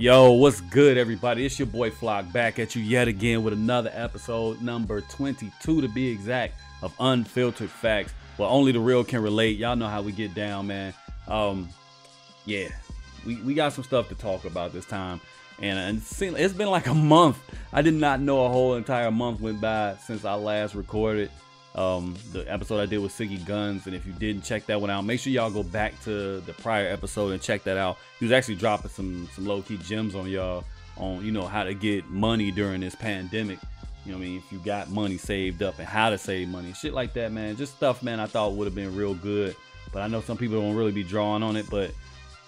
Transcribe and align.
Yo, 0.00 0.30
what's 0.30 0.62
good, 0.62 0.96
everybody? 0.96 1.44
It's 1.44 1.58
your 1.58 1.66
boy 1.66 1.90
Flock 1.90 2.32
back 2.32 2.58
at 2.58 2.74
you 2.74 2.80
yet 2.80 3.06
again 3.06 3.42
with 3.42 3.52
another 3.52 3.90
episode, 3.92 4.62
number 4.62 5.02
22 5.02 5.82
to 5.82 5.88
be 5.88 6.08
exact, 6.08 6.54
of 6.80 6.94
Unfiltered 7.00 7.68
Facts. 7.68 8.14
Well, 8.38 8.48
only 8.48 8.72
the 8.72 8.80
real 8.80 9.04
can 9.04 9.22
relate. 9.22 9.58
Y'all 9.58 9.76
know 9.76 9.88
how 9.88 10.00
we 10.00 10.12
get 10.12 10.32
down, 10.32 10.68
man. 10.68 10.94
Um, 11.28 11.68
yeah, 12.46 12.68
we, 13.26 13.42
we 13.42 13.52
got 13.52 13.74
some 13.74 13.84
stuff 13.84 14.08
to 14.08 14.14
talk 14.14 14.46
about 14.46 14.72
this 14.72 14.86
time. 14.86 15.20
And, 15.60 15.78
and 15.78 15.98
it's 16.38 16.54
been 16.54 16.70
like 16.70 16.86
a 16.86 16.94
month. 16.94 17.38
I 17.70 17.82
did 17.82 17.92
not 17.92 18.20
know 18.20 18.46
a 18.46 18.48
whole 18.48 18.76
entire 18.76 19.10
month 19.10 19.42
went 19.42 19.60
by 19.60 19.96
since 20.02 20.24
I 20.24 20.32
last 20.32 20.74
recorded 20.74 21.30
um, 21.74 22.16
the 22.32 22.50
episode 22.52 22.80
I 22.80 22.86
did 22.86 22.98
with 22.98 23.12
Siggy 23.12 23.44
Guns. 23.44 23.86
And 23.86 23.94
if 23.94 24.06
you 24.06 24.12
didn't 24.12 24.42
check 24.42 24.66
that 24.66 24.80
one 24.80 24.90
out, 24.90 25.04
make 25.04 25.20
sure 25.20 25.32
y'all 25.32 25.50
go 25.50 25.62
back 25.62 26.00
to 26.04 26.40
the 26.40 26.52
prior 26.54 26.88
episode 26.88 27.32
and 27.32 27.40
check 27.40 27.64
that 27.64 27.76
out. 27.76 27.98
He 28.18 28.24
was 28.24 28.32
actually 28.32 28.56
dropping 28.56 28.90
some 28.90 29.28
some 29.34 29.46
low 29.46 29.62
key 29.62 29.76
gems 29.78 30.14
on 30.14 30.28
y'all 30.28 30.64
on 30.96 31.24
you 31.24 31.32
know 31.32 31.46
how 31.46 31.64
to 31.64 31.74
get 31.74 32.08
money 32.10 32.50
during 32.50 32.80
this 32.80 32.94
pandemic. 32.94 33.58
You 34.04 34.12
know 34.12 34.18
what 34.18 34.24
I 34.24 34.28
mean? 34.28 34.38
If 34.38 34.50
you 34.50 34.58
got 34.58 34.90
money 34.90 35.18
saved 35.18 35.62
up 35.62 35.78
and 35.78 35.86
how 35.86 36.10
to 36.10 36.18
save 36.18 36.48
money, 36.48 36.72
shit 36.72 36.94
like 36.94 37.12
that, 37.14 37.32
man. 37.32 37.56
Just 37.56 37.76
stuff, 37.76 38.02
man. 38.02 38.18
I 38.18 38.26
thought 38.26 38.54
would 38.54 38.66
have 38.66 38.74
been 38.74 38.96
real 38.96 39.14
good, 39.14 39.54
but 39.92 40.00
I 40.02 40.08
know 40.08 40.20
some 40.20 40.38
people 40.38 40.60
don't 40.60 40.74
really 40.74 40.92
be 40.92 41.02
drawing 41.02 41.42
on 41.42 41.56
it. 41.56 41.68
But 41.70 41.92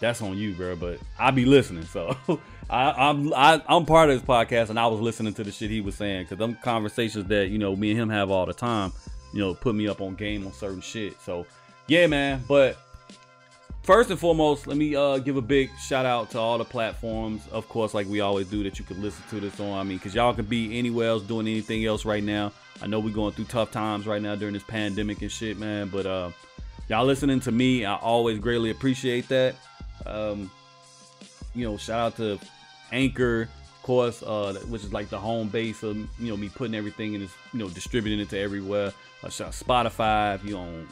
that's 0.00 0.22
on 0.22 0.36
you, 0.36 0.54
bro. 0.54 0.76
But 0.76 0.98
I 1.18 1.30
be 1.30 1.44
listening, 1.44 1.84
so 1.84 2.16
I, 2.72 3.10
I'm 3.10 3.34
I, 3.34 3.54
am 3.54 3.62
i 3.68 3.76
am 3.76 3.86
part 3.86 4.10
of 4.10 4.18
this 4.18 4.26
podcast, 4.26 4.70
and 4.70 4.78
I 4.78 4.86
was 4.86 5.00
listening 5.00 5.34
to 5.34 5.44
the 5.44 5.52
shit 5.52 5.70
he 5.70 5.80
was 5.80 5.94
saying 5.94 6.24
because 6.24 6.38
them 6.38 6.56
conversations 6.62 7.26
that 7.26 7.48
you 7.48 7.58
know 7.58 7.76
me 7.76 7.90
and 7.90 8.00
him 8.00 8.08
have 8.08 8.30
all 8.30 8.46
the 8.46 8.54
time 8.54 8.92
you 9.32 9.40
know, 9.40 9.54
put 9.54 9.74
me 9.74 9.88
up 9.88 10.00
on 10.00 10.14
game 10.14 10.46
on 10.46 10.52
certain 10.52 10.80
shit. 10.80 11.20
So, 11.20 11.46
yeah, 11.86 12.06
man. 12.06 12.44
But 12.46 12.76
first 13.82 14.10
and 14.10 14.18
foremost, 14.18 14.66
let 14.66 14.76
me 14.76 14.94
uh, 14.94 15.18
give 15.18 15.36
a 15.36 15.42
big 15.42 15.70
shout 15.78 16.06
out 16.06 16.30
to 16.32 16.38
all 16.38 16.58
the 16.58 16.64
platforms, 16.64 17.42
of 17.50 17.68
course, 17.68 17.94
like 17.94 18.06
we 18.06 18.20
always 18.20 18.48
do, 18.48 18.62
that 18.62 18.78
you 18.78 18.84
can 18.84 19.00
listen 19.00 19.24
to 19.30 19.40
this 19.40 19.58
on. 19.58 19.78
I 19.78 19.82
mean, 19.82 19.98
because 19.98 20.14
y'all 20.14 20.34
can 20.34 20.44
be 20.44 20.78
anywhere 20.78 21.08
else 21.08 21.22
doing 21.22 21.46
anything 21.46 21.84
else 21.84 22.04
right 22.04 22.22
now. 22.22 22.52
I 22.82 22.86
know 22.86 23.00
we're 23.00 23.14
going 23.14 23.32
through 23.32 23.46
tough 23.46 23.70
times 23.70 24.06
right 24.06 24.20
now 24.20 24.34
during 24.34 24.54
this 24.54 24.64
pandemic 24.64 25.22
and 25.22 25.32
shit, 25.32 25.58
man. 25.58 25.88
But 25.88 26.06
uh, 26.06 26.30
y'all 26.88 27.06
listening 27.06 27.40
to 27.40 27.52
me, 27.52 27.84
I 27.84 27.96
always 27.96 28.38
greatly 28.38 28.70
appreciate 28.70 29.28
that. 29.28 29.54
Um, 30.04 30.50
you 31.54 31.64
know, 31.64 31.76
shout 31.76 32.00
out 32.00 32.16
to 32.16 32.38
Anchor, 32.92 33.42
of 33.42 33.82
course, 33.82 34.22
uh, 34.22 34.54
which 34.68 34.84
is 34.84 34.92
like 34.92 35.08
the 35.08 35.18
home 35.18 35.48
base 35.48 35.82
of 35.82 35.96
you 35.96 36.28
know 36.28 36.36
me 36.36 36.48
putting 36.48 36.74
everything 36.74 37.14
and 37.14 37.24
this, 37.24 37.32
you 37.52 37.58
know, 37.58 37.68
distributing 37.68 38.20
it 38.20 38.28
to 38.30 38.38
everywhere. 38.38 38.92
Uh, 39.24 39.28
Spotify, 39.28 40.36
if 40.36 40.44
you 40.44 40.56
on 40.56 40.86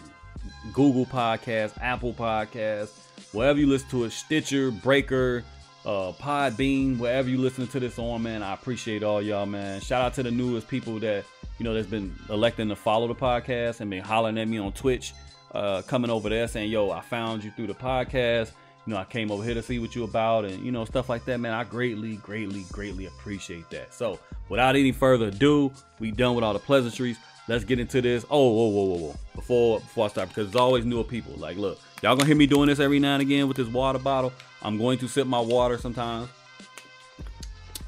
Google 0.72 1.06
Podcast, 1.06 1.80
Apple 1.80 2.12
Podcast, 2.12 2.90
wherever 3.32 3.58
you 3.58 3.66
listen 3.66 3.88
to 3.90 4.04
it, 4.04 4.12
Stitcher, 4.12 4.70
Breaker, 4.70 5.44
uh, 5.84 6.12
Podbean, 6.12 6.98
wherever 6.98 7.28
you 7.28 7.38
listen 7.38 7.66
to 7.68 7.80
this 7.80 7.98
on, 7.98 8.22
man. 8.22 8.42
I 8.42 8.54
appreciate 8.54 9.02
all 9.02 9.22
y'all, 9.22 9.46
man. 9.46 9.80
Shout 9.80 10.02
out 10.02 10.14
to 10.14 10.22
the 10.22 10.30
newest 10.30 10.68
people 10.68 10.98
that 11.00 11.24
you 11.58 11.64
know 11.64 11.74
that's 11.74 11.86
been 11.86 12.14
electing 12.28 12.68
to 12.68 12.76
follow 12.76 13.08
the 13.08 13.14
podcast 13.14 13.80
and 13.80 13.90
been 13.90 14.02
hollering 14.02 14.38
at 14.38 14.48
me 14.48 14.58
on 14.58 14.72
Twitch, 14.72 15.12
uh, 15.52 15.82
coming 15.82 16.10
over 16.10 16.28
there 16.28 16.48
saying, 16.48 16.70
"Yo, 16.70 16.90
I 16.90 17.00
found 17.00 17.44
you 17.44 17.50
through 17.52 17.68
the 17.68 17.74
podcast." 17.74 18.52
You 18.90 18.96
know, 18.96 19.02
I 19.02 19.04
came 19.04 19.30
over 19.30 19.44
here 19.44 19.54
to 19.54 19.62
see 19.62 19.78
what 19.78 19.94
you 19.94 20.02
about 20.02 20.44
and, 20.44 20.64
you 20.66 20.72
know, 20.72 20.84
stuff 20.84 21.08
like 21.08 21.24
that, 21.26 21.38
man. 21.38 21.52
I 21.52 21.62
greatly, 21.62 22.16
greatly, 22.16 22.64
greatly 22.72 23.06
appreciate 23.06 23.70
that. 23.70 23.94
So 23.94 24.18
without 24.48 24.74
any 24.74 24.90
further 24.90 25.26
ado, 25.26 25.70
we 26.00 26.10
done 26.10 26.34
with 26.34 26.42
all 26.42 26.52
the 26.52 26.58
pleasantries. 26.58 27.16
Let's 27.46 27.62
get 27.62 27.78
into 27.78 28.02
this. 28.02 28.26
Oh, 28.28 28.50
whoa, 28.50 28.68
whoa, 28.68 28.84
whoa, 28.86 28.98
whoa. 28.98 29.16
Before 29.36 29.78
before 29.78 30.06
I 30.06 30.08
start, 30.08 30.28
because 30.30 30.48
it's 30.48 30.56
always 30.56 30.84
newer 30.84 31.04
people. 31.04 31.34
Like, 31.36 31.56
look, 31.56 31.78
y'all 32.02 32.16
gonna 32.16 32.26
hear 32.26 32.34
me 32.34 32.48
doing 32.48 32.66
this 32.66 32.80
every 32.80 32.98
now 32.98 33.14
and 33.14 33.22
again 33.22 33.46
with 33.46 33.56
this 33.56 33.68
water 33.68 34.00
bottle. 34.00 34.32
I'm 34.60 34.76
going 34.76 34.98
to 34.98 35.06
sip 35.06 35.28
my 35.28 35.38
water 35.38 35.78
sometimes. 35.78 36.28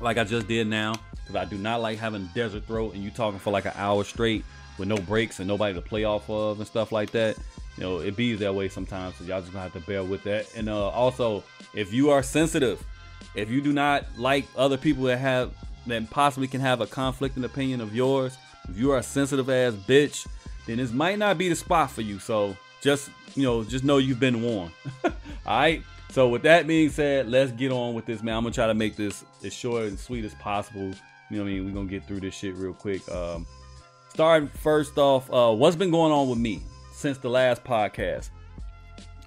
Like 0.00 0.18
I 0.18 0.24
just 0.24 0.46
did 0.46 0.68
now. 0.68 0.94
Because 1.16 1.34
I 1.34 1.46
do 1.46 1.58
not 1.58 1.80
like 1.80 1.98
having 1.98 2.26
desert 2.32 2.64
throat 2.68 2.94
and 2.94 3.02
you 3.02 3.10
talking 3.10 3.40
for 3.40 3.50
like 3.50 3.64
an 3.64 3.72
hour 3.74 4.04
straight 4.04 4.44
with 4.78 4.86
no 4.86 4.98
breaks 4.98 5.40
and 5.40 5.48
nobody 5.48 5.74
to 5.74 5.82
play 5.82 6.04
off 6.04 6.30
of 6.30 6.58
and 6.58 6.66
stuff 6.66 6.92
like 6.92 7.10
that 7.10 7.36
you 7.76 7.84
know, 7.84 7.98
it 7.98 8.16
be 8.16 8.34
that 8.34 8.54
way 8.54 8.68
sometimes. 8.68 9.16
So 9.16 9.24
y'all 9.24 9.40
just 9.40 9.52
gonna 9.52 9.62
have 9.62 9.72
to 9.72 9.80
bear 9.80 10.04
with 10.04 10.22
that. 10.24 10.46
And 10.54 10.68
uh, 10.68 10.88
also, 10.88 11.42
if 11.74 11.92
you 11.92 12.10
are 12.10 12.22
sensitive, 12.22 12.84
if 13.34 13.50
you 13.50 13.60
do 13.60 13.72
not 13.72 14.04
like 14.18 14.46
other 14.56 14.76
people 14.76 15.04
that 15.04 15.18
have 15.18 15.52
that 15.86 16.08
possibly 16.10 16.46
can 16.46 16.60
have 16.60 16.80
a 16.80 16.86
conflicting 16.86 17.44
opinion 17.44 17.80
of 17.80 17.94
yours, 17.94 18.36
if 18.68 18.78
you 18.78 18.92
are 18.92 18.98
a 18.98 19.02
sensitive 19.02 19.48
ass 19.48 19.72
bitch, 19.72 20.26
then 20.66 20.76
this 20.76 20.92
might 20.92 21.18
not 21.18 21.38
be 21.38 21.48
the 21.48 21.56
spot 21.56 21.90
for 21.90 22.02
you. 22.02 22.18
So 22.18 22.56
just 22.80 23.10
you 23.34 23.44
know, 23.44 23.64
just 23.64 23.84
know 23.84 23.98
you've 23.98 24.20
been 24.20 24.42
warned. 24.42 24.72
All 25.04 25.12
right. 25.46 25.82
So 26.10 26.28
with 26.28 26.42
that 26.42 26.66
being 26.66 26.90
said, 26.90 27.30
let's 27.30 27.52
get 27.52 27.72
on 27.72 27.94
with 27.94 28.04
this, 28.04 28.22
man. 28.22 28.36
I'm 28.36 28.44
gonna 28.44 28.54
try 28.54 28.66
to 28.66 28.74
make 28.74 28.96
this 28.96 29.24
as 29.42 29.54
short 29.54 29.84
and 29.84 29.98
sweet 29.98 30.26
as 30.26 30.34
possible. 30.34 30.92
You 31.30 31.38
know 31.38 31.44
what 31.44 31.50
I 31.50 31.54
mean? 31.54 31.64
We're 31.64 31.72
gonna 31.72 31.88
get 31.88 32.06
through 32.06 32.20
this 32.20 32.34
shit 32.34 32.54
real 32.54 32.74
quick. 32.74 33.08
Um, 33.10 33.46
starting 34.10 34.48
first 34.48 34.98
off, 34.98 35.32
uh, 35.32 35.52
what's 35.52 35.76
been 35.76 35.90
going 35.90 36.12
on 36.12 36.28
with 36.28 36.38
me? 36.38 36.60
Since 37.02 37.18
the 37.18 37.28
last 37.28 37.64
podcast. 37.64 38.30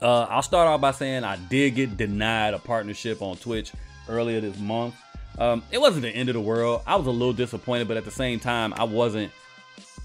Uh, 0.02 0.24
I'll 0.24 0.42
start 0.42 0.68
off 0.68 0.82
by 0.82 0.92
saying 0.92 1.24
I 1.24 1.36
did 1.36 1.76
get 1.76 1.98
denied 1.98 2.54
a 2.54 2.60
partnership 2.60 3.22
on 3.22 3.38
Twitch 3.38 3.72
earlier 4.08 4.40
this 4.40 4.58
month. 4.58 4.96
Um, 5.38 5.62
it 5.72 5.80
wasn't 5.80 6.04
the 6.04 6.10
end 6.10 6.30
of 6.30 6.36
the 6.36 6.42
world. 6.42 6.82
I 6.88 6.96
was 6.96 7.08
a 7.08 7.12
little 7.12 7.34
disappointed, 7.34 7.88
but 7.88 7.98
at 7.98 8.06
the 8.06 8.12
same 8.12 8.40
time, 8.40 8.74
I 8.78 8.86
wasn't. 8.86 9.32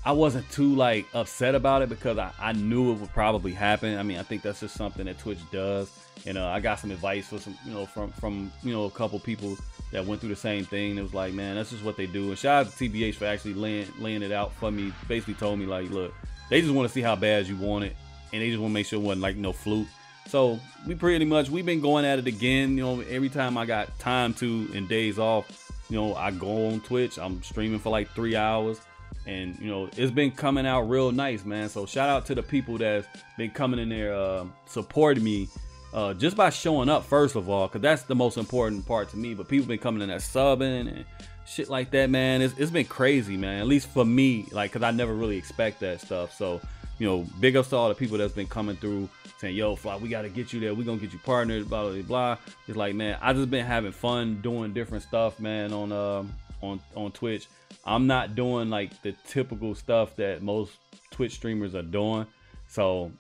I 0.03 0.13
wasn't 0.13 0.51
too 0.51 0.75
like 0.75 1.07
upset 1.13 1.55
about 1.55 1.83
it 1.83 1.91
because 1.91 2.17
I, 2.17 2.33
I 2.41 2.53
knew 2.53 2.93
it 2.93 3.01
would 3.01 3.13
probably 3.13 3.53
happen. 3.53 3.99
I 3.99 4.03
mean, 4.03 4.19
I 4.19 4.23
think 4.23 4.41
that's 4.41 4.61
just 4.61 4.75
something 4.75 5.05
that 5.05 5.19
Twitch 5.19 5.39
does. 5.53 5.93
And 6.27 6.39
uh, 6.39 6.47
I 6.47 6.59
got 6.59 6.79
some 6.81 6.91
advice 6.91 7.29
for 7.29 7.39
some, 7.39 7.57
you 7.67 7.73
know, 7.75 7.85
from 7.85 8.11
from 8.13 8.51
you 8.63 8.73
know 8.73 8.85
a 8.85 8.91
couple 8.91 9.19
people 9.21 9.57
that 9.93 10.05
went 10.05 10.21
through 10.21 10.31
the 10.31 10.37
same 10.37 10.65
thing. 10.65 10.97
It 10.97 11.03
was 11.03 11.15
like, 11.15 11.35
man, 11.35 11.57
that's 11.57 11.71
just 11.71 11.85
what 11.85 11.97
they 11.99 12.07
do. 12.07 12.31
And 12.31 12.39
shout 12.39 12.67
out 12.67 12.73
to 12.73 12.89
TBH 12.89 13.15
for 13.17 13.27
actually 13.27 13.55
laying 13.55 13.87
laying 13.99 14.23
it 14.23 14.33
out 14.33 14.53
for 14.55 14.71
me. 14.71 14.93
Basically 15.07 15.35
told 15.35 15.59
me 15.59 15.67
like, 15.67 15.91
look, 15.91 16.15
they 16.51 16.61
just 16.61 16.75
want 16.75 16.87
to 16.87 16.93
see 16.93 17.01
how 17.01 17.17
bad 17.17 17.47
you 17.47 17.57
want 17.57 17.85
it, 17.85 17.97
and 18.33 18.43
they 18.43 18.51
just 18.51 18.61
want 18.61 18.71
to 18.73 18.75
make 18.75 18.87
sure 18.87 18.99
it 19.01 19.03
wasn't 19.03 19.23
like 19.23 19.37
no 19.37 19.53
fluke. 19.53 19.89
So 20.27 20.61
we 20.87 20.95
pretty 20.95 21.25
much 21.25 21.49
we've 21.49 21.65
been 21.65 21.81
going 21.81 22.05
at 22.05 22.19
it 22.19 22.27
again. 22.27 22.77
You 22.77 22.85
know, 22.85 23.01
every 23.01 23.31
time 23.31 23.57
I 23.57 23.65
got 23.65 23.99
time 23.99 24.35
to 24.35 24.69
and 24.75 24.89
days 24.89 25.19
off, 25.19 25.73
you 25.89 25.97
know, 25.97 26.15
I 26.15 26.31
go 26.33 26.69
on 26.69 26.81
Twitch. 26.81 27.19
I'm 27.19 27.43
streaming 27.43 27.79
for 27.79 27.91
like 27.91 28.11
three 28.11 28.37
hours, 28.37 28.81
and 29.27 29.59
you 29.59 29.69
know, 29.69 29.89
it's 29.97 30.13
been 30.13 30.33
coming 30.33 30.67
out 30.67 30.83
real 30.83 31.13
nice, 31.13 31.45
man. 31.45 31.69
So 31.69 31.87
shout 31.87 32.09
out 32.09 32.27
to 32.27 32.35
the 32.35 32.43
people 32.43 32.79
that's 32.79 33.07
been 33.39 33.51
coming 33.51 33.81
in 33.81 33.89
there 33.89 34.15
uh, 34.15 34.45
supporting 34.67 35.25
me. 35.25 35.49
Uh, 35.93 36.15
just 36.15 36.37
by 36.37 36.51
showing 36.51 36.89
up 36.89 37.05
first 37.05 37.35
of 37.35 37.51
all 37.51 37.67
because 37.67 37.81
that's 37.81 38.03
the 38.03 38.15
most 38.15 38.37
important 38.37 38.87
part 38.87 39.09
to 39.09 39.17
me 39.17 39.35
but 39.35 39.49
people 39.49 39.67
been 39.67 39.77
coming 39.77 40.01
in 40.01 40.09
there 40.09 40.19
subbing 40.19 40.87
and 40.87 41.05
shit 41.47 41.69
like 41.69 41.91
that, 41.91 42.11
man. 42.11 42.43
It's, 42.43 42.55
it's 42.59 42.71
been 42.71 42.87
crazy, 42.87 43.37
man. 43.37 43.61
At 43.61 43.67
least 43.67 43.89
for 43.89 44.05
me, 44.05 44.47
like, 44.53 44.73
cause 44.73 44.83
I 44.83 44.91
never 44.91 45.15
really 45.15 45.37
expect 45.37 45.81
that 45.81 46.01
stuff. 46.01 46.37
So, 46.37 46.61
you 46.99 47.07
know, 47.07 47.27
big 47.41 47.57
ups 47.57 47.71
to 47.71 47.77
all 47.77 47.89
the 47.89 47.95
people 47.95 48.19
that's 48.19 48.33
been 48.33 48.47
coming 48.47 48.77
through 48.77 49.09
saying, 49.39 49.57
"Yo, 49.57 49.75
Fly, 49.75 49.97
we 49.97 50.09
gotta 50.09 50.29
get 50.29 50.53
you 50.53 50.61
there. 50.61 50.75
We 50.75 50.85
gonna 50.85 50.99
get 50.99 51.13
you 51.13 51.19
partnered." 51.21 51.69
Blah 51.69 51.91
blah 51.91 52.03
blah. 52.03 52.37
It's 52.69 52.77
like, 52.77 52.95
man, 52.95 53.19
I 53.23 53.33
just 53.33 53.51
been 53.51 53.65
having 53.65 53.93
fun 53.93 54.41
doing 54.43 54.73
different 54.75 55.03
stuff, 55.03 55.41
man, 55.41 55.73
on 55.73 55.93
um 55.93 56.35
on 56.63 56.81
on 56.95 57.11
Twitch. 57.13 57.47
I'm 57.85 58.07
not 58.07 58.35
doing 58.35 58.69
like 58.69 59.01
the 59.03 59.15
typical 59.27 59.75
stuff 59.75 60.15
that 60.17 60.43
most 60.43 60.73
Twitch 61.11 61.33
streamers 61.33 61.75
are 61.75 61.83
doing. 61.83 62.27
So 62.69 63.13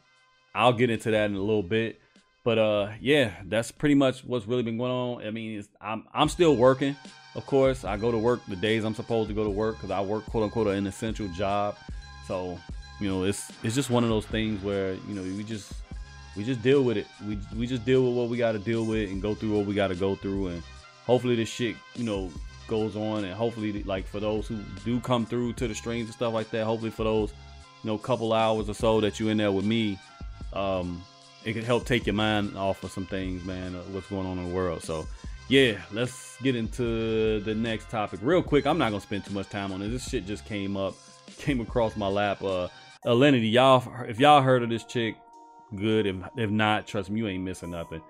I'll 0.54 0.72
get 0.72 0.90
into 0.90 1.10
that 1.10 1.30
in 1.30 1.36
a 1.36 1.40
little 1.40 1.62
bit. 1.62 2.00
But 2.44 2.58
uh, 2.58 2.90
yeah, 3.00 3.32
that's 3.44 3.70
pretty 3.70 3.94
much 3.94 4.24
what's 4.24 4.46
really 4.46 4.62
been 4.62 4.78
going 4.78 4.90
on. 4.90 5.26
I 5.26 5.30
mean, 5.30 5.64
I'm 5.80 6.06
I'm 6.12 6.28
still 6.28 6.56
working. 6.56 6.96
Of 7.34 7.46
course, 7.46 7.84
I 7.84 7.96
go 7.96 8.10
to 8.10 8.18
work 8.18 8.40
the 8.48 8.56
days 8.56 8.84
I'm 8.84 8.94
supposed 8.94 9.28
to 9.28 9.34
go 9.34 9.44
to 9.44 9.50
work 9.50 9.76
because 9.76 9.90
I 9.90 10.00
work 10.00 10.26
quote 10.26 10.44
unquote 10.44 10.66
an 10.68 10.86
essential 10.86 11.28
job. 11.28 11.76
So, 12.26 12.58
you 13.00 13.08
know, 13.08 13.24
it's 13.24 13.52
it's 13.62 13.74
just 13.74 13.90
one 13.90 14.02
of 14.02 14.10
those 14.10 14.26
things 14.26 14.62
where 14.62 14.94
you 14.94 15.14
know 15.14 15.22
we 15.22 15.44
just 15.44 15.72
we 16.36 16.44
just 16.44 16.62
deal 16.62 16.82
with 16.82 16.96
it. 16.96 17.06
We 17.26 17.38
we 17.56 17.66
just 17.66 17.84
deal 17.84 18.04
with 18.04 18.14
what 18.14 18.28
we 18.28 18.36
got 18.36 18.52
to 18.52 18.58
deal 18.58 18.84
with 18.84 19.10
and 19.10 19.22
go 19.22 19.34
through 19.34 19.56
what 19.56 19.66
we 19.66 19.74
got 19.74 19.88
to 19.88 19.94
go 19.94 20.16
through, 20.16 20.48
and 20.48 20.62
hopefully 21.06 21.36
this 21.36 21.48
shit 21.48 21.76
you 21.94 22.04
know 22.04 22.30
goes 22.66 22.96
on, 22.96 23.24
and 23.24 23.34
hopefully 23.34 23.82
like 23.84 24.06
for 24.06 24.18
those 24.20 24.48
who 24.48 24.58
do 24.84 25.00
come 25.00 25.24
through 25.24 25.52
to 25.54 25.68
the 25.68 25.74
streams 25.74 26.06
and 26.06 26.14
stuff 26.14 26.34
like 26.34 26.50
that, 26.50 26.64
hopefully 26.64 26.90
for 26.90 27.04
those 27.04 27.30
you 27.84 27.90
know 27.90 27.96
couple 27.96 28.32
hours 28.32 28.68
or 28.68 28.74
so 28.74 29.00
that 29.00 29.20
you're 29.20 29.30
in 29.30 29.36
there 29.36 29.52
with 29.52 29.64
me, 29.64 29.98
um, 30.52 31.00
it 31.44 31.52
could 31.52 31.64
help 31.64 31.84
take 31.84 32.06
your 32.06 32.14
mind 32.14 32.56
off 32.56 32.82
of 32.82 32.90
some 32.90 33.06
things, 33.06 33.44
man, 33.44 33.72
what's 33.92 34.08
going 34.08 34.26
on 34.26 34.38
in 34.38 34.48
the 34.48 34.54
world. 34.54 34.82
So 34.82 35.06
yeah, 35.50 35.80
let's 35.90 36.36
get 36.42 36.54
into 36.54 37.40
the 37.40 37.54
next 37.54 37.90
topic 37.90 38.20
real 38.22 38.40
quick. 38.40 38.66
I'm 38.66 38.78
not 38.78 38.90
gonna 38.90 39.00
spend 39.00 39.24
too 39.24 39.34
much 39.34 39.48
time 39.48 39.72
on 39.72 39.82
it. 39.82 39.88
This 39.88 40.08
shit 40.08 40.24
just 40.24 40.44
came 40.44 40.76
up, 40.76 40.94
came 41.38 41.60
across 41.60 41.96
my 41.96 42.06
lap. 42.06 42.40
Uh, 42.42 42.68
Alinity, 43.04 43.50
y'all, 43.50 43.82
if 44.06 44.20
y'all 44.20 44.42
heard 44.42 44.62
of 44.62 44.68
this 44.68 44.84
chick, 44.84 45.16
good. 45.74 46.06
If 46.06 46.16
if 46.36 46.50
not, 46.50 46.86
trust 46.86 47.10
me, 47.10 47.18
you 47.18 47.26
ain't 47.26 47.42
missing 47.42 47.72
nothing. 47.72 48.00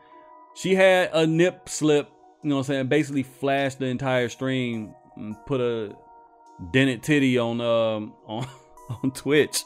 She 0.55 0.75
had 0.75 1.11
a 1.15 1.27
nip 1.27 1.69
slip. 1.69 2.11
You 2.43 2.51
know 2.51 2.57
what 2.57 2.61
I'm 2.61 2.75
saying? 2.75 2.89
Basically, 2.89 3.23
flashed 3.23 3.79
the 3.79 3.87
entire 3.87 4.29
stream, 4.29 4.95
and 5.17 5.35
put 5.47 5.63
a 5.63 5.97
dented 6.73 7.03
titty 7.03 7.39
on 7.39 7.63
um 7.63 8.13
on 8.27 8.47
on 9.03 9.13
Twitch. 9.13 9.63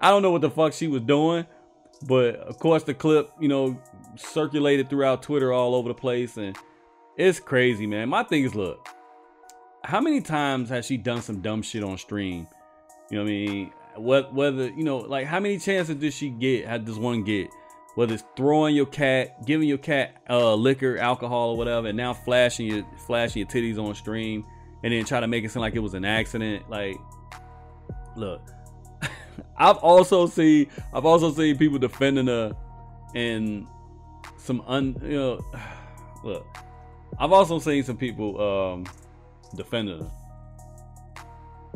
I 0.00 0.10
don't 0.10 0.22
know 0.22 0.30
what 0.30 0.42
the 0.42 0.50
fuck 0.50 0.74
she 0.74 0.86
was 0.86 1.02
doing, 1.02 1.44
but 2.06 2.36
of 2.36 2.58
course 2.60 2.84
the 2.84 2.94
clip, 2.94 3.32
you 3.40 3.48
know, 3.48 3.82
circulated 4.14 4.88
throughout 4.88 5.24
Twitter 5.24 5.52
all 5.52 5.74
over 5.74 5.88
the 5.88 5.94
place 5.94 6.36
and 6.36 6.56
it's 7.16 7.40
crazy, 7.40 7.86
man. 7.86 8.08
My 8.08 8.22
thing 8.22 8.44
is, 8.44 8.54
look, 8.54 8.86
how 9.84 10.00
many 10.00 10.20
times 10.20 10.68
has 10.68 10.86
she 10.86 10.96
done 10.96 11.22
some 11.22 11.40
dumb 11.40 11.62
shit 11.62 11.82
on 11.82 11.98
stream? 11.98 12.46
You 13.10 13.18
know 13.18 13.24
what 13.24 13.30
I 13.30 13.32
mean? 13.32 13.72
What 13.96 14.34
whether 14.34 14.68
you 14.68 14.84
know, 14.84 14.98
like 14.98 15.26
how 15.26 15.40
many 15.40 15.58
chances 15.58 15.96
did 15.96 16.12
she 16.12 16.30
get? 16.30 16.66
How 16.66 16.78
does 16.78 16.98
one 16.98 17.24
get? 17.24 17.48
Whether 17.96 18.14
it's 18.14 18.24
throwing 18.36 18.76
your 18.76 18.86
cat, 18.86 19.44
giving 19.46 19.68
your 19.68 19.78
cat 19.78 20.22
uh, 20.30 20.54
liquor, 20.54 20.96
alcohol, 20.98 21.50
or 21.50 21.56
whatever, 21.56 21.88
and 21.88 21.96
now 21.96 22.14
flashing 22.14 22.66
your 22.66 22.86
flashing 23.06 23.40
your 23.40 23.48
titties 23.48 23.82
on 23.82 23.94
stream, 23.94 24.46
and 24.84 24.92
then 24.92 25.04
try 25.04 25.18
to 25.20 25.26
make 25.26 25.44
it 25.44 25.50
seem 25.50 25.60
like 25.60 25.74
it 25.74 25.80
was 25.80 25.94
an 25.94 26.04
accident. 26.04 26.70
Like, 26.70 26.96
look, 28.16 28.48
I've 29.56 29.78
also 29.78 30.26
seen 30.26 30.68
I've 30.94 31.04
also 31.04 31.32
seen 31.32 31.58
people 31.58 31.78
defending 31.78 32.28
her 32.28 32.56
and 33.14 33.66
some 34.36 34.62
un 34.66 34.96
you 35.02 35.16
know 35.16 35.40
look 36.24 36.46
I've 37.20 37.32
also 37.32 37.58
seen 37.58 37.84
some 37.84 37.98
people 37.98 38.40
um 38.40 38.86
defending 39.54 40.00
her. 40.00 40.10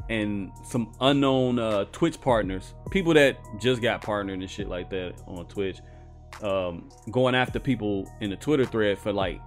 And 0.08 0.50
some 0.64 0.93
unknown 1.00 1.58
uh 1.58 1.85
Twitch 1.93 2.20
partners, 2.20 2.75
people 2.91 3.14
that 3.14 3.38
just 3.61 3.82
got 3.82 4.02
partnered 4.02 4.41
and 4.41 4.50
shit 4.50 4.69
like 4.69 4.91
that 4.91 5.14
on 5.26 5.46
Twitch, 5.46 5.81
um 6.43 6.88
going 7.11 7.35
after 7.35 7.61
people 7.61 8.11
in 8.20 8.31
the 8.31 8.37
Twitter 8.37 8.64
thread 8.64 8.99
for 8.99 9.12
like 9.12 9.41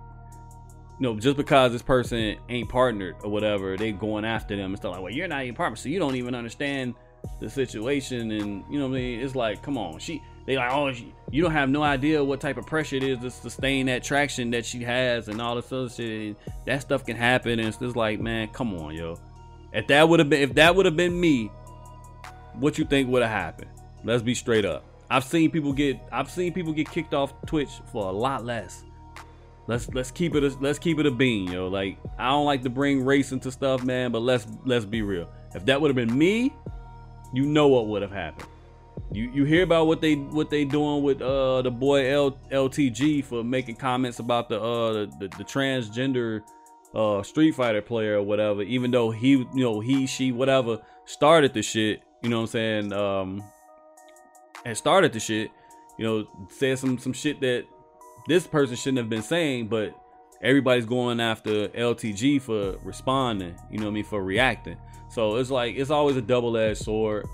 you 1.00 1.04
know, 1.04 1.20
just 1.20 1.38
because 1.38 1.72
this 1.72 1.84
person 1.84 2.38
ain't 2.50 2.70
partnered 2.70 3.16
or 3.24 3.30
whatever, 3.30 3.78
they 3.78 3.92
going 3.92 4.26
after 4.26 4.56
them 4.56 4.72
and 4.72 4.78
stuff 4.78 4.94
like, 4.94 5.02
well, 5.04 5.14
you're 5.14 5.28
not 5.28 5.44
even 5.44 5.54
partnered, 5.54 5.78
so 5.78 5.90
you 5.90 6.00
don't 6.00 6.16
even 6.16 6.34
understand 6.34 6.96
the 7.40 7.50
situation. 7.50 8.32
And 8.32 8.64
you 8.70 8.80
know 8.80 8.88
what 8.88 8.98
I 8.98 9.02
mean? 9.02 9.20
It's 9.20 9.36
like 9.36 9.64
come 9.64 9.78
on 9.78 9.98
she 10.00 10.22
they 10.48 10.56
like 10.56 10.72
oh 10.72 10.88
you 11.30 11.44
don't 11.44 11.52
have 11.52 11.70
no 11.70 11.84
idea 11.84 12.24
what 12.24 12.40
type 12.40 12.58
of 12.58 12.66
pressure 12.66 12.96
it 12.96 13.04
is 13.04 13.20
to 13.20 13.30
sustain 13.30 13.86
that 13.88 14.02
traction 14.02 14.50
that 14.52 14.66
she 14.66 14.82
has 14.82 15.28
and 15.28 15.42
all 15.42 15.56
this 15.56 15.72
other 15.74 15.90
shit. 15.90 16.10
And 16.10 16.36
that 16.66 16.82
stuff 16.82 17.06
can 17.06 17.18
happen. 17.18 17.60
And 17.60 17.68
it's 17.68 17.78
just 17.78 17.98
like 17.98 18.20
man 18.22 18.48
come 18.48 18.74
on 18.76 18.96
yo. 18.96 19.20
If 19.74 19.88
that 19.88 20.08
would 20.08 20.20
have 20.20 20.30
been 20.30 20.42
if 20.42 20.56
that 20.56 20.74
would 20.74 20.86
have 20.86 20.96
been 20.96 21.20
me 21.20 21.52
what 22.54 22.78
you 22.78 22.86
think 22.86 23.10
would 23.10 23.22
have 23.22 23.32
happened? 23.32 23.70
Let's 24.06 24.24
be 24.24 24.34
straight 24.34 24.64
up. 24.64 24.86
I've 25.10 25.26
seen 25.26 25.52
people 25.52 25.74
get 25.74 26.00
I've 26.14 26.32
seen 26.32 26.54
people 26.54 26.72
get 26.72 26.90
kicked 26.90 27.14
off 27.14 27.34
Twitch 27.46 27.82
for 27.92 28.08
a 28.08 28.12
lot 28.12 28.46
less. 28.46 28.86
Let's 29.68 29.90
let's 29.90 30.12
keep 30.12 30.34
it 30.34 30.46
a, 30.46 30.58
let's 30.62 30.80
keep 30.80 30.98
it 30.98 31.06
a 31.06 31.12
bean 31.12 31.52
yo. 31.52 31.68
Like 31.68 31.98
I 32.18 32.30
don't 32.30 32.46
like 32.46 32.64
to 32.64 32.70
bring 32.70 33.04
race 33.04 33.34
into 33.34 33.52
stuff 33.52 33.84
man 33.84 34.14
but 34.14 34.22
let's 34.22 34.48
let's 34.64 34.86
be 34.86 35.02
real. 35.02 35.30
If 35.54 35.66
that 35.66 35.82
would 35.82 35.90
have 35.90 35.96
been 35.96 36.18
me 36.18 36.54
you 37.34 37.46
know 37.46 37.68
what 37.68 37.88
would 37.88 38.02
have 38.02 38.12
happened. 38.12 38.48
You 39.12 39.32
you 39.32 39.44
hear 39.46 39.64
about 39.64 39.88
what 39.88 40.02
they 40.02 40.16
what 40.16 40.50
they 40.50 40.66
doing 40.66 41.04
with 41.04 41.22
uh 41.22 41.62
the 41.62 41.72
boy 41.72 42.12
L, 42.12 42.38
LTG 42.52 43.24
for 43.24 43.44
making 43.44 43.76
comments 43.76 44.20
about 44.20 44.50
the 44.50 44.62
uh 44.62 44.94
the, 44.94 45.12
the, 45.20 45.28
the 45.38 45.44
transgender 45.44 46.42
uh 46.94 47.24
Street 47.24 47.52
Fighter 47.52 47.82
player 47.82 48.18
or 48.18 48.24
whatever, 48.24 48.62
even 48.64 48.92
though 48.92 49.12
he 49.12 49.30
you 49.30 49.48
know 49.54 49.80
he 49.80 50.08
she 50.08 50.32
whatever 50.32 50.80
started 51.06 51.54
the 51.54 51.62
shit, 51.62 52.02
you 52.22 52.30
know 52.30 52.38
what 52.38 52.42
I'm 52.44 52.48
saying, 52.48 52.94
um 52.94 53.44
and 54.66 54.78
started 54.78 55.14
the 55.14 55.20
shit, 55.20 55.52
you 55.98 56.06
know, 56.06 56.28
said 56.50 56.78
some 56.78 56.98
some 56.98 57.14
shit 57.14 57.40
that 57.42 57.66
this 58.28 58.46
person 58.46 58.76
shouldn't 58.76 58.98
have 58.98 59.10
been 59.10 59.22
saying, 59.22 59.68
but 59.68 59.96
everybody's 60.42 60.86
going 60.86 61.20
after 61.20 61.70
LTG 61.70 62.42
for 62.42 62.78
responding, 62.84 63.56
you 63.72 63.78
know 63.78 63.86
what 63.86 63.92
I 63.92 63.94
mean, 63.94 64.04
for 64.04 64.22
reacting. 64.22 64.78
So 65.10 65.38
it's 65.38 65.50
like 65.50 65.76
it's 65.76 65.90
always 65.90 66.18
a 66.18 66.22
double-edged 66.22 66.84
sword. 66.84 67.28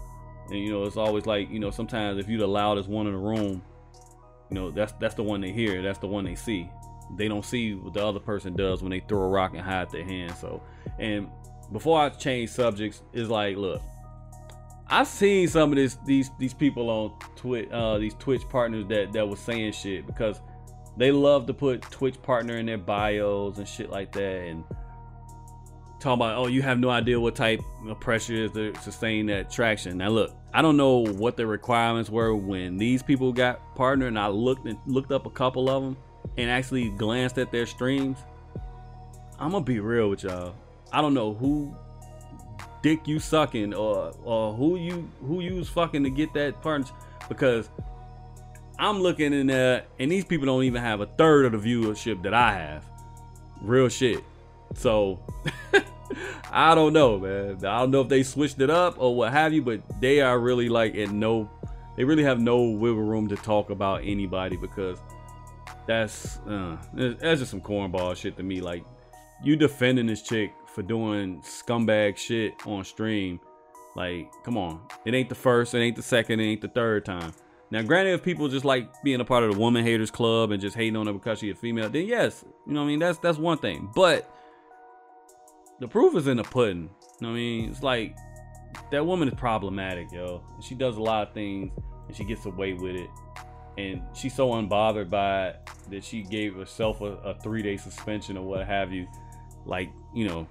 And 0.50 0.60
you 0.60 0.72
know, 0.72 0.84
it's 0.84 0.98
always 0.98 1.25
like, 1.25 1.50
you 1.50 1.60
know, 1.60 1.72
sometimes 1.72 2.19
if 2.19 2.28
you're 2.28 2.40
the 2.40 2.48
loudest 2.48 2.90
one 2.90 3.07
in 3.07 3.13
the 3.13 3.19
room, 3.19 3.62
you 4.50 4.56
know, 4.56 4.72
that's 4.72 4.94
that's 4.94 5.16
the 5.16 5.24
one 5.24 5.42
they 5.42 5.51
hear, 5.51 5.81
that's 5.81 6.00
the 6.00 6.07
one 6.07 6.24
they 6.24 6.36
see. 6.36 6.69
They 7.18 7.28
don't 7.28 7.45
see 7.45 7.74
what 7.75 7.94
the 7.94 8.06
other 8.06 8.19
person 8.19 8.56
does 8.56 8.81
when 8.81 8.92
they 8.92 9.01
throw 9.01 9.22
a 9.22 9.28
rock 9.28 9.54
and 9.54 9.62
hide 9.62 9.90
their 9.92 10.06
hand. 10.06 10.36
So 10.36 10.62
and 11.00 11.30
before 11.72 12.00
I 12.01 12.10
change 12.10 12.50
subjects, 12.50 13.01
it's 13.13 13.30
like, 13.30 13.57
look, 13.57 13.81
I've 14.88 15.07
seen 15.07 15.48
some 15.48 15.72
of 15.72 15.75
this 15.78 15.98
these 16.06 16.30
these 16.38 16.54
people 16.54 16.89
on 16.89 17.13
Twitch, 17.36 17.69
uh, 17.72 17.98
these 17.98 18.13
Twitch 18.16 18.42
partners 18.50 18.86
that 18.89 19.13
that 19.13 19.28
was 19.28 19.39
saying 19.39 19.72
shit 19.74 20.06
because 20.06 20.42
they 20.98 21.12
love 21.12 21.48
to 21.48 21.54
put 21.54 21.81
Twitch 21.84 22.22
partner 22.22 22.57
in 22.57 22.66
their 22.66 22.78
bios 22.78 23.57
and 23.57 23.68
shit 23.68 23.89
like 23.89 24.12
that, 24.12 24.42
and 24.48 24.63
talking 26.04 26.22
about, 26.22 26.38
oh, 26.38 26.48
you 26.48 26.62
have 26.62 26.80
no 26.80 26.90
idea 26.90 27.20
what 27.20 27.36
type 27.36 27.62
of 27.88 28.00
pressure 28.00 28.34
is 28.34 28.52
to 28.52 28.76
sustain 28.82 29.26
that 29.28 29.50
traction. 29.50 29.98
Now, 29.98 30.10
look, 30.10 30.36
I 30.54 30.62
don't 30.62 30.78
know 30.78 31.06
what 31.06 31.38
the 31.38 31.48
requirements 31.48 32.10
were 32.10 32.36
when 32.36 32.78
these 32.78 33.02
people 33.02 33.32
got 33.32 33.76
partnered, 33.76 34.10
and 34.10 34.20
I 34.20 34.28
looked 34.28 34.68
and 34.68 34.78
looked 34.86 35.12
up 35.12 35.26
a 35.26 35.30
couple 35.30 35.70
of 35.70 35.82
them 35.82 35.98
and 36.38 36.50
actually 36.50 36.90
glanced 36.90 37.38
at 37.38 37.52
their 37.52 37.66
streams. 37.66 38.18
I'm 39.40 39.52
gonna 39.52 39.64
be 39.64 39.80
real 39.80 40.10
with 40.10 40.24
y'all. 40.24 40.54
I 40.92 41.02
don't 41.02 41.14
know 41.14 41.34
who 41.34 41.76
dick 42.82 43.08
you 43.08 43.20
sucking 43.20 43.74
or 43.74 44.14
or 44.24 44.54
who 44.54 44.76
you 44.76 45.10
who 45.26 45.40
you 45.40 45.56
was 45.56 45.70
fucking 45.70 46.04
to 46.04 46.10
get 46.10 46.34
that 46.34 46.62
partner 46.62 46.88
because 47.30 47.70
I'm 48.78 49.00
looking 49.02 49.34
in 49.34 49.48
there 49.48 49.86
and 50.00 50.12
these 50.12 50.26
people 50.26 50.46
don't 50.46 50.64
even 50.64 50.82
have 50.82 51.02
a 51.02 51.06
third 51.06 51.46
of 51.46 51.52
the 51.52 51.58
viewership 51.58 52.22
that 52.24 52.34
I 52.34 52.54
have. 52.54 52.86
Real 53.62 53.90
shit. 53.90 54.24
So 54.76 55.20
I 56.51 56.75
don't 56.75 56.94
know, 56.94 57.19
man. 57.19 57.57
I 57.57 57.80
don't 57.80 57.92
know 57.92 58.01
if 58.01 58.10
they 58.10 58.24
switched 58.24 58.60
it 58.62 58.69
up 58.69 58.95
or 58.98 59.15
what 59.15 59.31
have 59.31 59.54
you, 59.54 59.62
but 59.62 59.81
they 60.01 60.21
are 60.21 60.39
really 60.39 60.69
like 60.69 60.95
in 60.95 61.19
no, 61.19 61.50
they 61.95 62.04
really 62.04 62.24
have 62.24 62.39
no 62.39 62.63
wiggle 62.63 63.04
room 63.04 63.27
to 63.30 63.36
talk 63.36 63.69
about 63.69 64.01
anybody 64.04 64.56
because 64.57 65.00
that's 65.86 66.38
uh, 66.48 66.77
that's 66.94 67.39
just 67.39 67.51
some 67.51 67.62
cornball 67.62 68.15
shit 68.15 68.38
to 68.38 68.44
me. 68.44 68.62
Like 68.62 68.83
you 69.44 69.56
defending 69.56 70.07
this 70.07 70.21
chick 70.21 70.54
for 70.74 70.81
doing 70.81 71.42
scumbag 71.42 72.18
shit 72.18 72.54
on 72.65 72.83
stream. 72.83 73.39
Like, 73.95 74.31
come 74.44 74.57
on. 74.57 74.81
It 75.06 75.13
ain't 75.13 75.30
the 75.30 75.36
first, 75.36 75.74
it 75.74 75.80
ain't 75.80 75.95
the 75.95 76.01
second, 76.01 76.39
it 76.39 76.45
ain't 76.45 76.62
the 76.62 76.68
third 76.68 77.06
time. 77.06 77.33
Now, 77.69 77.81
granted, 77.81 78.13
if 78.13 78.24
people 78.24 78.48
just 78.48 78.65
like 78.65 78.88
being 79.04 79.19
a 79.19 79.25
part 79.25 79.44
of 79.44 79.51
the 79.51 79.60
woman 79.60 79.83
haters 79.83 80.12
club 80.12 80.51
and 80.51 80.62
just 80.62 80.75
hating 80.75 80.95
on 80.95 81.07
her 81.07 81.13
because 81.13 81.39
she's 81.39 81.54
a 81.54 81.56
female, 81.56 81.89
then 81.89 82.06
yes, 82.06 82.45
you 82.68 82.74
know 82.74 82.81
what 82.81 82.86
I 82.86 82.89
mean. 82.89 83.00
That's 83.00 83.18
that's 83.18 83.38
one 83.38 83.57
thing. 83.57 83.89
But 83.95 84.31
the 85.84 85.88
proof 85.90 86.16
is 86.16 86.28
in 86.28 86.38
the 86.38 86.44
pudding. 86.44 86.84
You 86.84 86.88
know 87.20 87.28
what 87.28 87.34
I 87.34 87.34
mean? 87.34 87.70
It's 87.70 87.84
like 87.84 88.16
that 88.90 89.06
woman 89.06 89.28
is 89.28 89.34
problematic, 89.34 90.14
yo. 90.14 90.42
She 90.62 90.76
does 90.76 90.96
a 90.96 91.02
lot 91.02 91.28
of 91.28 91.34
things 91.34 91.74
and 92.08 92.16
she 92.16 92.24
gets 92.24 92.46
away 92.46 92.72
with 92.72 92.96
it. 92.96 93.10
And 93.78 94.02
she's 94.14 94.34
so 94.34 94.52
unbothered 94.52 95.10
by 95.10 95.50
it 95.50 95.70
that 95.90 96.06
she 96.06 96.24
gave 96.24 96.56
herself 96.56 97.02
a, 97.02 97.06
a 97.06 97.40
three 97.42 97.62
day 97.62 97.76
suspension 97.76 98.38
or 98.38 98.46
what 98.46 98.66
have 98.66 98.94
you. 98.94 99.08
Like, 99.66 99.90
you 100.16 100.26
know, 100.26 100.48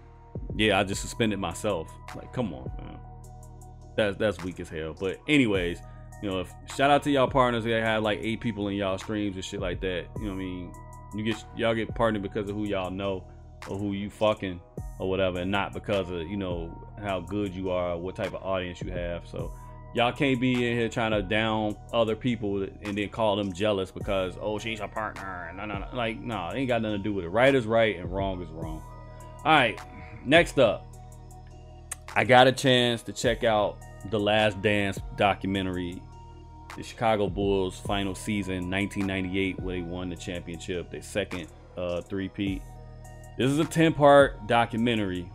yeah, 0.55 0.79
I 0.79 0.85
just 0.85 1.01
suspended 1.01 1.39
myself. 1.39 1.91
Like, 2.15 2.31
come 2.35 2.53
on, 2.53 2.71
man. 2.77 2.99
That's 3.97 4.19
that's 4.19 4.45
weak 4.45 4.61
as 4.61 4.69
hell. 4.69 4.95
But 4.99 5.19
anyways, 5.29 5.81
you 6.23 6.29
know, 6.29 6.41
if 6.41 6.53
shout 6.77 6.91
out 6.91 7.05
to 7.05 7.11
y'all 7.11 7.27
partners 7.27 7.65
that 7.65 7.83
have 7.83 8.03
like 8.03 8.19
eight 8.21 8.43
people 8.43 8.69
in 8.69 8.77
y'all 8.77 8.99
streams 8.99 9.37
and 9.37 9.45
shit 9.45 9.61
like 9.61 9.81
that. 9.81 10.09
You 10.19 10.27
know 10.27 10.33
what 10.33 10.35
I 10.35 10.45
mean? 10.45 10.73
You 11.15 11.25
get 11.25 11.43
y'all 11.57 11.75
get 11.75 11.95
partnered 11.95 12.23
because 12.23 12.51
of 12.51 12.55
who 12.55 12.67
y'all 12.67 12.91
know 12.91 13.25
or 13.69 13.79
who 13.79 13.93
you 13.93 14.11
fucking 14.11 14.61
or 14.99 15.09
whatever, 15.09 15.41
and 15.41 15.51
not 15.51 15.73
because 15.73 16.11
of 16.11 16.23
you 16.29 16.37
know 16.37 16.77
how 17.01 17.21
good 17.21 17.55
you 17.55 17.71
are, 17.71 17.97
what 17.97 18.17
type 18.17 18.35
of 18.35 18.43
audience 18.43 18.81
you 18.81 18.91
have. 18.91 19.27
So 19.27 19.53
y'all 19.95 20.13
can't 20.13 20.41
be 20.41 20.53
in 20.53 20.77
here 20.77 20.89
trying 20.89 21.11
to 21.11 21.23
down 21.23 21.77
other 21.93 22.17
people 22.17 22.63
and 22.63 22.97
then 22.97 23.09
call 23.09 23.37
them 23.37 23.53
jealous 23.53 23.91
because 23.91 24.35
oh 24.41 24.59
she's 24.59 24.81
a 24.81 24.89
partner. 24.89 25.49
and 25.49 25.57
No, 25.59 25.65
no, 25.67 25.79
no. 25.79 25.89
Like 25.93 26.21
no, 26.21 26.49
it 26.49 26.59
ain't 26.59 26.69
got 26.69 26.83
nothing 26.83 26.99
to 26.99 27.03
do 27.03 27.13
with 27.13 27.25
it. 27.25 27.29
Right 27.29 27.55
is 27.55 27.67
right 27.67 27.97
and 27.97 28.11
wrong 28.13 28.43
is 28.43 28.49
wrong. 28.51 28.83
All 29.45 29.53
right, 29.53 29.79
next 30.25 30.59
up, 30.59 30.87
I 32.15 32.25
got 32.25 32.47
a 32.47 32.53
chance 32.53 33.03
to 33.05 33.13
check 33.13 33.43
out 33.43 33.79
the 34.11 34.21
Last 34.21 34.61
Dance 34.63 35.01
documentary. 35.17 36.03
The 36.77 36.83
Chicago 36.83 37.29
Bulls 37.29 37.79
final 37.81 38.15
season, 38.15 38.71
1998, 38.71 39.61
where 39.61 39.77
they 39.77 39.83
won 39.83 40.09
the 40.09 40.17
championship, 40.17 40.91
their 40.91 41.03
second 41.03 41.49
uh, 41.77 42.01
three-peat. 42.01 42.63
This 43.37 43.51
is 43.51 43.59
a 43.59 43.65
10 43.65 43.95
part 43.95 44.47
documentary 44.47 45.31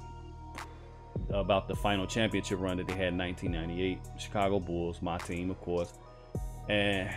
about 1.29 1.67
the 1.67 1.75
final 1.75 2.05
championship 2.05 2.59
run 2.59 2.77
that 2.77 2.87
they 2.87 2.93
had 2.93 3.09
in 3.09 3.17
1998. 3.17 3.99
Chicago 4.19 4.59
Bulls, 4.59 5.01
my 5.01 5.17
team, 5.17 5.49
of 5.49 5.59
course. 5.61 5.93
And 6.69 7.09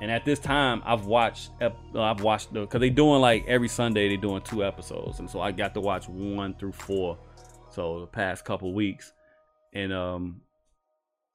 and 0.00 0.10
at 0.10 0.24
this 0.24 0.38
time, 0.38 0.82
I've 0.84 1.06
watched 1.06 1.50
I've 1.60 2.20
watched 2.20 2.52
the 2.52 2.62
because 2.62 2.80
they 2.80 2.90
doing 2.90 3.20
like 3.20 3.46
every 3.46 3.68
Sunday 3.68 4.08
they 4.08 4.16
doing 4.16 4.42
two 4.42 4.64
episodes, 4.64 5.20
and 5.20 5.30
so 5.30 5.40
I 5.40 5.52
got 5.52 5.74
to 5.74 5.80
watch 5.80 6.08
one 6.08 6.54
through 6.54 6.72
four. 6.72 7.18
So 7.70 8.00
the 8.00 8.06
past 8.06 8.44
couple 8.44 8.72
weeks, 8.72 9.12
and 9.72 9.92
um, 9.92 10.40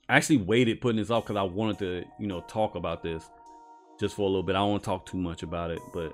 I 0.07 0.17
actually 0.17 0.37
waited 0.37 0.81
putting 0.81 0.97
this 0.97 1.09
off 1.09 1.25
because 1.25 1.37
I 1.37 1.43
wanted 1.43 1.79
to 1.79 2.05
you 2.19 2.27
know 2.27 2.41
talk 2.41 2.75
about 2.75 3.03
this 3.03 3.23
just 3.99 4.15
for 4.15 4.23
a 4.23 4.25
little 4.25 4.43
bit. 4.43 4.55
I 4.55 4.59
don't 4.59 4.71
want 4.71 4.83
to 4.83 4.85
talk 4.85 5.05
too 5.05 5.17
much 5.17 5.43
about 5.43 5.71
it, 5.71 5.79
but 5.93 6.13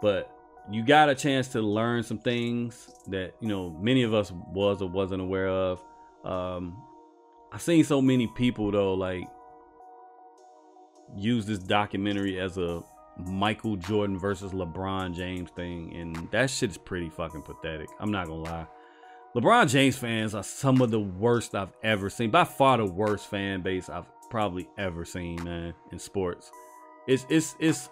but 0.00 0.35
you 0.70 0.84
got 0.84 1.08
a 1.08 1.14
chance 1.14 1.48
to 1.48 1.60
learn 1.60 2.02
some 2.02 2.18
things 2.18 2.88
that 3.08 3.34
you 3.40 3.48
know 3.48 3.70
many 3.80 4.02
of 4.02 4.14
us 4.14 4.32
was 4.32 4.82
or 4.82 4.88
wasn't 4.88 5.20
aware 5.20 5.48
of. 5.48 5.82
Um, 6.24 6.82
I've 7.52 7.62
seen 7.62 7.84
so 7.84 8.02
many 8.02 8.26
people 8.26 8.70
though 8.70 8.94
like 8.94 9.28
use 11.16 11.46
this 11.46 11.58
documentary 11.58 12.40
as 12.40 12.58
a 12.58 12.82
Michael 13.18 13.76
Jordan 13.76 14.18
versus 14.18 14.52
LeBron 14.52 15.14
James 15.14 15.50
thing, 15.50 15.94
and 15.94 16.30
that 16.32 16.50
shit 16.50 16.70
is 16.70 16.78
pretty 16.78 17.08
fucking 17.08 17.42
pathetic. 17.42 17.88
I'm 18.00 18.10
not 18.10 18.26
gonna 18.26 18.42
lie. 18.42 18.66
LeBron 19.34 19.68
James 19.68 19.96
fans 19.96 20.34
are 20.34 20.42
some 20.42 20.80
of 20.80 20.90
the 20.90 21.00
worst 21.00 21.54
I've 21.54 21.72
ever 21.82 22.10
seen. 22.10 22.30
By 22.30 22.44
far 22.44 22.78
the 22.78 22.86
worst 22.86 23.28
fan 23.28 23.62
base 23.62 23.88
I've 23.88 24.06
probably 24.30 24.68
ever 24.78 25.04
seen, 25.04 25.42
man, 25.44 25.74
in 25.92 25.98
sports. 25.98 26.50
It's 27.06 27.26
it's 27.28 27.54
it's 27.58 27.88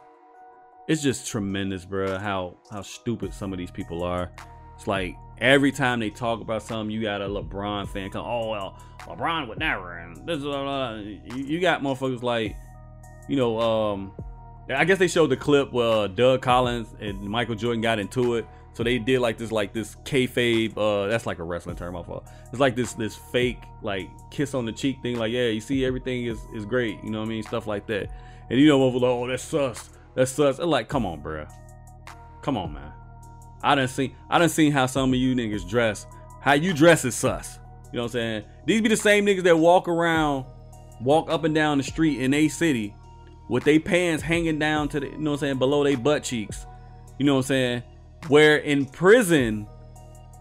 it's 0.87 1.03
just 1.03 1.27
tremendous, 1.27 1.85
bro. 1.85 2.19
How 2.19 2.57
how 2.71 2.83
stupid 2.83 3.33
some 3.33 3.53
of 3.53 3.59
these 3.59 3.71
people 3.71 4.03
are. 4.03 4.31
It's 4.77 4.87
like 4.87 5.17
every 5.39 5.73
time 5.73 6.01
they 6.01 6.11
talk 6.11 6.41
about 6.41 6.63
something, 6.63 6.91
you 6.91 7.03
got 7.03 7.21
a 7.21 7.27
LeBron 7.27 7.89
fan 7.89 8.11
come, 8.11 8.25
oh 8.27 8.51
well, 8.51 8.79
LeBron 9.01 9.49
would 9.49 9.59
never, 9.59 9.99
and 9.99 10.17
this, 10.27 10.41
blah, 10.41 10.63
blah. 10.63 10.95
you 11.35 11.61
got 11.61 11.83
motherfuckers 11.83 12.23
like, 12.23 12.57
you 13.29 13.37
know, 13.37 13.61
um, 13.61 14.13
I 14.69 14.85
guess 14.85 14.99
they 14.99 15.09
showed 15.09 15.31
the 15.31 15.37
clip 15.37 15.73
where 15.73 16.09
Doug 16.09 16.43
Collins 16.43 16.89
and 17.01 17.21
Michael 17.23 17.55
Jordan 17.55 17.81
got 17.81 17.99
into 17.99 18.37
it. 18.37 18.47
So 18.73 18.83
they 18.83 18.99
did 18.99 19.21
like 19.21 19.39
this, 19.39 19.53
like 19.53 19.73
this 19.73 19.95
kayfabe. 20.05 20.77
Uh, 20.77 21.07
that's 21.09 21.27
like 21.27 21.39
a 21.39 21.45
wrestling 21.45 21.77
term. 21.77 21.95
Off 21.95 22.09
It's 22.51 22.61
like 22.61 22.75
this, 22.75 22.95
this 22.95 23.15
fake 23.15 23.63
like 23.83 24.09
kiss 24.31 24.53
on 24.53 24.65
the 24.65 24.73
cheek 24.73 25.01
thing. 25.01 25.17
Like, 25.17 25.31
yeah, 25.31 25.47
you 25.47 25.61
see, 25.61 25.85
everything 25.85 26.25
is 26.25 26.41
is 26.53 26.65
great. 26.65 26.99
You 27.05 27.11
know 27.11 27.21
what 27.21 27.27
I 27.27 27.29
mean? 27.29 27.43
Stuff 27.45 27.69
like 27.69 27.87
that. 27.87 28.11
And 28.51 28.59
you 28.59 28.67
know, 28.67 28.89
like, 28.89 29.03
oh, 29.03 29.29
that's 29.29 29.45
sus. 29.45 29.91
That's 30.15 30.31
sus. 30.31 30.59
And 30.59 30.71
like, 30.71 30.89
come 30.89 31.07
on, 31.07 31.21
bro. 31.21 31.47
Come 32.43 32.57
on, 32.57 32.75
man. 32.75 32.93
I 33.63 33.75
done 33.75 33.89
seen, 33.89 34.15
I 34.29 34.39
done 34.39 34.49
seen 34.49 34.73
how 34.73 34.87
some 34.87 35.13
of 35.13 35.19
you 35.19 35.35
niggas 35.35 35.69
dress. 35.69 36.07
How 36.41 36.53
you 36.53 36.73
dress 36.75 37.05
is 37.05 37.15
sus. 37.15 37.59
You 37.93 37.99
know 37.99 38.03
what 38.03 38.07
I'm 38.07 38.13
saying? 38.13 38.45
These 38.67 38.83
be 38.83 38.89
the 38.89 38.97
same 38.97 39.25
niggas 39.25 39.45
that 39.45 39.57
walk 39.57 39.89
around, 39.89 40.45
walk 41.01 41.31
up 41.31 41.45
and 41.45 41.55
down 41.55 41.79
the 41.79 41.85
street 41.85 42.21
in 42.21 42.35
a 42.35 42.49
city 42.49 42.95
with 43.49 43.65
their 43.65 43.81
pants 43.81 44.23
hanging 44.23 44.59
down 44.59 44.89
to 44.91 45.01
the, 45.01 45.07
you 45.07 45.19
know 45.19 45.33
what 45.33 45.37
I'm 45.37 45.41
saying, 45.41 45.59
below 45.59 45.85
their 45.85 45.97
butt 45.97 46.23
cheeks. 46.23 46.67
You 47.19 47.27
know 47.27 47.35
what 47.35 47.41
I'm 47.41 47.45
saying? 47.45 47.83
Where 48.29 48.59
in 48.59 48.87
prison, 48.87 49.67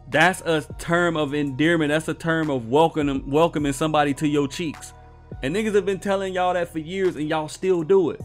that's 0.09 0.41
a 0.41 0.61
term 0.77 1.15
of 1.15 1.33
endearment. 1.33 1.89
That's 1.89 2.07
a 2.07 2.13
term 2.13 2.49
of 2.49 2.69
welcoming 2.69 3.29
welcoming 3.29 3.73
somebody 3.73 4.13
to 4.15 4.27
your 4.27 4.47
cheeks. 4.47 4.93
And 5.41 5.55
niggas 5.55 5.75
have 5.75 5.85
been 5.85 5.99
telling 5.99 6.33
y'all 6.33 6.53
that 6.53 6.69
for 6.69 6.79
years 6.79 7.15
and 7.15 7.27
y'all 7.29 7.47
still 7.47 7.83
do 7.83 8.11
it. 8.11 8.21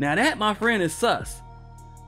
Now 0.00 0.14
that 0.14 0.38
my 0.38 0.54
friend 0.54 0.82
is 0.82 0.94
sus. 0.94 1.42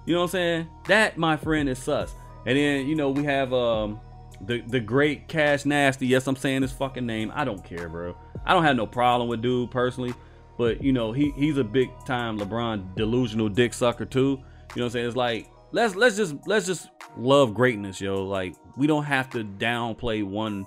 You 0.07 0.15
know 0.15 0.21
what 0.21 0.25
I'm 0.25 0.31
saying? 0.31 0.69
That 0.89 1.19
my 1.19 1.37
friend 1.37 1.69
is 1.69 1.79
sus. 1.79 2.15
And 2.47 2.57
then, 2.57 2.87
you 2.87 2.97
know, 2.97 3.11
we 3.11 3.23
have 3.25 3.53
um 3.53 4.01
the 4.41 4.63
the 4.63 4.81
great 4.81 5.29
Cash 5.29 5.67
Nasty. 5.67 6.07
Yes, 6.07 6.27
I'm 6.27 6.35
saying 6.35 6.63
his 6.63 6.73
fucking 6.73 7.05
name. 7.05 7.31
I 7.35 7.45
don't 7.45 7.63
care, 7.63 7.91
bro. 7.91 8.17
I 8.47 8.55
don't 8.55 8.65
have 8.65 8.77
no 8.77 8.87
problem 8.87 9.29
with 9.29 9.43
dude 9.43 9.71
personally. 9.71 10.15
But 10.57 10.83
you 10.83 10.95
know, 10.95 11.13
he 11.13 11.33
he's 11.37 11.59
a 11.59 11.65
big 11.65 11.91
time 12.07 12.39
LeBron 12.39 12.97
delusional 12.97 13.51
dick 13.51 13.75
sucker 13.75 14.07
too. 14.07 14.21
You 14.21 14.27
know 14.27 14.41
what 14.75 14.83
I'm 14.85 14.91
saying? 14.91 15.07
It's 15.09 15.17
like 15.17 15.51
let's 15.73 15.95
let's 15.95 16.17
just 16.17 16.35
let's 16.47 16.65
just 16.65 16.89
love 17.19 17.53
greatness, 17.53 18.01
yo. 18.01 18.25
Like 18.25 18.55
we 18.75 18.87
don't 18.87 19.05
have 19.05 19.29
to 19.31 19.45
downplay 19.45 20.25
one 20.25 20.67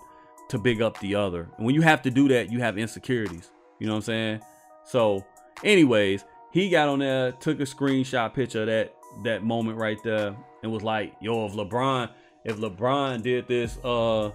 to 0.49 0.59
big 0.59 0.79
up 0.79 0.99
the 0.99 1.15
other. 1.15 1.49
And 1.57 1.65
when 1.65 1.73
you 1.73 1.81
have 1.81 2.03
to 2.03 2.11
do 2.11 2.27
that, 2.27 2.51
you 2.51 2.59
have 2.59 2.77
insecurities. 2.77 3.49
You 3.79 3.87
know 3.87 3.93
what 3.93 3.97
I'm 3.97 4.03
saying? 4.03 4.41
So, 4.85 5.25
anyways, 5.63 6.23
he 6.55 6.69
got 6.69 6.87
on 6.87 6.99
there, 6.99 7.33
took 7.33 7.59
a 7.59 7.63
screenshot 7.63 8.33
picture 8.33 8.61
of 8.61 8.67
that 8.67 8.95
that 9.25 9.43
moment 9.43 9.77
right 9.77 10.01
there, 10.05 10.33
and 10.63 10.71
was 10.71 10.83
like, 10.83 11.13
"Yo, 11.19 11.45
if 11.45 11.51
LeBron, 11.51 12.09
if 12.45 12.55
LeBron 12.55 13.21
did 13.21 13.45
this, 13.45 13.77
uh, 13.83 14.31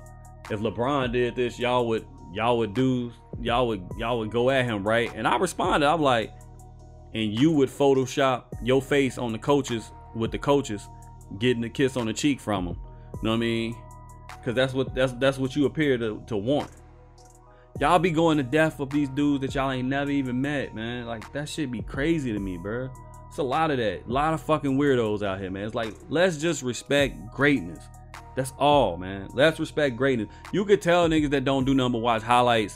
if 0.51 0.61
LeBron 0.61 1.13
did 1.13 1.35
this, 1.35 1.59
y'all 1.59 1.89
would 1.89 2.07
y'all 2.31 2.59
would 2.59 2.75
do 2.75 3.11
y'all 3.41 3.67
would 3.69 3.83
y'all 3.97 4.19
would 4.19 4.31
go 4.31 4.51
at 4.51 4.67
him, 4.67 4.87
right?" 4.87 5.11
And 5.15 5.27
I 5.27 5.39
responded, 5.39 5.89
I'm 5.89 6.03
like, 6.03 6.31
"And 7.15 7.33
you 7.33 7.53
would 7.53 7.71
Photoshop 7.71 8.45
your 8.63 8.83
face 8.83 9.17
on 9.17 9.33
the 9.33 9.39
coaches 9.39 9.91
with 10.15 10.31
the 10.31 10.39
coaches 10.39 10.87
getting 11.39 11.65
a 11.65 11.71
kiss 11.71 11.97
on 11.97 12.07
the 12.07 12.13
cheek 12.13 12.39
from 12.39 12.67
them. 12.67 12.77
You 13.15 13.21
know 13.23 13.31
what 13.31 13.37
I 13.37 13.39
mean? 13.39 13.77
Because 14.29 14.55
that's 14.55 14.75
what 14.75 14.95
that's 14.95 15.15
that's 15.15 15.39
what 15.39 15.57
you 15.57 15.65
appear 15.65 15.97
to, 15.97 16.23
to 16.27 16.37
want. 16.37 16.71
Y'all 17.79 17.99
be 17.99 18.11
going 18.11 18.37
to 18.37 18.43
death 18.43 18.79
with 18.79 18.91
these 18.91 19.09
dudes 19.09 19.41
that 19.41 19.55
y'all 19.55 19.71
ain't 19.71 19.89
never 19.89 20.11
even 20.11 20.41
met, 20.41 20.75
man. 20.75 21.07
Like 21.07 21.33
that 21.33 21.49
shit 21.49 21.71
be 21.71 21.83
crazy 21.83 22.33
to 22.33 22.39
me, 22.39 22.59
bro. 22.59 22.91
It's 23.29 23.39
a 23.39 23.43
lot 23.43 23.71
of 23.71 23.79
that. 23.79 24.07
A 24.07 24.13
lot 24.13 24.35
of 24.35 24.43
fucking 24.43 24.77
weirdos 24.77 25.23
out 25.23 25.41
here, 25.41 25.51
man. 25.51 25.65
It's 25.65 25.75
like 25.75 25.95
let's 26.09 26.37
just 26.37 26.63
respect 26.63 27.33
greatness. 27.33 27.79
That's 28.37 28.53
all, 28.59 28.97
man. 28.97 29.29
Let's 29.33 29.59
respect 29.61 29.97
greatness. 29.97 30.29
You 30.53 30.65
could 30.65 30.83
tell 30.83 31.09
niggas 31.09 31.31
that 31.31 31.45
don't 31.45 31.65
do 31.65 31.75
number 31.75 31.99
watch 31.99 32.23
highlights 32.23 32.75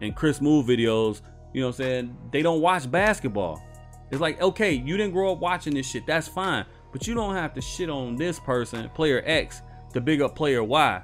and 0.00 0.14
Chris 0.14 0.38
Smoove 0.38 0.66
videos, 0.66 1.22
you 1.52 1.60
know 1.60 1.68
what 1.68 1.76
I'm 1.76 1.84
saying? 1.84 2.16
They 2.32 2.42
don't 2.42 2.60
watch 2.60 2.90
basketball. 2.90 3.62
It's 4.10 4.20
like, 4.20 4.40
okay, 4.40 4.72
you 4.72 4.96
didn't 4.96 5.12
grow 5.12 5.32
up 5.32 5.38
watching 5.38 5.74
this 5.74 5.88
shit. 5.88 6.06
That's 6.06 6.28
fine. 6.28 6.64
But 6.92 7.06
you 7.06 7.14
don't 7.14 7.34
have 7.34 7.52
to 7.54 7.60
shit 7.60 7.90
on 7.90 8.16
this 8.16 8.38
person, 8.38 8.88
player 8.90 9.22
X, 9.26 9.62
to 9.92 10.00
big 10.00 10.22
up 10.22 10.36
player 10.36 10.62
Y 10.62 11.02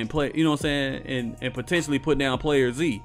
and 0.00 0.10
play, 0.10 0.32
you 0.34 0.44
know 0.44 0.50
what 0.50 0.60
I'm 0.60 0.62
saying, 0.62 1.02
and, 1.06 1.36
and 1.40 1.54
potentially 1.54 1.98
put 1.98 2.18
down 2.18 2.38
player 2.38 2.72
Z, 2.72 3.02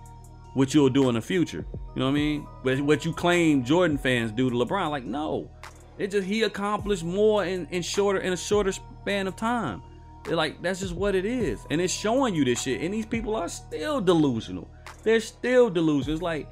which 0.54 0.74
you'll 0.74 0.90
do 0.90 1.10
in 1.10 1.16
the 1.16 1.22
future. 1.22 1.66
You 1.96 2.00
know 2.00 2.06
what 2.06 2.12
I 2.12 2.16
mean? 2.16 2.48
But 2.64 2.82
what 2.82 3.06
you 3.06 3.14
claim 3.14 3.64
Jordan 3.64 3.98
fans 3.98 4.32
do 4.32 4.50
to 4.50 4.56
LeBron, 4.56 4.90
like, 4.90 5.04
no. 5.04 5.50
It 5.98 6.10
just 6.12 6.26
he 6.26 6.44
accomplished 6.44 7.04
more 7.04 7.46
in, 7.46 7.68
in 7.70 7.82
shorter 7.82 8.20
in 8.20 8.34
a 8.34 8.38
shorter 8.38 8.72
span 8.72 9.28
of 9.28 9.36
time. 9.36 9.84
They're 10.24 10.36
like, 10.36 10.62
that's 10.62 10.80
just 10.80 10.96
what 10.96 11.16
it 11.16 11.26
is. 11.26 11.66
And 11.70 11.82
it's 11.82 11.94
showing 11.94 12.36
you 12.36 12.46
this 12.46 12.62
shit. 12.62 12.82
And 12.82 12.94
these 12.94 13.06
people 13.06 13.36
are 13.36 13.50
still 13.50 14.02
delusional. 14.02 14.68
They're 15.04 15.20
still 15.20 15.70
delusional. 15.70 16.14
It's 16.14 16.22
like, 16.22 16.48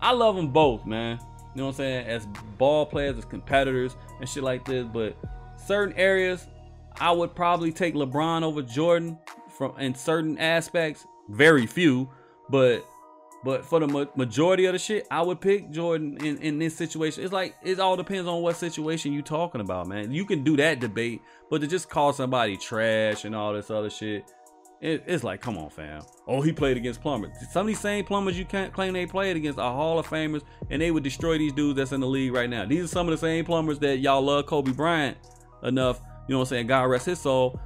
I 0.00 0.12
love 0.12 0.36
them 0.36 0.48
both, 0.48 0.86
man. 0.86 1.18
You 1.54 1.62
know 1.62 1.64
what 1.64 1.70
I'm 1.70 1.76
saying? 1.76 2.06
As 2.06 2.26
ball 2.56 2.86
players, 2.86 3.18
as 3.18 3.24
competitors, 3.24 3.96
and 4.20 4.28
shit 4.28 4.42
like 4.42 4.64
this. 4.64 4.86
But 4.86 5.16
certain 5.56 5.96
areas, 5.96 6.46
I 7.00 7.10
would 7.10 7.34
probably 7.34 7.72
take 7.72 7.94
LeBron 7.94 8.42
over 8.42 8.62
Jordan 8.62 9.18
from 9.58 9.76
in 9.78 9.94
certain 9.94 10.38
aspects. 10.38 11.06
Very 11.28 11.66
few, 11.66 12.08
but 12.48 12.86
but 13.44 13.64
for 13.64 13.80
the 13.80 13.86
ma- 13.86 14.06
majority 14.16 14.64
of 14.64 14.72
the 14.72 14.78
shit, 14.78 15.06
I 15.10 15.22
would 15.22 15.40
pick 15.40 15.70
Jordan 15.70 16.16
in, 16.24 16.38
in 16.38 16.58
this 16.58 16.76
situation. 16.76 17.22
It's 17.22 17.32
like 17.32 17.54
it 17.62 17.78
all 17.78 17.96
depends 17.96 18.26
on 18.26 18.40
what 18.42 18.56
situation 18.56 19.12
you 19.12 19.22
talking 19.22 19.60
about, 19.60 19.86
man. 19.86 20.10
You 20.10 20.24
can 20.24 20.42
do 20.42 20.56
that 20.56 20.80
debate, 20.80 21.20
but 21.50 21.60
to 21.60 21.66
just 21.66 21.90
call 21.90 22.12
somebody 22.12 22.56
trash 22.56 23.24
and 23.24 23.34
all 23.34 23.52
this 23.52 23.70
other 23.70 23.90
shit, 23.90 24.32
it, 24.80 25.04
it's 25.06 25.24
like, 25.24 25.40
come 25.40 25.58
on, 25.58 25.70
fam. 25.70 26.02
Oh, 26.26 26.40
he 26.40 26.52
played 26.52 26.76
against 26.76 27.00
plumbers. 27.00 27.32
Some 27.50 27.62
of 27.62 27.66
these 27.66 27.80
same 27.80 28.04
plumbers 28.04 28.38
you 28.38 28.44
can't 28.44 28.72
claim 28.72 28.92
they 28.92 29.06
played 29.06 29.36
against 29.36 29.58
are 29.58 29.72
Hall 29.72 29.98
of 29.98 30.06
Famers, 30.06 30.42
and 30.70 30.80
they 30.80 30.90
would 30.90 31.02
destroy 31.02 31.38
these 31.38 31.52
dudes 31.52 31.76
that's 31.76 31.92
in 31.92 32.00
the 32.00 32.06
league 32.06 32.32
right 32.32 32.48
now. 32.48 32.64
These 32.64 32.84
are 32.84 32.88
some 32.88 33.08
of 33.08 33.12
the 33.12 33.18
same 33.18 33.44
plumbers 33.44 33.78
that 33.80 33.98
y'all 33.98 34.22
love 34.22 34.46
Kobe 34.46 34.72
Bryant 34.72 35.16
enough. 35.62 36.00
You 36.28 36.34
know 36.34 36.38
what 36.38 36.44
I'm 36.44 36.48
saying? 36.48 36.66
God 36.68 36.84
rest 36.84 37.06
his 37.06 37.20
soul. 37.20 37.58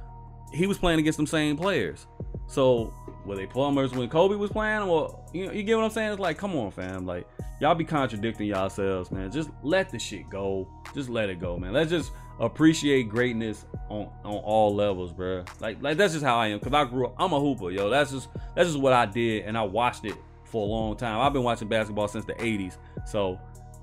He 0.53 0.67
was 0.67 0.77
playing 0.77 0.99
against 0.99 1.17
them 1.17 1.27
same 1.27 1.57
players. 1.57 2.07
So 2.47 2.93
were 3.25 3.35
they 3.35 3.45
plumbers 3.45 3.91
when 3.91 4.07
Kobe 4.09 4.35
was 4.35 4.51
playing? 4.51 4.85
Well, 4.87 5.27
you 5.33 5.47
know, 5.47 5.51
you 5.51 5.63
get 5.63 5.75
what 5.77 5.85
I'm 5.85 5.91
saying? 5.91 6.11
It's 6.11 6.19
like, 6.19 6.37
come 6.37 6.55
on, 6.55 6.71
fam. 6.71 7.05
Like, 7.05 7.27
y'all 7.59 7.75
be 7.75 7.85
contradicting 7.85 8.47
yourselves, 8.47 9.11
man. 9.11 9.31
Just 9.31 9.49
let 9.63 9.89
the 9.89 9.97
shit 9.97 10.29
go. 10.29 10.67
Just 10.93 11.09
let 11.09 11.29
it 11.29 11.39
go, 11.39 11.57
man. 11.57 11.73
Let's 11.73 11.89
just 11.89 12.11
appreciate 12.39 13.09
greatness 13.09 13.65
on 13.89 14.09
on 14.23 14.35
all 14.35 14.75
levels, 14.75 15.13
bro. 15.13 15.45
Like 15.59 15.81
like 15.81 15.97
that's 15.97 16.13
just 16.13 16.25
how 16.25 16.37
I 16.37 16.47
am. 16.47 16.59
Cause 16.59 16.73
I 16.73 16.85
grew 16.85 17.07
up. 17.07 17.15
I'm 17.17 17.33
a 17.33 17.39
hooper, 17.39 17.71
yo. 17.71 17.89
That's 17.89 18.11
just 18.11 18.29
that's 18.55 18.69
just 18.69 18.79
what 18.79 18.93
I 18.93 19.05
did, 19.05 19.45
and 19.45 19.57
I 19.57 19.63
watched 19.63 20.05
it 20.05 20.15
for 20.43 20.63
a 20.63 20.69
long 20.69 20.95
time. 20.95 21.19
I've 21.19 21.33
been 21.33 21.43
watching 21.43 21.67
basketball 21.67 22.07
since 22.07 22.25
the 22.25 22.33
'80s, 22.33 22.77
so 23.05 23.39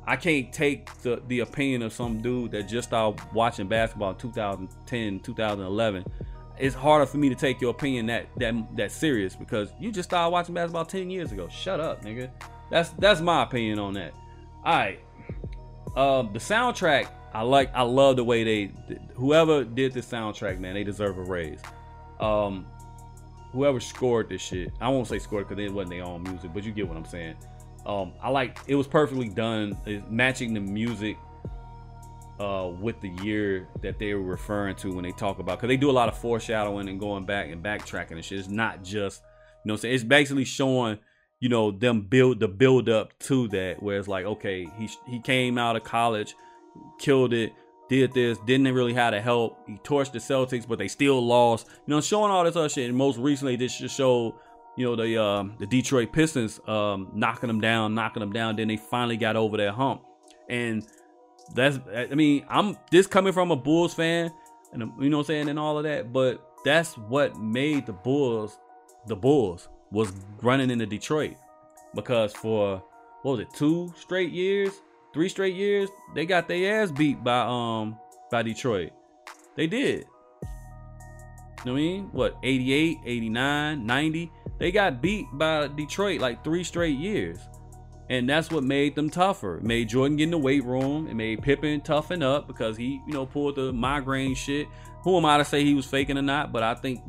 I 0.07 0.17
can't 0.17 0.53
take 0.53 0.93
the 1.03 1.23
the 1.29 1.41
opinion 1.41 1.83
of 1.83 1.93
some 1.93 2.21
dude 2.21 2.53
that 2.53 2.69
just 2.69 2.89
started 2.89 3.23
watching 3.33 3.69
basketball 3.69 4.11
in 4.11 4.17
2010, 4.17 5.21
2011. 5.21 6.05
It's 6.61 6.75
harder 6.75 7.07
for 7.07 7.17
me 7.17 7.29
to 7.29 7.35
take 7.35 7.61
your 7.61 7.71
opinion 7.71 8.07
that 8.07 8.27
that 8.37 8.77
that 8.77 8.93
serious 8.93 9.35
because 9.35 9.73
you 9.81 9.91
just 9.91 10.11
started 10.11 10.31
watching 10.31 10.55
basketball 10.55 10.85
10 10.85 11.11
years 11.11 11.33
ago. 11.33 11.49
Shut 11.49 11.81
up, 11.81 12.05
nigga. 12.05 12.31
That's 12.71 12.91
that's 12.91 13.21
my 13.21 13.43
opinion 13.43 13.79
on 13.79 13.95
that. 13.95 14.13
All 14.65 14.75
right. 14.75 15.01
Uh, 15.97 16.23
the 16.23 16.39
soundtrack 16.39 17.09
I 17.33 17.43
like 17.43 17.75
I 17.75 17.83
love 17.83 18.17
the 18.17 18.25
way 18.25 18.45
they 18.45 18.73
whoever 19.15 19.65
did 19.65 19.93
the 19.93 20.01
soundtrack, 20.01 20.59
man, 20.59 20.75
they 20.75 20.85
deserve 20.85 21.19
a 21.19 21.23
raise. 21.23 21.61
Um 22.19 22.67
whoever 23.53 23.81
scored 23.81 24.29
this 24.29 24.43
shit. 24.43 24.73
I 24.81 24.89
won't 24.89 25.09
say 25.09 25.19
scored 25.19 25.49
because 25.49 25.63
it 25.63 25.73
wasn't 25.73 25.91
their 25.91 26.05
own 26.05 26.23
music, 26.23 26.53
but 26.53 26.65
you 26.65 26.73
get 26.73 26.89
what 26.89 26.97
I'm 26.97 27.05
saying. 27.05 27.37
Um 27.87 28.13
I 28.21 28.31
like 28.31 28.59
it 28.67 28.75
was 28.75 28.87
perfectly 28.87 29.29
done, 29.29 29.77
matching 30.09 30.55
the 30.55 30.61
music 30.61 31.17
uh 32.41 32.69
with 32.81 33.01
the 33.01 33.11
year 33.23 33.69
that 33.83 33.99
they 33.99 34.15
were 34.15 34.23
referring 34.23 34.75
to 34.77 34.93
when 34.93 35.05
they 35.05 35.13
talk 35.13 35.39
about 35.39 35.59
because 35.59 35.69
they 35.69 35.77
do 35.77 35.91
a 35.91 35.93
lot 35.93 36.09
of 36.09 36.17
foreshadowing 36.17 36.89
and 36.89 36.99
going 36.99 37.25
back 37.25 37.51
and 37.51 37.63
backtracking 37.63 38.13
and 38.13 38.25
shit. 38.25 38.39
It's 38.39 38.49
not 38.49 38.83
just 38.83 39.23
you 39.65 39.69
know 39.69 39.75
I'm 39.75 39.81
saying 39.81 39.95
it's 39.95 40.05
basically 40.05 40.45
showing 40.45 40.99
you 41.39 41.49
know 41.49 41.71
them 41.71 42.03
build 42.03 42.41
the 42.41 42.49
build 42.49 42.89
up 42.89 43.19
to 43.21 43.49
that 43.49 43.83
where 43.83 43.99
it's 43.99 44.09
like 44.09 44.25
okay 44.25 44.67
he 44.79 44.89
he 45.07 45.21
came 45.21 45.59
out 45.59 45.77
of 45.77 45.85
college 45.85 46.35
killed 46.99 47.33
it, 47.33 47.53
did 47.89 48.13
this, 48.13 48.39
didn't 48.39 48.73
really 48.73 48.95
have 48.95 49.13
to 49.13 49.21
help. 49.21 49.59
He 49.67 49.75
torched 49.79 50.13
the 50.13 50.19
Celtics, 50.19 50.67
but 50.67 50.79
they 50.79 50.89
still 50.89 51.25
lost. 51.25 51.67
You 51.87 51.95
know, 51.95 52.01
showing 52.01 52.31
all 52.31 52.45
this 52.45 52.57
other 52.57 52.69
shit. 52.69 52.89
And 52.89 52.97
most 52.97 53.19
recently, 53.19 53.57
this 53.57 53.77
just 53.77 53.97
showed, 53.97 54.35
you 54.77 54.85
know, 54.87 54.97
the 54.97 55.21
um, 55.23 55.57
the 55.59 55.67
Detroit 55.67 56.13
Pistons 56.13 56.61
um, 56.69 57.11
knocking 57.15 57.49
them 57.49 57.61
down, 57.61 57.95
knocking 57.95 58.21
them 58.21 58.33
down. 58.33 58.57
Then 58.57 58.69
they 58.69 58.77
finally 58.77 59.17
got 59.17 59.37
over 59.37 59.57
that 59.57 59.73
hump. 59.73 60.03
And 60.49 60.85
that's 61.55 61.79
I 61.95 62.15
mean, 62.15 62.45
I'm 62.49 62.77
this 62.91 63.07
coming 63.07 63.33
from 63.33 63.51
a 63.51 63.57
Bulls 63.57 63.95
fan 63.95 64.33
and 64.73 64.93
you 65.01 65.11
know 65.11 65.19
what 65.19 65.23
I'm 65.23 65.27
saying 65.27 65.49
and 65.49 65.59
all 65.59 65.79
of 65.79 65.85
that, 65.85 66.13
but 66.13 66.45
that's 66.65 66.97
what 66.97 67.39
made 67.39 67.87
the 67.87 67.93
Bulls 67.93 68.59
the 69.07 69.17
Bulls 69.17 69.69
was 69.91 70.13
running 70.43 70.71
into 70.71 70.87
Detroit 70.87 71.37
because 71.95 72.33
for 72.33 72.83
what 73.23 73.33
was 73.33 73.41
it, 73.41 73.53
two 73.53 73.93
straight 73.97 74.31
years, 74.31 74.73
three 75.13 75.29
straight 75.29 75.55
years, 75.55 75.89
they 76.15 76.27
got 76.27 76.49
their 76.49 76.83
ass 76.83 76.91
beat 76.91 77.23
by 77.23 77.41
um 77.41 77.99
by 78.31 78.43
Detroit. 78.43 78.93
They 79.57 79.67
did. 79.67 80.07
You 81.65 81.67
know 81.67 81.73
what 81.73 81.79
I 81.79 81.83
mean? 81.83 82.05
What, 82.13 82.39
88, 82.43 82.99
89, 83.05 83.87
90? 83.87 84.33
They 84.59 84.73
got 84.73 85.03
beat 85.03 85.27
by 85.35 85.69
Detroit 85.69 86.21
like 86.21 86.43
three 86.43 86.65
straight 86.65 86.97
years. 86.97 87.39
And 88.11 88.29
that's 88.29 88.51
what 88.51 88.65
made 88.65 88.97
them 88.97 89.09
tougher. 89.09 89.59
It 89.59 89.63
made 89.63 89.89
Jordan 89.89 90.17
get 90.17 90.25
in 90.25 90.31
the 90.33 90.39
weight 90.39 90.65
room. 90.65 91.07
It 91.07 91.15
made 91.15 91.43
Pippen 91.43 91.81
toughen 91.81 92.25
up 92.25 92.49
because 92.49 92.77
he, 92.77 93.01
you 93.07 93.13
know, 93.13 93.25
pulled 93.25 93.55
the 93.55 93.73
migraine 93.73 94.35
shit. 94.35 94.67
Who 95.05 95.17
am 95.17 95.25
I 95.25 95.39
to 95.39 95.45
say 95.45 95.65
he 95.65 95.75
was 95.75 95.87
faking 95.87 96.19
or 96.19 96.23
not? 96.23 96.53
But 96.53 96.65
I 96.65 96.75
think 96.75 97.01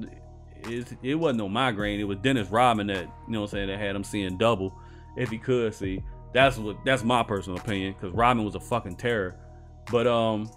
it, 0.68 0.96
it 1.02 1.16
wasn't 1.16 1.40
no 1.40 1.50
migraine. 1.50 2.00
It 2.00 2.04
was 2.04 2.20
Dennis 2.20 2.50
Rodman 2.50 2.88
that, 2.88 3.06
you 3.06 3.34
know 3.34 3.42
I'm 3.42 3.48
saying, 3.48 3.68
that 3.68 3.80
had 3.80 3.96
him 3.96 4.04
seeing 4.04 4.38
double 4.38 4.76
if 5.18 5.30
he 5.30 5.40
could 5.40 5.74
see. 5.74 6.04
That's 6.34 6.58
what 6.58 6.78
that's 6.86 7.04
my 7.04 7.24
personal 7.24 7.60
opinion 7.60 7.94
because 7.94 8.14
Rodman 8.14 8.46
was 8.46 8.54
a 8.54 8.60
fucking 8.60 8.98
terror. 8.98 9.36
But 9.92 10.06
um 10.06 10.52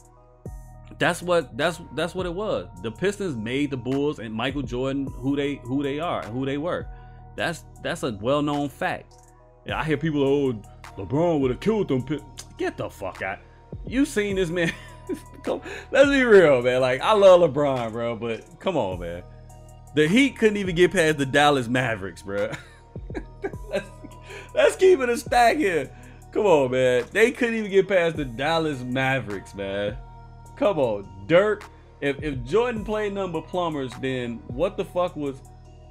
that's 0.99 1.23
what 1.23 1.57
that's 1.57 1.81
that's 1.95 2.15
what 2.15 2.27
it 2.27 2.35
was. 2.35 2.69
The 2.83 2.93
Pistons 2.93 3.35
made 3.35 3.71
the 3.71 3.79
Bulls 3.79 4.19
and 4.19 4.33
Michael 4.33 4.63
Jordan 4.63 5.07
who 5.07 5.37
they 5.37 5.57
who 5.65 5.83
they 5.83 6.01
are, 6.01 6.23
who 6.25 6.45
they 6.45 6.59
were. 6.59 6.87
That's 7.35 7.65
that's 7.83 8.03
a 8.03 8.13
well-known 8.13 8.69
fact. 8.69 9.24
Yeah, 9.67 9.81
I 9.81 9.85
hear 9.85 9.97
people, 9.97 10.23
oh, 10.23 10.53
LeBron 10.97 11.41
would 11.41 11.51
have 11.51 11.61
killed 11.61 11.89
them. 11.89 12.05
Get 12.59 12.77
the 12.77 12.91
fuck 12.91 13.23
out. 13.23 13.39
You 13.87 14.05
seen 14.05 14.37
this 14.37 14.51
man? 14.51 14.73
Let's 15.91 16.11
be 16.11 16.23
real, 16.23 16.63
man. 16.63 16.81
Like 16.81 17.01
I 17.01 17.13
love 17.13 17.41
LeBron, 17.41 17.93
bro, 17.93 18.17
but 18.17 18.61
come 18.61 18.77
on, 18.77 19.01
man. 19.01 19.23
The 19.95 20.09
Heat 20.09 20.37
couldn't 20.39 20.57
even 20.57 20.75
get 20.75 20.93
past 20.93 21.19
the 21.19 21.27
Dallas 21.27 21.69
Mavericks, 21.69 22.23
bro. 22.23 22.51
let's, 23.71 23.89
let's 24.55 24.77
keep 24.77 25.01
it 25.01 25.09
a 25.09 25.17
stack 25.17 25.57
here. 25.57 25.91
Come 26.33 26.47
on, 26.47 26.73
man. 26.73 27.05
They 27.13 27.31
couldn't 27.31 27.55
even 27.55 27.71
get 27.71 27.87
past 27.87 28.17
the 28.17 28.25
Dallas 28.25 28.83
Mavericks, 28.83 29.55
man. 29.55 29.97
Come 30.57 30.79
on, 30.79 31.09
Dirk. 31.27 31.65
If 32.01 32.23
if 32.23 32.43
Jordan 32.45 32.85
played 32.85 33.13
number 33.13 33.41
plumbers, 33.41 33.93
then 34.01 34.43
what 34.49 34.77
the 34.77 34.85
fuck 34.85 35.17
was 35.17 35.41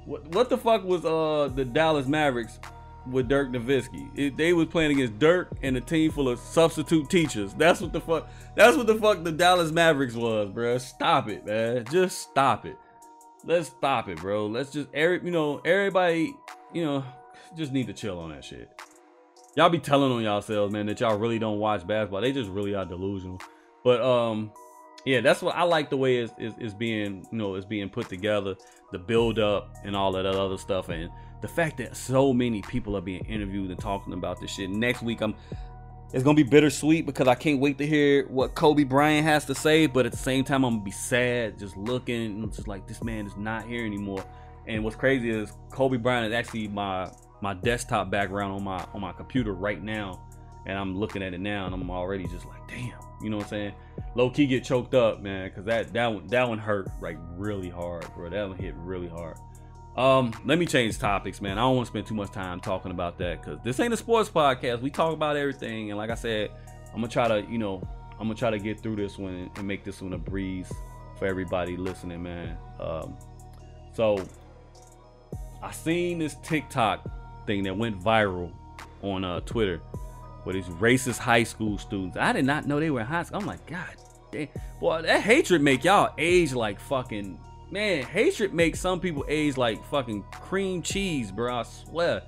what 0.04 0.26
what 0.28 0.50
the 0.50 0.58
fuck 0.58 0.84
was 0.84 1.04
uh 1.04 1.50
the 1.54 1.64
Dallas 1.64 2.06
Mavericks 2.06 2.58
with 3.06 3.28
Dirk 3.28 3.50
Nowitzki? 3.50 4.10
It, 4.14 4.36
they 4.36 4.52
was 4.52 4.66
playing 4.66 4.92
against 4.92 5.18
Dirk 5.18 5.52
and 5.62 5.76
a 5.76 5.80
team 5.80 6.10
full 6.10 6.28
of 6.28 6.38
substitute 6.38 7.08
teachers. 7.10 7.54
That's 7.54 7.80
what 7.80 7.92
the 7.92 8.00
fuck. 8.00 8.28
That's 8.54 8.76
what 8.76 8.86
the 8.86 8.94
fuck 8.94 9.24
the 9.24 9.32
Dallas 9.32 9.70
Mavericks 9.70 10.14
was, 10.14 10.50
bro. 10.50 10.78
Stop 10.78 11.28
it, 11.28 11.46
man. 11.46 11.84
Just 11.90 12.20
stop 12.20 12.66
it. 12.66 12.76
Let's 13.44 13.68
stop 13.68 14.08
it, 14.08 14.18
bro. 14.18 14.46
Let's 14.46 14.70
just 14.70 14.88
every 14.94 15.20
you 15.24 15.30
know 15.30 15.60
everybody 15.64 16.34
you 16.72 16.84
know 16.84 17.04
just 17.56 17.72
need 17.72 17.86
to 17.86 17.92
chill 17.92 18.18
on 18.18 18.30
that 18.30 18.44
shit. 18.44 18.70
Y'all 19.56 19.68
be 19.68 19.78
telling 19.78 20.10
on 20.10 20.22
y'all 20.22 20.34
yourselves, 20.34 20.72
man, 20.72 20.86
that 20.86 21.00
y'all 21.00 21.16
really 21.16 21.38
don't 21.38 21.58
watch 21.58 21.86
basketball. 21.86 22.20
They 22.20 22.32
just 22.32 22.50
really 22.50 22.74
are 22.74 22.84
delusional. 22.84 23.40
But 23.84 24.00
um, 24.00 24.50
yeah, 25.04 25.20
that's 25.20 25.42
what 25.42 25.54
I 25.54 25.62
like 25.62 25.90
the 25.90 25.96
way 25.96 26.16
it's, 26.16 26.32
it's, 26.38 26.56
it's 26.58 26.74
being, 26.74 27.26
you 27.30 27.38
know, 27.38 27.54
it's 27.54 27.66
being 27.66 27.88
put 27.88 28.08
together, 28.08 28.56
the 28.90 28.98
build 28.98 29.38
up 29.38 29.72
and 29.84 29.94
all 29.94 30.16
of 30.16 30.24
that 30.24 30.34
other 30.34 30.58
stuff, 30.58 30.88
and 30.88 31.10
the 31.44 31.48
fact 31.48 31.76
that 31.76 31.94
so 31.94 32.32
many 32.32 32.62
people 32.62 32.96
are 32.96 33.02
being 33.02 33.22
interviewed 33.26 33.70
and 33.70 33.78
talking 33.78 34.14
about 34.14 34.40
this 34.40 34.50
shit. 34.50 34.70
Next 34.70 35.02
week, 35.02 35.20
I'm 35.20 35.34
it's 36.12 36.24
gonna 36.24 36.36
be 36.36 36.42
bittersweet 36.42 37.04
because 37.04 37.28
I 37.28 37.34
can't 37.34 37.60
wait 37.60 37.76
to 37.78 37.86
hear 37.86 38.26
what 38.28 38.54
Kobe 38.54 38.84
Bryant 38.84 39.26
has 39.26 39.44
to 39.46 39.54
say, 39.54 39.86
but 39.86 40.06
at 40.06 40.12
the 40.12 40.18
same 40.18 40.44
time, 40.44 40.64
I'm 40.64 40.74
gonna 40.74 40.84
be 40.84 40.90
sad 40.90 41.58
just 41.58 41.76
looking, 41.76 42.42
and 42.42 42.52
just 42.52 42.66
like 42.66 42.86
this 42.86 43.04
man 43.04 43.26
is 43.26 43.36
not 43.36 43.66
here 43.66 43.84
anymore. 43.84 44.24
And 44.66 44.82
what's 44.84 44.96
crazy 44.96 45.28
is 45.28 45.52
Kobe 45.70 45.98
Bryant 45.98 46.28
is 46.28 46.32
actually 46.32 46.68
my 46.68 47.10
my 47.42 47.52
desktop 47.52 48.10
background 48.10 48.54
on 48.54 48.64
my 48.64 48.86
on 48.94 49.02
my 49.02 49.12
computer 49.12 49.52
right 49.52 49.82
now, 49.82 50.22
and 50.66 50.78
I'm 50.78 50.96
looking 50.96 51.22
at 51.22 51.34
it 51.34 51.40
now, 51.40 51.66
and 51.66 51.74
I'm 51.74 51.90
already 51.90 52.26
just 52.26 52.46
like, 52.46 52.66
damn 52.68 52.94
you 53.24 53.30
know 53.30 53.38
what 53.38 53.44
I'm 53.44 53.50
saying? 53.50 53.72
Low 54.14 54.30
key 54.30 54.46
get 54.46 54.64
choked 54.64 54.94
up, 54.94 55.22
man, 55.22 55.48
because 55.48 55.64
that 55.64 55.92
that 55.94 56.06
one 56.06 56.26
that 56.28 56.48
one 56.48 56.58
hurt 56.58 56.88
like 57.00 57.16
really 57.36 57.70
hard, 57.70 58.06
bro. 58.14 58.28
That 58.28 58.48
one 58.48 58.58
hit 58.58 58.74
really 58.76 59.08
hard. 59.08 59.38
Um, 59.96 60.34
let 60.44 60.58
me 60.58 60.66
change 60.66 60.98
topics, 60.98 61.40
man. 61.40 61.56
I 61.56 61.62
don't 61.62 61.76
want 61.76 61.86
to 61.86 61.90
spend 61.92 62.06
too 62.06 62.14
much 62.14 62.32
time 62.32 62.60
talking 62.60 62.90
about 62.90 63.16
that 63.18 63.40
because 63.40 63.60
this 63.62 63.78
ain't 63.78 63.94
a 63.94 63.96
sports 63.96 64.28
podcast. 64.28 64.80
We 64.80 64.90
talk 64.90 65.12
about 65.12 65.36
everything, 65.36 65.90
and 65.90 65.98
like 65.98 66.10
I 66.10 66.16
said, 66.16 66.50
I'm 66.88 67.00
gonna 67.00 67.08
try 67.08 67.28
to, 67.28 67.46
you 67.48 67.58
know, 67.58 67.86
I'm 68.12 68.26
gonna 68.26 68.34
try 68.34 68.50
to 68.50 68.58
get 68.58 68.80
through 68.80 68.96
this 68.96 69.18
one 69.18 69.50
and 69.54 69.66
make 69.66 69.84
this 69.84 70.02
one 70.02 70.12
a 70.12 70.18
breeze 70.18 70.72
for 71.18 71.26
everybody 71.26 71.76
listening, 71.76 72.22
man. 72.22 72.56
Um, 72.80 73.16
so 73.92 74.26
I 75.62 75.70
seen 75.70 76.18
this 76.18 76.36
TikTok 76.42 77.46
thing 77.46 77.62
that 77.64 77.76
went 77.76 78.00
viral 78.02 78.52
on 79.02 79.24
uh, 79.24 79.40
Twitter 79.40 79.80
with 80.44 80.54
these 80.54 80.66
racist 80.66 81.18
high 81.18 81.44
school 81.44 81.78
students. 81.78 82.16
I 82.16 82.32
did 82.32 82.44
not 82.44 82.66
know 82.66 82.80
they 82.80 82.90
were 82.90 83.00
in 83.00 83.06
high 83.06 83.22
school. 83.22 83.40
I'm 83.40 83.46
like, 83.46 83.64
God 83.66 83.94
damn. 84.32 84.48
Boy, 84.80 85.02
that 85.02 85.20
hatred 85.20 85.62
make 85.62 85.84
y'all 85.84 86.12
age 86.18 86.52
like 86.52 86.80
fucking 86.80 87.38
man, 87.74 88.04
hatred 88.04 88.54
makes 88.54 88.78
some 88.78 89.00
people 89.00 89.24
age 89.26 89.56
like 89.56 89.84
fucking 89.86 90.22
cream 90.30 90.80
cheese, 90.80 91.32
bro. 91.32 91.56
I 91.56 91.62
swear. 91.64 92.22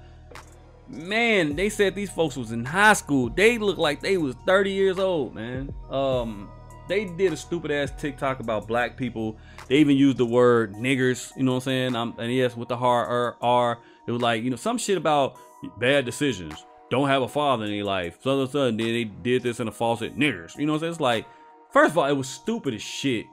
Man, 0.89 1.55
they 1.55 1.69
said 1.69 1.95
these 1.95 2.11
folks 2.11 2.37
was 2.37 2.51
in 2.51 2.65
high 2.65 2.95
school. 2.95 3.31
They 3.31 3.57
look 3.57 3.79
like 3.79 4.01
they 4.01 4.17
was 4.17 4.35
30 4.45 4.73
years 4.73 4.99
old, 4.99 5.37
man. 5.37 5.73
Um, 5.89 6.51
they 6.89 7.05
did 7.05 7.33
a 7.33 7.37
stupid 7.37 7.71
ass 7.71 7.93
TikTok 7.97 8.41
about 8.41 8.67
black 8.67 8.97
people. 8.97 9.37
They 9.69 9.77
even 9.77 9.97
used 9.97 10.19
the 10.19 10.27
word 10.27 10.75
niggers, 10.75 11.31
you 11.37 11.45
know 11.45 11.53
what 11.53 11.59
I'm 11.59 11.63
saying? 11.63 11.97
I'm, 11.97 12.19
and 12.19 12.33
yes, 12.33 12.57
with 12.57 12.69
the 12.69 12.77
hard 12.77 13.09
R, 13.09 13.37
R, 13.41 13.79
it 14.09 14.11
was 14.11 14.23
like, 14.23 14.43
you 14.43 14.51
know, 14.51 14.57
some 14.57 14.79
shit 14.79 14.99
about 14.99 15.39
bad 15.79 16.05
decisions 16.05 16.67
don't 16.91 17.09
have 17.09 17.23
a 17.23 17.29
father 17.29 17.67
in 17.67 17.71
their 17.71 17.85
life. 17.85 18.19
So 18.21 18.33
all 18.33 18.41
of 18.41 18.49
a 18.49 18.53
sudden, 18.53 18.77
they 18.77 19.05
did 19.05 19.45
this 19.45 19.61
in 19.61 19.69
a 19.69 19.73
false 19.73 20.01
niggers. 20.01 20.57
You 20.59 20.67
know 20.67 20.73
what 20.73 20.79
I'm 20.79 20.81
saying? 20.81 20.93
It's 20.93 21.01
like, 21.01 21.27
first 21.71 21.93
of 21.93 21.99
all, 21.99 22.07
it 22.07 22.13
was 22.13 22.29
stupid 22.29 22.75
as 22.75 22.83
shit. 22.83 23.27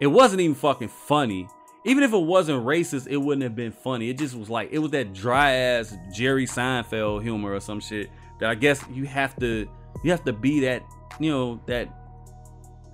It 0.00 0.06
wasn't 0.06 0.40
even 0.40 0.54
fucking 0.54 0.88
funny. 0.88 1.46
Even 1.84 2.02
if 2.02 2.12
it 2.12 2.18
wasn't 2.18 2.64
racist, 2.64 3.06
it 3.08 3.16
wouldn't 3.16 3.42
have 3.42 3.54
been 3.54 3.72
funny. 3.72 4.10
It 4.10 4.18
just 4.18 4.34
was 4.34 4.50
like, 4.50 4.70
it 4.72 4.78
was 4.78 4.90
that 4.92 5.12
dry 5.12 5.52
ass 5.52 5.96
Jerry 6.12 6.46
Seinfeld 6.46 7.22
humor 7.22 7.54
or 7.54 7.60
some 7.60 7.80
shit 7.80 8.10
that 8.38 8.50
I 8.50 8.54
guess 8.54 8.84
you 8.90 9.04
have 9.06 9.38
to, 9.40 9.68
you 10.02 10.10
have 10.10 10.24
to 10.24 10.32
be 10.32 10.60
that, 10.60 10.82
you 11.18 11.30
know, 11.30 11.60
that, 11.66 11.88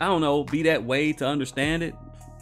I 0.00 0.06
don't 0.06 0.20
know, 0.20 0.44
be 0.44 0.62
that 0.64 0.84
way 0.84 1.12
to 1.14 1.26
understand 1.26 1.82
it. 1.82 1.94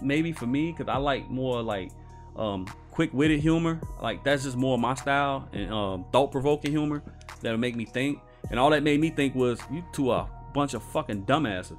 Maybe 0.02 0.32
for 0.32 0.46
me, 0.46 0.72
because 0.72 0.88
I 0.88 0.96
like 0.96 1.30
more 1.30 1.62
like, 1.62 1.90
um, 2.36 2.66
quick-witted 2.90 3.40
humor. 3.40 3.80
Like 4.00 4.22
that's 4.24 4.44
just 4.44 4.56
more 4.56 4.78
my 4.78 4.94
style 4.94 5.48
and 5.52 5.72
um, 5.72 6.04
thought-provoking 6.12 6.70
humor 6.70 7.02
that'll 7.42 7.58
make 7.58 7.76
me 7.76 7.84
think. 7.84 8.18
And 8.50 8.60
all 8.60 8.70
that 8.70 8.82
made 8.82 9.00
me 9.00 9.10
think 9.10 9.34
was 9.34 9.60
you 9.72 9.84
two 9.92 10.10
are 10.10 10.28
a 10.28 10.52
bunch 10.52 10.74
of 10.74 10.82
fucking 10.82 11.24
dumbasses. 11.26 11.76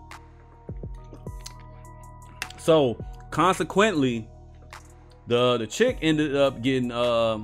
So 2.66 2.98
consequently, 3.30 4.28
the 5.28 5.58
the 5.58 5.68
chick 5.68 6.00
ended 6.02 6.36
up 6.36 6.64
getting 6.64 6.92
uh, 6.92 7.38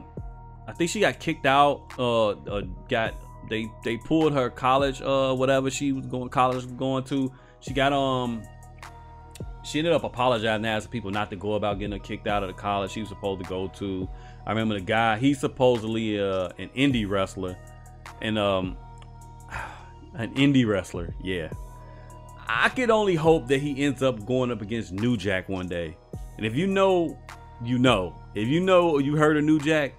I 0.68 0.74
think 0.74 0.90
she 0.90 1.00
got 1.00 1.20
kicked 1.20 1.46
out. 1.46 1.94
Uh, 2.00 2.30
uh, 2.30 2.62
got 2.90 3.14
they 3.48 3.68
they 3.84 3.98
pulled 3.98 4.34
her 4.34 4.50
college 4.50 5.00
uh 5.04 5.36
whatever 5.36 5.70
she 5.70 5.92
was 5.92 6.08
going 6.08 6.30
college 6.30 6.66
going 6.76 7.04
to. 7.04 7.32
She 7.60 7.72
got 7.72 7.94
um 7.94 8.42
she 9.64 9.78
ended 9.78 9.94
up 9.94 10.04
apologizing 10.04 10.66
asking 10.66 10.92
people 10.92 11.12
not 11.12 11.30
to 11.30 11.36
go 11.36 11.54
about 11.54 11.78
getting 11.78 11.92
her 11.92 12.00
kicked 12.00 12.26
out 12.26 12.42
of 12.42 12.48
the 12.48 12.60
college 12.60 12.90
she 12.90 13.02
was 13.02 13.10
supposed 13.10 13.44
to 13.44 13.48
go 13.48 13.68
to. 13.68 14.10
I 14.48 14.50
remember 14.50 14.74
the 14.74 14.82
guy, 14.82 15.20
he's 15.20 15.40
supposedly 15.40 16.20
uh, 16.20 16.50
an 16.58 16.70
indie 16.70 17.08
wrestler 17.08 17.56
and 18.24 18.40
um 18.40 18.76
an 20.16 20.34
indie 20.34 20.68
wrestler. 20.68 21.14
Yeah. 21.22 21.52
I 22.54 22.70
could 22.70 22.90
only 22.90 23.16
hope 23.16 23.48
that 23.48 23.62
he 23.62 23.84
ends 23.84 24.04
up 24.04 24.26
going 24.26 24.52
up 24.52 24.62
against 24.62 24.92
New 24.92 25.16
Jack 25.16 25.48
one 25.48 25.68
day. 25.68 25.96
And 26.38 26.46
if 26.46 26.56
you 26.56 26.68
know, 26.68 27.18
you 27.64 27.80
know. 27.80 28.16
If 28.36 28.48
you 28.48 28.60
know 28.60 28.98
you 28.98 29.16
heard 29.16 29.38
of 29.38 29.44
New 29.44 29.60
Jack, 29.60 29.94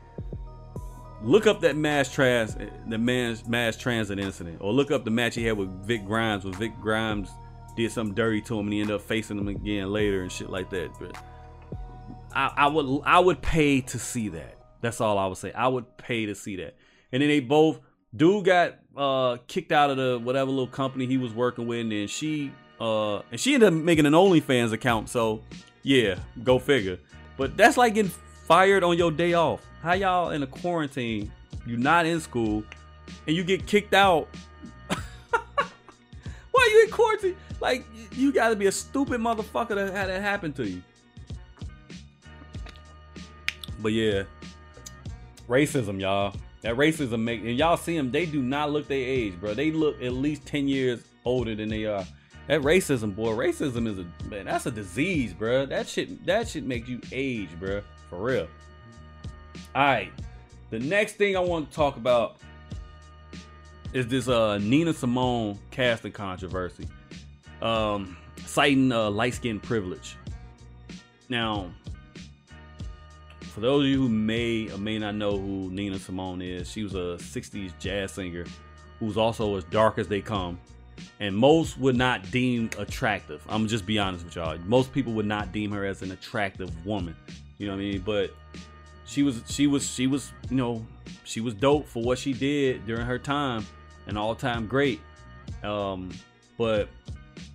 look 1.23 1.47
up 1.47 1.61
that 1.61 1.77
mass 1.77 2.13
trans 2.13 2.57
the 2.89 2.99
man's 2.99 3.47
mass 3.47 3.77
transit 3.77 4.19
incident. 4.19 4.59
Or 4.61 4.73
look 4.73 4.91
up 4.91 5.05
the 5.05 5.11
match 5.11 5.35
he 5.35 5.45
had 5.45 5.57
with 5.57 5.71
Vic 5.85 6.05
Grimes 6.05 6.45
where 6.45 6.53
Vic 6.55 6.73
Grimes 6.81 7.31
did 7.75 7.91
something 7.91 8.15
dirty 8.15 8.43
to 8.43 8.59
him 8.59 8.67
and 8.67 8.73
he 8.73 8.81
ended 8.81 8.97
up 8.97 9.03
facing 9.03 9.39
him 9.39 9.49
again 9.49 9.91
later 9.91 10.23
and 10.23 10.31
shit 10.31 10.51
like 10.51 10.69
that. 10.71 10.91
But 11.01 11.17
I, 12.35 12.53
I 12.57 12.67
would 12.67 13.03
I 13.05 13.19
would 13.19 13.41
pay 13.41 13.81
to 13.81 13.99
see 13.99 14.29
that. 14.31 14.59
That's 14.83 15.01
all 15.01 15.19
I 15.19 15.27
would 15.27 15.39
say. 15.39 15.53
I 15.53 15.69
would 15.69 15.97
pay 15.97 16.27
to 16.27 16.35
see 16.35 16.57
that. 16.57 16.77
And 17.13 17.23
then 17.23 17.29
they 17.29 17.41
both 17.41 17.81
dude 18.15 18.45
got 18.45 18.79
uh 18.97 19.39
kicked 19.47 19.73
out 19.73 19.91
of 19.91 19.97
the 19.97 20.19
whatever 20.23 20.51
little 20.51 20.67
company 20.67 21.07
he 21.07 21.19
was 21.19 21.33
working 21.33 21.67
with, 21.67 21.81
and 21.81 22.11
she 22.11 22.53
uh 22.81 23.19
and 23.31 23.39
she 23.39 23.55
ended 23.55 23.69
up 23.69 23.75
making 23.75 24.07
an 24.07 24.13
OnlyFans 24.13 24.73
account. 24.73 25.09
So 25.09 25.43
yeah, 25.83 26.19
go 26.43 26.59
figure. 26.59 26.99
But 27.37 27.57
that's 27.57 27.77
like 27.77 27.95
getting 27.95 28.13
fired 28.47 28.85
on 28.85 28.99
your 28.99 29.11
day 29.11 29.35
off. 29.35 29.65
How 29.83 29.95
y'all 29.95 30.31
in 30.31 30.43
a 30.43 30.47
quarantine? 30.47 31.33
You're 31.67 31.79
not 31.79 32.07
in 32.07 32.21
school, 32.21 32.65
and 33.27 33.37
you 33.37 33.45
get 33.45 33.67
kicked 33.67 33.95
out. 33.95 34.29
Why 36.51 36.71
you 36.73 36.85
in 36.85 36.91
quarantine? 36.91 37.37
Like 37.61 37.85
you 38.13 38.33
got 38.33 38.51
to 38.51 38.57
be 38.57 38.67
a 38.67 38.73
stupid 38.73 39.21
motherfucker 39.21 39.75
to 39.75 39.93
have 39.93 40.09
that 40.09 40.21
happen 40.21 40.53
to 40.55 40.69
you. 40.69 40.83
But 43.81 43.93
yeah, 43.93 44.25
racism, 45.49 46.01
y'all. 46.01 46.35
That 46.63 46.77
racism 46.77 47.21
make 47.21 47.41
and 47.41 47.57
y'all 47.57 47.77
see 47.77 47.97
them. 47.97 48.11
They 48.11 48.25
do 48.25 48.41
not 48.41 48.71
look 48.71 48.87
their 48.87 48.99
age, 48.99 49.39
bro. 49.41 49.53
They 49.55 49.73
look 49.73 50.01
at 50.03 50.13
least 50.13 50.47
ten 50.47 50.69
years 50.69 51.03
older 51.25 51.55
than 51.55 51.69
they 51.69 51.87
are. 51.87 52.05
That 52.47 52.63
racism, 52.63 53.15
boy. 53.15 53.33
Racism 53.33 53.87
is 53.89 53.99
a 53.99 54.07
man. 54.29 54.47
That's 54.47 54.67
a 54.67 54.71
disease, 54.71 55.33
bro. 55.33 55.67
That 55.67 55.89
shit. 55.89 56.25
That 56.25 56.49
shit 56.49 56.65
make 56.65 56.89
you 56.89 57.01
age, 57.11 57.51
bro. 57.59 57.83
For 58.09 58.19
real. 58.19 58.49
All 59.75 59.83
right. 59.83 60.13
The 60.71 60.79
next 60.79 61.15
thing 61.15 61.37
I 61.37 61.41
want 61.41 61.71
to 61.71 61.77
talk 61.77 61.97
about 61.97 62.37
is 63.93 64.07
this 64.07 64.29
uh 64.29 64.59
Nina 64.59 64.93
Simone 64.93 65.59
casting 65.71 66.13
controversy. 66.13 66.89
Um, 67.61 68.17
citing 68.47 68.91
uh, 68.93 69.11
light 69.11 69.35
skin 69.35 69.61
privilege. 69.61 70.17
Now, 71.29 71.71
for 73.53 73.61
those 73.61 73.85
of 73.85 73.91
you 73.91 73.99
who 73.99 74.09
may 74.09 74.71
or 74.71 74.79
may 74.79 74.99
not 74.99 75.15
know 75.15 75.33
who 75.33 75.71
Nina 75.71 75.99
Simone 75.99 76.41
is, 76.41 76.71
she 76.71 76.83
was 76.83 76.95
a 76.95 77.19
60s 77.19 77.73
jazz 77.79 78.13
singer 78.13 78.47
who's 78.99 79.19
also 79.19 79.57
as 79.57 79.65
dark 79.65 79.99
as 79.99 80.09
they 80.09 80.23
come. 80.23 80.59
And 81.21 81.37
most 81.37 81.77
would 81.79 81.97
not 81.97 82.31
deem 82.31 82.71
attractive. 82.79 83.45
I'm 83.49 83.69
just 83.69 83.85
be 83.85 83.99
honest 83.99 84.25
with 84.25 84.37
y'all. 84.37 84.57
Most 84.65 84.91
people 84.93 85.13
would 85.15 85.27
not 85.27 85.53
deem 85.53 85.71
her 85.73 85.85
as 85.85 86.01
an 86.01 86.13
attractive 86.13 86.71
woman. 86.87 87.15
You 87.59 87.67
know 87.67 87.75
what 87.75 87.81
I 87.81 87.85
mean? 87.85 88.01
But 88.01 88.35
she 89.05 89.23
was 89.23 89.43
she 89.49 89.67
was 89.67 89.87
she 89.87 90.07
was, 90.07 90.33
you 90.49 90.57
know, 90.57 90.87
she 91.25 91.41
was 91.41 91.53
dope 91.53 91.87
for 91.87 92.03
what 92.03 92.19
she 92.19 92.33
did 92.33 92.87
during 92.87 93.05
her 93.05 93.19
time. 93.19 93.67
An 94.07 94.17
all-time 94.17 94.67
great. 94.67 95.01
Um, 95.63 96.11
but 96.57 96.89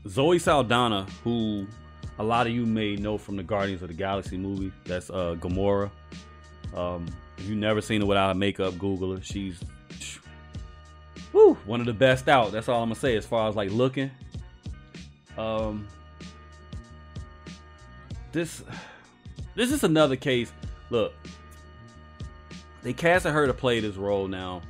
Zoe 0.07 0.39
Saldana, 0.39 1.07
who 1.23 1.65
a 2.19 2.23
lot 2.23 2.47
of 2.47 2.53
you 2.53 2.65
may 2.65 2.95
know 2.95 3.17
from 3.17 3.35
the 3.35 3.43
Guardians 3.43 3.81
of 3.81 3.89
the 3.89 3.93
Galaxy 3.93 4.37
movie. 4.37 4.71
That's 4.85 5.09
uh, 5.09 5.35
Gamora. 5.39 5.91
Um, 6.75 7.05
if 7.37 7.47
you've 7.47 7.57
never 7.57 7.81
seen 7.81 8.01
her 8.01 8.07
without 8.07 8.31
a 8.31 8.35
makeup, 8.35 8.77
Google 8.77 9.15
her. 9.15 9.21
She's 9.21 9.59
woo, 11.33 11.53
one 11.65 11.79
of 11.79 11.85
the 11.85 11.93
best 11.93 12.27
out. 12.27 12.51
That's 12.51 12.67
all 12.67 12.81
I'm 12.81 12.89
gonna 12.89 12.99
say 12.99 13.15
as 13.15 13.25
far 13.25 13.47
as 13.49 13.55
like 13.55 13.71
looking. 13.71 14.11
Um, 15.37 15.87
this 18.31 18.63
this 19.55 19.71
is 19.71 19.83
another 19.83 20.15
case. 20.15 20.51
Look, 20.89 21.13
they 22.81 22.93
casted 22.93 23.33
her 23.33 23.45
to 23.45 23.53
play 23.53 23.79
this 23.79 23.95
role 23.95 24.27
now. 24.27 24.61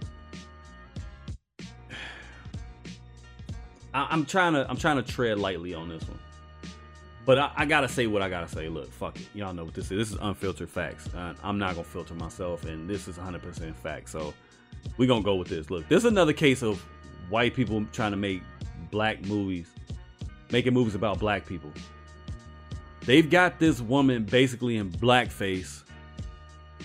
I, 3.94 4.08
I'm 4.10 4.26
trying 4.26 4.54
to 4.54 4.70
I'm 4.70 4.78
trying 4.78 4.98
to 4.98 5.04
tread 5.04 5.40
lightly 5.40 5.74
on 5.74 5.88
this 5.90 6.04
one. 6.08 6.20
But 7.28 7.38
I, 7.38 7.52
I, 7.58 7.66
gotta 7.66 7.90
say 7.90 8.08
what 8.08 8.22
I 8.22 8.30
gotta 8.30 8.48
say. 8.48 8.70
Look, 8.70 8.90
fuck 8.90 9.20
it. 9.20 9.28
Y'all 9.34 9.54
know 9.54 9.66
what 9.66 9.74
this 9.74 9.92
is. 9.92 9.98
This 9.98 10.12
is 10.12 10.18
unfiltered 10.22 10.70
facts. 10.70 11.14
Uh, 11.14 11.34
I'm 11.44 11.60
not 11.60 11.74
gonna 11.76 11.84
filter 11.84 12.14
myself, 12.14 12.64
and 12.64 12.90
this 12.90 13.10
is 13.10 13.18
100% 13.18 13.76
fact. 13.76 14.10
So 14.10 14.34
we 14.96 15.08
gonna 15.08 15.24
go 15.24 15.36
with 15.36 15.50
this. 15.50 15.70
Look, 15.70 15.90
this 15.90 16.00
is 16.00 16.06
another 16.06 16.32
case 16.32 16.64
of 16.64 16.82
white 17.30 17.54
people 17.54 17.86
trying 17.92 18.12
to 18.12 18.18
make 18.18 18.44
black 18.92 19.26
movies, 19.26 19.68
making 20.52 20.74
movies 20.74 20.96
about 20.96 21.20
black 21.20 21.46
people. 21.46 21.70
They've 23.02 23.30
got 23.30 23.60
this 23.60 23.82
woman 23.82 24.24
basically 24.24 24.78
in 24.78 24.90
blackface 24.90 25.84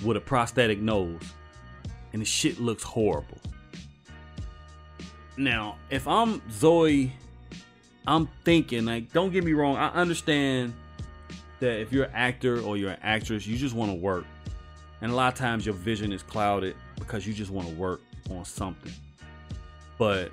with 0.05 0.16
a 0.16 0.20
prosthetic 0.20 0.81
nose, 0.81 1.22
and 2.12 2.20
the 2.20 2.26
shit 2.26 2.59
looks 2.59 2.83
horrible. 2.83 3.38
Now, 5.37 5.76
if 5.88 6.09
I'm 6.09 6.42
Zoe 6.50 7.12
I'm 8.06 8.28
thinking, 8.44 8.84
like, 8.84 9.12
don't 9.12 9.32
get 9.32 9.44
me 9.44 9.52
wrong, 9.52 9.76
I 9.76 9.88
understand 9.88 10.74
that 11.60 11.80
if 11.80 11.92
you're 11.92 12.04
an 12.06 12.12
actor 12.14 12.60
or 12.60 12.76
you're 12.76 12.90
an 12.90 12.98
actress, 13.02 13.46
you 13.46 13.56
just 13.56 13.74
want 13.74 13.90
to 13.90 13.96
work. 13.96 14.24
And 15.00 15.12
a 15.12 15.14
lot 15.14 15.32
of 15.32 15.38
times 15.38 15.64
your 15.64 15.74
vision 15.74 16.12
is 16.12 16.22
clouded 16.22 16.76
because 16.98 17.26
you 17.26 17.32
just 17.32 17.50
want 17.50 17.68
to 17.68 17.74
work 17.74 18.00
on 18.30 18.44
something. 18.44 18.92
But 19.98 20.32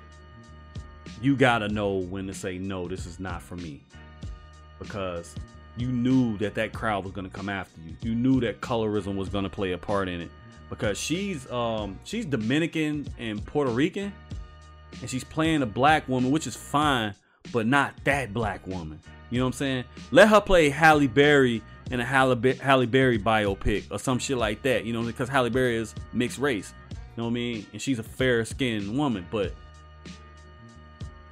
you 1.22 1.36
got 1.36 1.58
to 1.58 1.68
know 1.68 1.96
when 1.96 2.26
to 2.26 2.34
say, 2.34 2.58
no, 2.58 2.88
this 2.88 3.06
is 3.06 3.20
not 3.20 3.42
for 3.42 3.56
me. 3.56 3.80
Because 4.78 5.34
you 5.76 5.88
knew 5.88 6.36
that 6.38 6.54
that 6.54 6.72
crowd 6.72 7.04
was 7.04 7.12
going 7.12 7.28
to 7.28 7.32
come 7.32 7.48
after 7.48 7.80
you. 7.80 7.94
You 8.02 8.14
knew 8.14 8.40
that 8.40 8.60
colorism 8.60 9.16
was 9.16 9.28
going 9.28 9.44
to 9.44 9.50
play 9.50 9.72
a 9.72 9.78
part 9.78 10.08
in 10.08 10.20
it. 10.20 10.30
Because 10.68 10.98
she's 10.98 11.50
um 11.50 11.98
she's 12.04 12.24
Dominican 12.24 13.06
and 13.18 13.44
Puerto 13.44 13.72
Rican 13.72 14.12
and 15.00 15.10
she's 15.10 15.24
playing 15.24 15.62
a 15.62 15.66
black 15.66 16.08
woman, 16.08 16.30
which 16.30 16.46
is 16.46 16.54
fine 16.54 17.14
but 17.52 17.66
not 17.66 17.94
that 18.04 18.32
black 18.32 18.66
woman. 18.66 19.00
You 19.30 19.38
know 19.38 19.44
what 19.46 19.48
I'm 19.48 19.58
saying? 19.58 19.84
Let 20.10 20.28
her 20.28 20.40
play 20.40 20.70
Halle 20.70 21.06
Berry 21.06 21.62
in 21.90 22.00
a 22.00 22.04
Halle, 22.04 22.36
Halle 22.60 22.86
Berry 22.86 23.18
biopic 23.18 23.90
or 23.90 23.98
some 23.98 24.18
shit 24.18 24.36
like 24.36 24.62
that. 24.62 24.84
You 24.84 24.92
know, 24.92 25.02
because 25.02 25.28
Halle 25.28 25.50
Berry 25.50 25.76
is 25.76 25.94
mixed 26.12 26.38
race. 26.38 26.74
You 26.90 26.96
know 27.16 27.24
what 27.24 27.30
I 27.30 27.34
mean? 27.34 27.66
And 27.72 27.80
she's 27.80 27.98
a 27.98 28.04
fair 28.04 28.44
skinned 28.44 28.96
woman. 28.96 29.26
But 29.30 29.54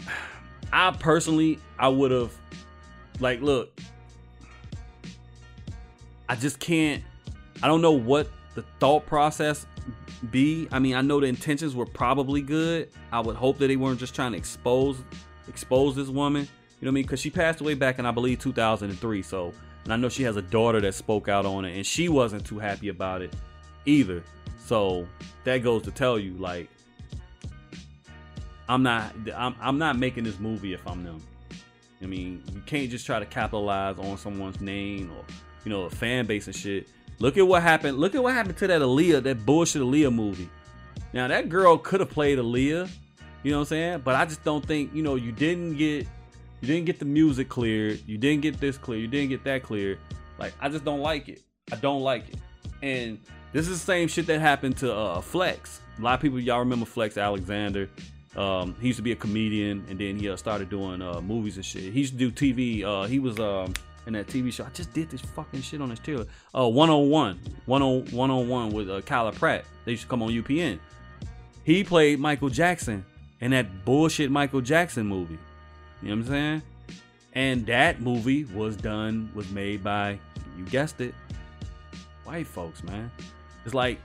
I 0.73 0.91
personally, 0.93 1.59
I 1.79 1.89
would 1.89 2.11
have, 2.11 2.33
like, 3.21 3.41
look, 3.41 3.81
I 6.29 6.37
just 6.37 6.61
can't, 6.61 7.03
I 7.63 7.69
don't 7.69 7.81
know 7.81 7.93
what 7.93 8.29
the 8.55 8.65
thought 8.79 9.07
process 9.07 9.67
be. 10.31 10.69
I 10.71 10.79
mean, 10.79 10.95
I 10.95 11.01
know 11.01 11.21
the 11.21 11.27
intentions 11.27 11.75
were 11.75 11.87
probably 11.87 12.43
good. 12.43 12.91
I 13.11 13.21
would 13.21 13.37
hope 13.37 13.59
that 13.59 13.69
they 13.69 13.77
weren't 13.77 13.99
just 13.99 14.15
trying 14.15 14.33
to 14.33 14.39
expose 14.39 15.03
expose 15.49 15.97
this 15.97 16.09
woman. 16.09 16.43
You 16.43 16.85
know 16.85 16.91
what 16.91 16.93
I 16.93 16.95
mean? 16.95 17.03
Because 17.05 17.21
she 17.21 17.31
passed 17.31 17.61
away 17.61 17.75
back 17.75 17.99
in, 17.99 18.07
I 18.07 18.11
believe, 18.11 18.39
2003. 18.39 19.23
So, 19.23 19.53
and 19.85 19.93
I 19.93 19.97
know 19.97 20.09
she 20.09 20.23
has 20.23 20.37
a 20.37 20.43
daughter 20.43 20.81
that 20.81 20.95
spoke 20.95 21.29
out 21.29 21.45
on 21.45 21.65
it, 21.65 21.77
and 21.77 21.85
she 21.85 22.09
wasn't 22.09 22.45
too 22.45 22.59
happy 22.59 22.89
about 22.89 23.23
it 23.23 23.35
either. 23.85 24.23
So 24.65 25.07
that 25.45 25.59
goes 25.59 25.83
to 25.83 25.91
tell 25.91 26.19
you, 26.19 26.35
like, 26.35 26.69
I'm 28.69 28.83
not, 28.83 29.15
I'm, 29.35 29.57
I'm 29.61 29.79
not 29.79 29.99
making 29.99 30.25
this 30.25 30.39
movie 30.39 30.73
if 30.73 30.87
I'm 30.87 31.03
them. 31.03 31.23
I 32.03 32.07
mean, 32.07 32.43
you 32.53 32.61
can't 32.67 32.91
just 32.91 33.07
try 33.07 33.19
to 33.19 33.27
capitalize 33.27 33.99
on 33.99 34.19
someone's 34.19 34.61
name 34.61 35.11
or, 35.11 35.25
you 35.65 35.71
know, 35.71 35.85
a 35.85 35.91
fan 35.91 36.27
base 36.27 36.47
and 36.47 36.55
shit. 36.55 36.87
Look 37.19 37.37
at 37.37 37.47
what 37.47 37.63
happened. 37.63 37.99
Look 37.99 38.15
at 38.15 38.23
what 38.23 38.35
happened 38.35 38.57
to 38.59 38.67
that 38.69 38.81
Aaliyah, 38.81 39.25
that 39.25 39.45
bullshit 39.45 39.83
Aaliyah 39.83 40.15
movie. 40.15 40.49
Now 41.13 41.27
that 41.27 41.49
girl 41.49 41.77
could 41.77 42.01
have 42.01 42.11
played 42.11 42.39
Aaliyah 42.39 42.89
you 43.43 43.51
know 43.51 43.59
what 43.59 43.63
I'm 43.63 43.69
saying? 43.69 44.03
But 44.05 44.15
I 44.17 44.25
just 44.25 44.43
don't 44.45 44.65
think, 44.65 44.95
you 44.95 45.03
know, 45.03 45.15
you 45.15 45.33
didn't 45.33 45.77
get 45.77 46.07
you 46.61 46.67
didn't 46.67 46.87
get 46.87 46.99
the 46.99 47.05
music 47.05 47.49
cleared, 47.49 48.01
you 48.07 48.19
didn't 48.19 48.43
get 48.43 48.59
this 48.59 48.77
clear, 48.77 48.99
you 48.99 49.07
didn't 49.07 49.29
get 49.29 49.45
that 49.45 49.63
clear. 49.63 49.99
Like 50.39 50.55
I 50.61 50.69
just 50.69 50.85
don't 50.85 51.01
like 51.01 51.29
it. 51.29 51.43
I 51.73 51.77
don't 51.77 52.03
like 52.03 52.29
it. 52.29 52.37
And 52.83 53.19
this 53.53 53.69
is 53.69 53.81
the 53.81 53.87
same 53.87 54.09
shit 54.09 54.27
that 54.27 54.41
happened 54.41 54.77
to 54.79 54.93
uh, 54.93 55.21
Flex. 55.21 55.81
A 55.99 56.03
lot 56.03 56.15
of 56.15 56.21
people 56.21 56.41
y'all 56.41 56.59
remember 56.59 56.87
Flex 56.87 57.17
Alexander. 57.17 57.89
Um, 58.37 58.77
he 58.81 58.89
used 58.89 58.99
to 58.99 59.03
be 59.03 59.13
a 59.13 59.17
comedian 59.17 59.85
and 59.89 59.99
then 59.99 60.19
he 60.19 60.29
uh, 60.29 60.37
started 60.37 60.69
doing 60.69 61.01
uh, 61.03 61.21
movies 61.21 61.57
and 61.57 61.65
shit. 61.65 61.93
He 61.93 62.01
used 62.01 62.19
to 62.19 62.31
do 62.31 62.31
TV. 62.31 62.85
Uh, 62.85 63.07
he 63.07 63.19
was 63.19 63.39
um, 63.39 63.73
in 64.07 64.13
that 64.15 64.27
TV 64.27 64.53
show. 64.53 64.65
I 64.65 64.71
just 64.71 64.93
did 64.93 65.11
this 65.11 65.21
fucking 65.21 65.63
shit 65.63 65.81
on 65.81 65.91
his 65.91 65.99
trailer. 65.99 66.27
Uh, 66.55 66.69
One 66.69 66.91
on 66.91 67.09
One. 67.09 67.39
101 67.67 68.71
with 68.71 68.91
uh, 68.91 69.01
Kyla 69.03 69.33
Pratt. 69.33 69.65
They 69.85 69.93
used 69.93 70.05
to 70.05 70.09
come 70.09 70.23
on 70.23 70.31
UPN. 70.31 70.79
He 71.65 71.85
played 71.85 72.19
Michael 72.19 72.49
Jackson 72.49 73.05
in 73.41 73.51
that 73.53 73.85
bullshit 73.85 74.31
Michael 74.31 74.61
Jackson 74.61 75.07
movie. 75.07 75.39
You 76.03 76.09
know 76.09 76.17
what 76.17 76.23
I'm 76.23 76.27
saying? 76.27 76.63
And 77.35 77.67
that 77.67 78.01
movie 78.01 78.45
was 78.45 78.77
done, 78.77 79.31
was 79.35 79.51
made 79.51 79.85
by, 79.85 80.19
you 80.57 80.65
guessed 80.65 81.01
it, 81.01 81.15
white 82.25 82.47
folks, 82.47 82.83
man. 82.83 83.11
It's 83.65 83.75
like, 83.75 84.01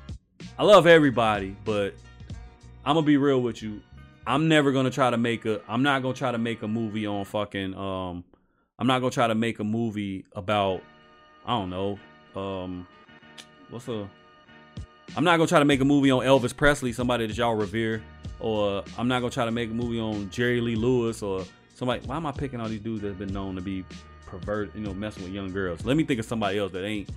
I 0.57 0.63
love 0.63 0.87
everybody, 0.87 1.55
but 1.65 1.95
I'm 2.85 2.95
gonna 2.95 3.05
be 3.05 3.17
real 3.17 3.41
with 3.41 3.63
you. 3.63 3.81
I'm 4.27 4.47
never 4.47 4.71
gonna 4.71 4.91
try 4.91 5.09
to 5.09 5.17
make 5.17 5.45
a, 5.45 5.61
I'm 5.67 5.83
not 5.83 6.01
gonna 6.01 6.13
try 6.13 6.31
to 6.31 6.37
make 6.37 6.61
a 6.61 6.67
movie 6.67 7.07
on 7.07 7.25
fucking, 7.25 7.73
um, 7.75 8.23
I'm 8.77 8.87
not 8.87 8.99
gonna 8.99 9.11
try 9.11 9.27
to 9.27 9.35
make 9.35 9.59
a 9.59 9.63
movie 9.63 10.25
about, 10.35 10.81
I 11.45 11.57
don't 11.57 11.69
know, 11.69 11.99
um, 12.35 12.87
what's 13.69 13.87
a, 13.87 14.09
I'm 15.15 15.23
not 15.23 15.37
gonna 15.37 15.47
try 15.47 15.59
to 15.59 15.65
make 15.65 15.81
a 15.81 15.85
movie 15.85 16.11
on 16.11 16.23
Elvis 16.23 16.55
Presley, 16.55 16.93
somebody 16.93 17.27
that 17.27 17.37
y'all 17.37 17.55
revere 17.55 18.03
or 18.43 18.83
I'm 18.97 19.07
not 19.07 19.21
gonna 19.21 19.31
try 19.31 19.45
to 19.45 19.51
make 19.51 19.71
a 19.71 19.73
movie 19.73 19.99
on 19.99 20.29
Jerry 20.29 20.61
Lee 20.61 20.75
Lewis 20.75 21.23
or 21.23 21.45
somebody. 21.73 22.05
Why 22.05 22.17
am 22.17 22.25
I 22.25 22.31
picking 22.31 22.59
all 22.59 22.67
these 22.67 22.81
dudes 22.81 23.01
that's 23.01 23.15
been 23.15 23.33
known 23.33 23.55
to 23.55 23.61
be 23.61 23.85
pervert, 24.27 24.75
you 24.75 24.81
know, 24.81 24.93
messing 24.93 25.23
with 25.23 25.31
young 25.31 25.51
girls? 25.51 25.85
Let 25.85 25.95
me 25.97 26.03
think 26.03 26.19
of 26.19 26.25
somebody 26.25 26.59
else 26.59 26.73
that 26.73 26.83
ain't 26.83 27.09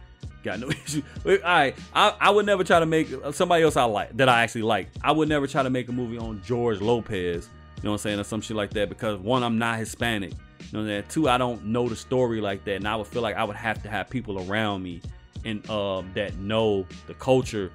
got 0.45 0.61
no 0.61 0.71
issue. 0.87 1.03
All 1.27 1.37
right, 1.45 1.77
I, 1.93 2.15
I 2.21 2.31
would 2.31 2.47
never 2.47 2.63
try 2.63 2.79
to 2.79 2.87
make 2.87 3.09
somebody 3.33 3.65
else 3.65 3.77
I 3.77 3.85
like 3.85 4.17
that 4.17 4.29
I 4.29 4.45
actually 4.45 4.63
like. 4.63 4.89
I 5.03 5.11
would 5.11 5.29
never 5.29 5.49
try 5.49 5.65
to 5.65 5.71
make 5.71 5.89
a 5.89 5.93
movie 5.93 6.17
on 6.17 6.41
George 6.45 6.81
Lopez. 6.81 7.49
You 7.79 7.83
know 7.83 7.91
what 7.91 7.95
I'm 7.95 7.99
saying, 7.99 8.21
or 8.21 8.25
some 8.25 8.41
shit 8.41 8.57
like 8.57 8.71
that 8.71 8.89
because 8.89 9.19
one, 9.19 9.43
I'm 9.43 9.59
not 9.59 9.79
Hispanic. 9.81 10.33
You 10.71 10.79
know 10.79 10.85
that. 10.85 11.09
Two, 11.09 11.29
I 11.29 11.39
don't 11.39 11.67
know 11.67 11.89
the 11.89 11.97
story 11.97 12.41
like 12.41 12.65
that, 12.65 12.77
and 12.77 12.89
I 12.89 12.95
would 12.95 13.07
feel 13.09 13.23
like 13.23 13.37
I 13.37 13.43
would 13.43 13.57
have 13.57 13.83
to 13.83 13.89
have 13.89 14.09
people 14.09 14.49
around 14.49 14.83
me 14.83 15.03
and 15.45 15.69
uh, 15.69 16.03
that 16.15 16.37
know 16.39 16.87
the 17.09 17.15
culture 17.15 17.73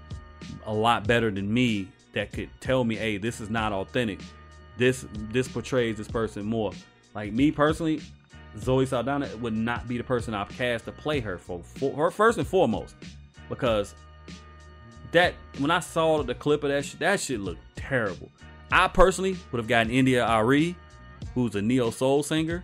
a 0.65 0.73
lot 0.73 1.05
better 1.05 1.29
than 1.29 1.53
me 1.53 1.89
that 2.13 2.31
could 2.31 2.49
tell 2.59 2.83
me, 2.83 2.95
hey, 2.95 3.17
this 3.17 3.39
is 3.41 3.49
not 3.49 3.71
authentic. 3.71 4.19
This 4.77 5.05
this 5.31 5.47
portrays 5.47 5.97
this 5.97 6.07
person 6.07 6.45
more. 6.45 6.71
Like 7.13 7.33
me 7.33 7.51
personally, 7.51 8.01
Zoe 8.57 8.85
Saldana 8.85 9.29
would 9.41 9.55
not 9.55 9.87
be 9.87 9.97
the 9.97 10.03
person 10.03 10.33
I've 10.33 10.49
cast 10.49 10.85
to 10.85 10.91
play 10.91 11.19
her 11.19 11.37
for, 11.37 11.61
for 11.63 11.95
her 11.95 12.11
first 12.11 12.37
and 12.37 12.47
foremost, 12.47 12.95
because 13.49 13.95
that 15.11 15.33
when 15.59 15.71
I 15.71 15.79
saw 15.79 16.23
the 16.23 16.35
clip 16.35 16.63
of 16.63 16.69
that 16.69 16.85
shit, 16.85 16.99
that 16.99 17.19
shit 17.19 17.39
looked 17.39 17.61
terrible. 17.75 18.29
I 18.71 18.87
personally 18.87 19.37
would 19.51 19.59
have 19.59 19.67
gotten 19.67 19.91
India.Arie, 19.91 20.75
who's 21.35 21.55
a 21.55 21.61
neo 21.61 21.91
soul 21.91 22.23
singer, 22.23 22.63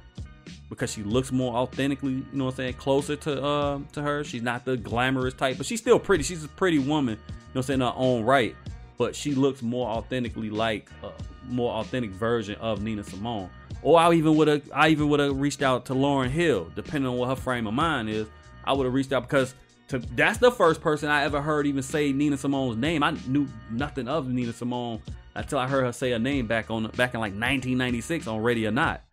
because 0.69 0.91
she 0.91 1.03
looks 1.03 1.33
more 1.33 1.55
authentically, 1.55 2.13
you 2.13 2.25
know 2.31 2.45
what 2.45 2.51
I'm 2.51 2.57
saying, 2.57 2.73
closer 2.75 3.17
to 3.17 3.43
uh, 3.43 3.79
to 3.91 4.01
her. 4.01 4.23
She's 4.23 4.41
not 4.41 4.63
the 4.63 4.77
glamorous 4.77 5.33
type, 5.33 5.57
but 5.57 5.65
she's 5.65 5.81
still 5.81 5.99
pretty. 5.99 6.23
She's 6.23 6.45
a 6.45 6.49
pretty 6.49 6.79
woman, 6.79 7.15
you 7.15 7.19
know 7.19 7.33
what 7.51 7.55
I'm 7.55 7.63
saying, 7.63 7.81
in 7.81 7.87
her 7.87 7.93
own 7.95 8.23
right. 8.23 8.55
But 8.97 9.15
she 9.15 9.35
looks 9.35 9.61
more 9.61 9.87
authentically 9.87 10.49
like 10.49 10.89
a 11.03 11.11
more 11.47 11.73
authentic 11.73 12.11
version 12.11 12.55
of 12.55 12.81
Nina 12.81 13.03
Simone. 13.03 13.49
Or 13.81 13.99
I 13.99 14.13
even 14.13 14.35
would 14.37 14.47
have 14.47 14.69
I 14.73 14.89
even 14.89 15.09
would 15.09 15.19
have 15.19 15.39
reached 15.39 15.61
out 15.61 15.85
to 15.85 15.93
Lauryn 15.93 16.29
Hill, 16.29 16.71
depending 16.75 17.09
on 17.09 17.17
what 17.17 17.29
her 17.29 17.35
frame 17.35 17.67
of 17.67 17.73
mind 17.73 18.09
is. 18.09 18.27
I 18.63 18.73
would 18.73 18.85
have 18.85 18.93
reached 18.93 19.13
out 19.13 19.23
because 19.23 19.53
to, 19.89 19.99
that's 19.99 20.39
the 20.39 20.51
first 20.51 20.81
person 20.81 21.09
I 21.09 21.23
ever 21.23 21.41
heard 21.41 21.65
even 21.65 21.83
say 21.83 22.11
Nina 22.11 22.37
Simone's 22.37 22.77
name. 22.77 23.03
I 23.03 23.11
knew 23.27 23.47
nothing 23.71 24.07
of 24.07 24.27
Nina 24.27 24.51
Simone 24.51 25.01
until 25.35 25.59
I 25.59 25.67
heard 25.67 25.85
her 25.85 25.93
say 25.93 26.11
her 26.11 26.19
name 26.19 26.47
back 26.47 26.69
on 26.69 26.87
back 26.87 27.13
in 27.13 27.19
like 27.19 27.33
1996 27.33 28.27
on 28.27 28.41
Ready 28.41 28.67
or 28.67 28.71
Not. 28.71 29.03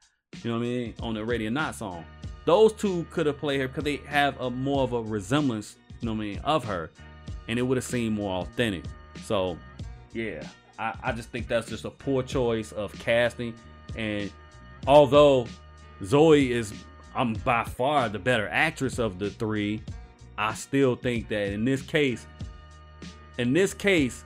You 0.42 0.51
know 0.51 0.59
what 0.59 0.64
I 0.64 0.68
mean? 0.68 0.94
On 1.01 1.14
the 1.14 1.25
Ready 1.25 1.47
or 1.47 1.51
Not 1.51 1.75
song. 1.75 2.05
Those 2.44 2.73
two 2.73 3.07
could 3.11 3.27
have 3.27 3.38
played 3.38 3.61
her 3.61 3.68
because 3.68 3.85
they 3.85 3.97
have 4.07 4.38
a 4.40 4.51
more 4.51 4.83
of 4.83 4.92
a 4.92 5.01
resemblance, 5.01 5.77
you 6.01 6.07
know 6.07 6.12
what 6.12 6.23
I 6.23 6.27
mean, 6.27 6.38
of 6.40 6.64
her, 6.64 6.90
and 7.49 7.59
it 7.59 7.62
would 7.62 7.77
have 7.77 7.85
seemed 7.85 8.16
more 8.16 8.42
authentic. 8.42 8.85
So, 9.23 9.57
yeah, 10.14 10.46
I, 10.79 10.94
I 11.03 11.12
just 11.12 11.29
think 11.31 11.48
that's 11.48 11.68
just 11.68 11.85
a 11.85 11.90
poor 11.90 12.22
choice 12.22 12.72
of 12.72 12.96
casting. 12.98 13.55
And 13.96 14.33
although 14.87 15.46
Zoe 16.03 16.53
is, 16.53 16.72
I'm 17.14 17.35
by 17.35 17.64
far 17.64 18.09
the 18.09 18.18
better 18.18 18.48
actress 18.48 18.98
of 18.98 19.18
the 19.18 19.31
three, 19.31 19.83
I 20.38 20.55
still 20.55 20.96
think 20.96 21.29
that 21.29 21.53
in 21.53 21.64
this 21.64 21.83
case, 21.83 22.27
in 23.38 23.53
this 23.53 23.74
case, 23.74 24.24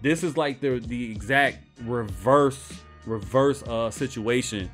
this 0.00 0.22
is 0.22 0.36
like 0.36 0.60
the 0.60 0.78
the 0.78 1.10
exact 1.10 1.58
reverse 1.84 2.72
reverse 3.04 3.62
uh 3.64 3.90
situation 3.90 4.70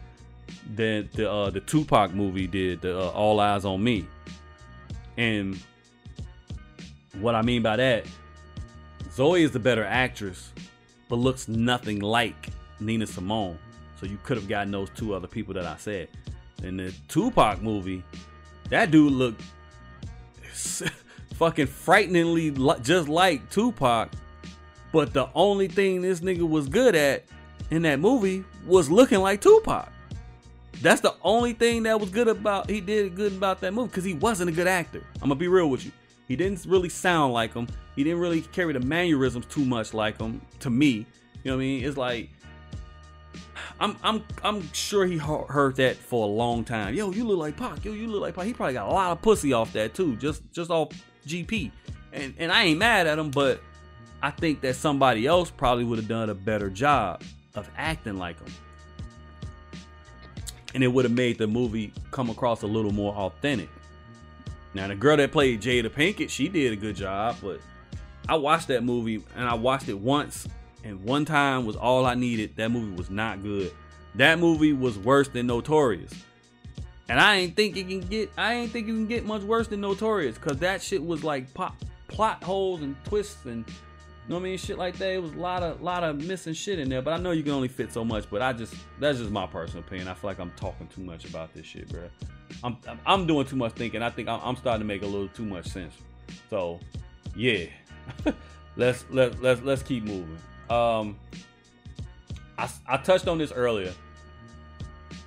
that 0.76 1.12
the 1.12 1.30
uh, 1.30 1.50
the 1.50 1.60
Tupac 1.60 2.12
movie 2.12 2.46
did, 2.46 2.82
the 2.82 2.98
uh, 2.98 3.10
All 3.10 3.38
Eyez 3.38 3.64
on 3.64 3.82
Me. 3.82 4.06
And 5.16 5.58
what 7.20 7.34
I 7.34 7.42
mean 7.42 7.62
by 7.62 7.76
that, 7.76 8.06
Zoe 9.14 9.44
is 9.44 9.52
the 9.52 9.60
better 9.60 9.84
actress, 9.84 10.52
but 11.08 11.16
looks 11.16 11.46
nothing 11.46 12.00
like 12.00 12.48
Nina 12.80 13.06
Simone. 13.06 13.58
So 14.00 14.06
you 14.06 14.18
could 14.24 14.36
have 14.36 14.48
gotten 14.48 14.72
those 14.72 14.90
two 14.90 15.14
other 15.14 15.28
people 15.28 15.54
that 15.54 15.64
I 15.64 15.76
said. 15.76 16.08
In 16.64 16.78
the 16.78 16.92
Tupac 17.06 17.62
movie, 17.62 18.02
that 18.70 18.90
dude 18.90 19.12
looked 19.12 19.40
fucking 21.34 21.68
frighteningly 21.68 22.50
just 22.82 23.08
like 23.08 23.48
Tupac. 23.50 24.10
But 24.92 25.12
the 25.12 25.28
only 25.34 25.68
thing 25.68 26.02
this 26.02 26.20
nigga 26.20 26.48
was 26.48 26.68
good 26.68 26.96
at 26.96 27.24
in 27.70 27.82
that 27.82 28.00
movie 28.00 28.44
was 28.66 28.90
looking 28.90 29.20
like 29.20 29.40
Tupac. 29.40 29.92
That's 30.80 31.00
the 31.00 31.14
only 31.22 31.52
thing 31.52 31.84
that 31.84 32.00
was 32.00 32.10
good 32.10 32.26
about 32.26 32.68
he 32.68 32.80
did 32.80 33.14
good 33.14 33.32
about 33.32 33.60
that 33.60 33.72
movie 33.74 33.88
because 33.88 34.04
he 34.04 34.14
wasn't 34.14 34.50
a 34.50 34.52
good 34.52 34.66
actor. 34.66 35.04
I'm 35.16 35.28
gonna 35.28 35.36
be 35.36 35.46
real 35.46 35.70
with 35.70 35.84
you. 35.84 35.92
He 36.28 36.36
didn't 36.36 36.64
really 36.66 36.88
sound 36.88 37.32
like 37.32 37.54
him. 37.54 37.68
He 37.96 38.04
didn't 38.04 38.20
really 38.20 38.40
carry 38.40 38.72
the 38.72 38.80
mannerisms 38.80 39.46
too 39.46 39.64
much 39.64 39.94
like 39.94 40.20
him 40.20 40.40
to 40.60 40.70
me. 40.70 41.06
You 41.42 41.50
know 41.50 41.56
what 41.56 41.62
I 41.62 41.66
mean? 41.66 41.84
It's 41.84 41.96
like 41.96 42.30
I'm 43.80 43.96
I'm 44.02 44.24
I'm 44.42 44.72
sure 44.72 45.04
he 45.06 45.18
heard 45.18 45.76
that 45.76 45.96
for 45.96 46.24
a 46.24 46.30
long 46.30 46.64
time. 46.64 46.94
Yo, 46.94 47.10
you 47.10 47.24
look 47.24 47.38
like 47.38 47.56
Pac. 47.56 47.84
Yo, 47.84 47.92
you 47.92 48.06
look 48.06 48.22
like 48.22 48.34
Pac. 48.34 48.46
He 48.46 48.52
probably 48.52 48.74
got 48.74 48.88
a 48.88 48.92
lot 48.92 49.12
of 49.12 49.20
pussy 49.20 49.52
off 49.52 49.72
that 49.74 49.94
too, 49.94 50.16
just 50.16 50.42
just 50.52 50.70
off 50.70 50.90
GP. 51.26 51.70
And 52.12 52.34
and 52.38 52.50
I 52.50 52.64
ain't 52.64 52.78
mad 52.78 53.06
at 53.06 53.18
him, 53.18 53.30
but 53.30 53.60
I 54.22 54.30
think 54.30 54.60
that 54.62 54.76
somebody 54.76 55.26
else 55.26 55.50
probably 55.50 55.84
would 55.84 55.98
have 55.98 56.08
done 56.08 56.30
a 56.30 56.34
better 56.34 56.70
job 56.70 57.22
of 57.54 57.68
acting 57.76 58.16
like 58.16 58.40
him 58.40 58.52
and 60.74 60.82
it 60.82 60.88
would 60.88 61.04
have 61.04 61.14
made 61.14 61.38
the 61.38 61.46
movie 61.46 61.92
come 62.10 62.28
across 62.28 62.62
a 62.62 62.66
little 62.66 62.92
more 62.92 63.14
authentic. 63.14 63.68
Now, 64.74 64.88
the 64.88 64.94
girl 64.94 65.16
that 65.16 65.30
played 65.30 65.62
Jada 65.62 65.88
Pinkett, 65.88 66.30
she 66.30 66.48
did 66.48 66.72
a 66.72 66.76
good 66.76 66.96
job, 66.96 67.36
but 67.40 67.60
I 68.28 68.34
watched 68.36 68.68
that 68.68 68.82
movie 68.82 69.22
and 69.36 69.48
I 69.48 69.54
watched 69.54 69.88
it 69.88 69.98
once, 69.98 70.48
and 70.82 71.02
one 71.04 71.24
time 71.24 71.64
was 71.64 71.76
all 71.76 72.04
I 72.06 72.14
needed. 72.14 72.56
That 72.56 72.70
movie 72.70 72.96
was 72.96 73.10
not 73.10 73.42
good. 73.42 73.72
That 74.16 74.38
movie 74.38 74.72
was 74.72 74.98
worse 74.98 75.28
than 75.28 75.46
Notorious. 75.46 76.12
And 77.08 77.20
I 77.20 77.36
ain't 77.36 77.54
think 77.54 77.76
it 77.76 77.88
can 77.88 78.00
get 78.00 78.30
I 78.38 78.54
ain't 78.54 78.70
think 78.70 78.88
it 78.88 78.92
can 78.92 79.06
get 79.06 79.26
much 79.26 79.42
worse 79.42 79.68
than 79.68 79.82
Notorious 79.82 80.38
cuz 80.38 80.56
that 80.58 80.80
shit 80.80 81.04
was 81.04 81.22
like 81.22 81.52
pop, 81.52 81.76
plot 82.08 82.42
holes 82.42 82.80
and 82.80 82.96
twists 83.04 83.44
and 83.44 83.66
you 83.66 84.30
know 84.30 84.36
what 84.36 84.40
I 84.40 84.44
mean? 84.44 84.58
Shit 84.58 84.78
like 84.78 84.96
that. 84.98 85.10
It 85.10 85.22
was 85.22 85.32
a 85.32 85.38
lot 85.38 85.62
of 85.62 85.82
lot 85.82 86.02
of 86.02 86.16
missing 86.24 86.54
shit 86.54 86.78
in 86.78 86.88
there. 86.88 87.02
But 87.02 87.12
I 87.12 87.18
know 87.18 87.32
you 87.32 87.42
can 87.42 87.52
only 87.52 87.68
fit 87.68 87.92
so 87.92 88.06
much. 88.06 88.24
But 88.30 88.40
I 88.40 88.54
just 88.54 88.74
that's 88.98 89.18
just 89.18 89.30
my 89.30 89.46
personal 89.46 89.84
opinion. 89.84 90.08
I 90.08 90.14
feel 90.14 90.30
like 90.30 90.38
I'm 90.38 90.52
talking 90.52 90.88
too 90.88 91.02
much 91.02 91.26
about 91.26 91.52
this 91.52 91.66
shit, 91.66 91.90
bro. 91.90 92.08
I'm 92.62 92.76
I'm 93.06 93.26
doing 93.26 93.46
too 93.46 93.56
much 93.56 93.72
thinking. 93.72 94.02
I 94.02 94.10
think 94.10 94.28
I'm 94.28 94.56
starting 94.56 94.80
to 94.80 94.86
make 94.86 95.02
a 95.02 95.06
little 95.06 95.28
too 95.28 95.44
much 95.44 95.66
sense. 95.66 95.94
So 96.50 96.80
yeah, 97.36 97.66
let's 98.76 99.04
let 99.10 99.40
let's 99.42 99.60
let's 99.62 99.82
keep 99.82 100.04
moving. 100.04 100.38
Um, 100.70 101.18
I 102.58 102.68
I 102.86 102.96
touched 102.96 103.28
on 103.28 103.38
this 103.38 103.52
earlier, 103.52 103.92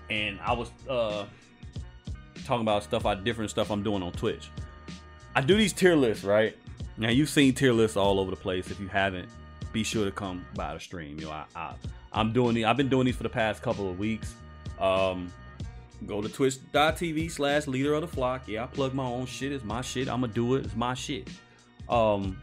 and 0.09 0.39
I 0.41 0.53
was 0.53 0.71
uh 0.89 1.25
talking 2.45 2.61
about 2.61 2.83
stuff 2.83 3.05
I 3.05 3.15
different 3.15 3.51
stuff 3.51 3.69
I'm 3.69 3.83
doing 3.83 4.01
on 4.01 4.11
Twitch. 4.13 4.49
I 5.35 5.41
do 5.41 5.55
these 5.55 5.73
tier 5.73 5.95
lists, 5.95 6.23
right? 6.23 6.55
Now 6.97 7.09
you've 7.09 7.29
seen 7.29 7.53
tier 7.53 7.73
lists 7.73 7.97
all 7.97 8.19
over 8.19 8.31
the 8.31 8.37
place. 8.37 8.71
If 8.71 8.79
you 8.79 8.87
haven't, 8.87 9.29
be 9.71 9.83
sure 9.83 10.05
to 10.05 10.11
come 10.11 10.45
by 10.55 10.73
the 10.73 10.79
stream. 10.79 11.19
You 11.19 11.25
know, 11.25 11.31
I, 11.31 11.45
I 11.55 12.19
am 12.19 12.33
doing 12.33 12.55
the 12.55 12.65
I've 12.65 12.77
been 12.77 12.89
doing 12.89 13.05
these 13.05 13.15
for 13.15 13.23
the 13.23 13.29
past 13.29 13.61
couple 13.61 13.89
of 13.89 13.99
weeks. 13.99 14.33
Um, 14.79 15.31
go 16.05 16.21
to 16.21 16.29
twitch.tv 16.29 17.31
slash 17.31 17.67
leader 17.67 17.93
of 17.93 18.01
the 18.01 18.07
flock. 18.07 18.47
Yeah, 18.47 18.63
I 18.63 18.67
plug 18.67 18.93
my 18.93 19.05
own 19.05 19.25
shit. 19.25 19.51
It's 19.51 19.63
my 19.63 19.81
shit. 19.81 20.07
I'ma 20.07 20.27
do 20.27 20.55
it. 20.55 20.65
It's 20.65 20.75
my 20.75 20.93
shit. 20.93 21.29
Um, 21.89 22.37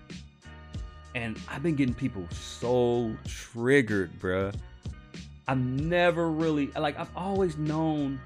and 1.14 1.38
I've 1.48 1.62
been 1.62 1.76
getting 1.76 1.94
people 1.94 2.26
so 2.30 3.14
triggered, 3.24 4.18
bruh. 4.18 4.54
I've 5.46 5.58
never 5.58 6.30
really 6.30 6.68
like 6.68 6.98
I've 6.98 7.14
always 7.14 7.56
known 7.56 8.20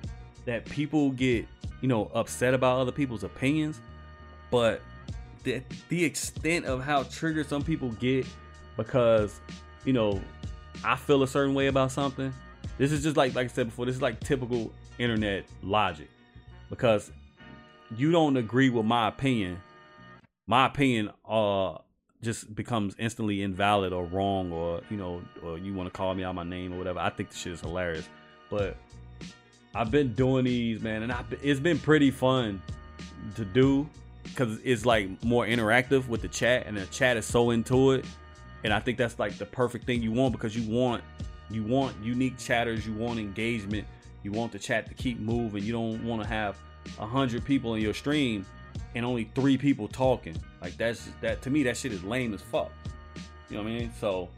that 0.45 0.65
people 0.65 1.11
get, 1.11 1.47
you 1.81 1.89
know, 1.89 2.11
upset 2.15 2.55
about 2.55 2.79
other 2.79 2.93
people's 2.93 3.25
opinions, 3.25 3.81
but 4.51 4.81
the 5.43 5.63
the 5.89 6.05
extent 6.05 6.65
of 6.65 6.83
how 6.83 7.03
triggered 7.05 7.49
some 7.49 7.63
people 7.63 7.91
get 7.93 8.27
because 8.77 9.41
you 9.85 9.93
know 9.93 10.21
I 10.85 10.97
feel 10.97 11.23
a 11.23 11.29
certain 11.29 11.55
way 11.55 11.67
about 11.67 11.93
something. 11.93 12.33
This 12.79 12.93
is 12.93 13.03
just 13.03 13.17
like 13.17 13.35
like 13.35 13.47
I 13.47 13.49
said 13.49 13.67
before. 13.67 13.87
This 13.87 13.97
is 13.97 14.03
like 14.03 14.21
typical 14.21 14.73
internet 14.99 15.45
logic 15.63 16.09
because 16.71 17.11
you 17.97 18.11
don't 18.13 18.37
agree 18.37 18.71
with 18.71 18.85
my 18.85 19.09
opinion. 19.09 19.61
My 20.47 20.67
opinion 20.67 21.11
uh 21.29 21.79
just 22.21 22.53
becomes 22.55 22.97
instantly 22.99 23.43
invalid 23.43 23.93
or 23.93 24.05
wrong 24.07 24.51
or 24.51 24.81
you 24.91 24.97
know 24.97 25.23
or 25.43 25.59
you 25.59 25.73
want 25.73 25.87
to 25.87 25.97
call 25.97 26.15
me 26.15 26.25
out 26.25 26.35
my 26.35 26.45
name 26.45 26.73
or 26.73 26.79
whatever. 26.79 26.99
I 26.99 27.11
think 27.11 27.31
the 27.31 27.37
shit 27.37 27.53
is 27.53 27.61
hilarious, 27.61 28.09
but 28.51 28.77
I've 29.75 29.91
been 29.91 30.15
doing 30.15 30.45
these 30.45 30.81
man, 30.81 31.03
and 31.03 31.15
it's 31.43 31.61
been 31.61 31.79
pretty 31.79 32.11
fun 32.11 32.61
to 33.37 33.45
do 33.45 33.89
because 34.25 34.59
it's 34.65 34.85
like 34.85 35.23
more 35.25 35.47
interactive 35.47 36.09
with 36.09 36.23
the 36.23 36.29
chat, 36.29 36.67
and 36.67 36.77
the 36.77 36.87
chat 36.87 37.17
is 37.17 37.27
so 37.27 37.51
into 37.51 37.93
it. 37.93 38.05
And 38.65 38.73
I 38.73 38.81
think 38.81 38.99
that's 38.99 39.19
like 39.19 39.39
the 39.39 39.47
perfect 39.47 39.87
thing 39.87 40.03
you 40.03 40.11
want 40.11 40.33
because 40.33 40.57
you 40.57 40.69
want 40.71 41.05
you 41.51 41.63
want 41.63 41.95
unique 42.03 42.39
chatters, 42.39 42.87
you 42.87 42.93
want 42.95 43.19
engagement, 43.19 43.87
you 44.23 44.33
want 44.33 44.53
the 44.53 44.59
chat 44.59 44.89
to 44.89 44.95
keep 44.95 45.19
moving. 45.21 45.63
You 45.63 45.73
don't 45.73 46.05
want 46.05 46.23
to 46.23 46.29
have 46.29 46.57
a 46.99 47.07
hundred 47.07 47.45
people 47.45 47.75
in 47.75 47.83
your 47.83 47.95
stream 47.95 48.45
and 48.95 49.05
only 49.05 49.31
three 49.35 49.59
people 49.59 49.89
talking. 49.89 50.37
Like 50.61 50.77
that's 50.77 51.09
that 51.21 51.43
to 51.43 51.51
me 51.51 51.63
that 51.65 51.77
shit 51.77 51.93
is 51.93 52.03
lame 52.05 52.35
as 52.35 52.43
fuck. 52.43 52.71
You 53.49 53.57
know 53.57 53.63
what 53.63 53.71
I 53.71 53.79
mean? 53.79 53.93
So 54.01 54.29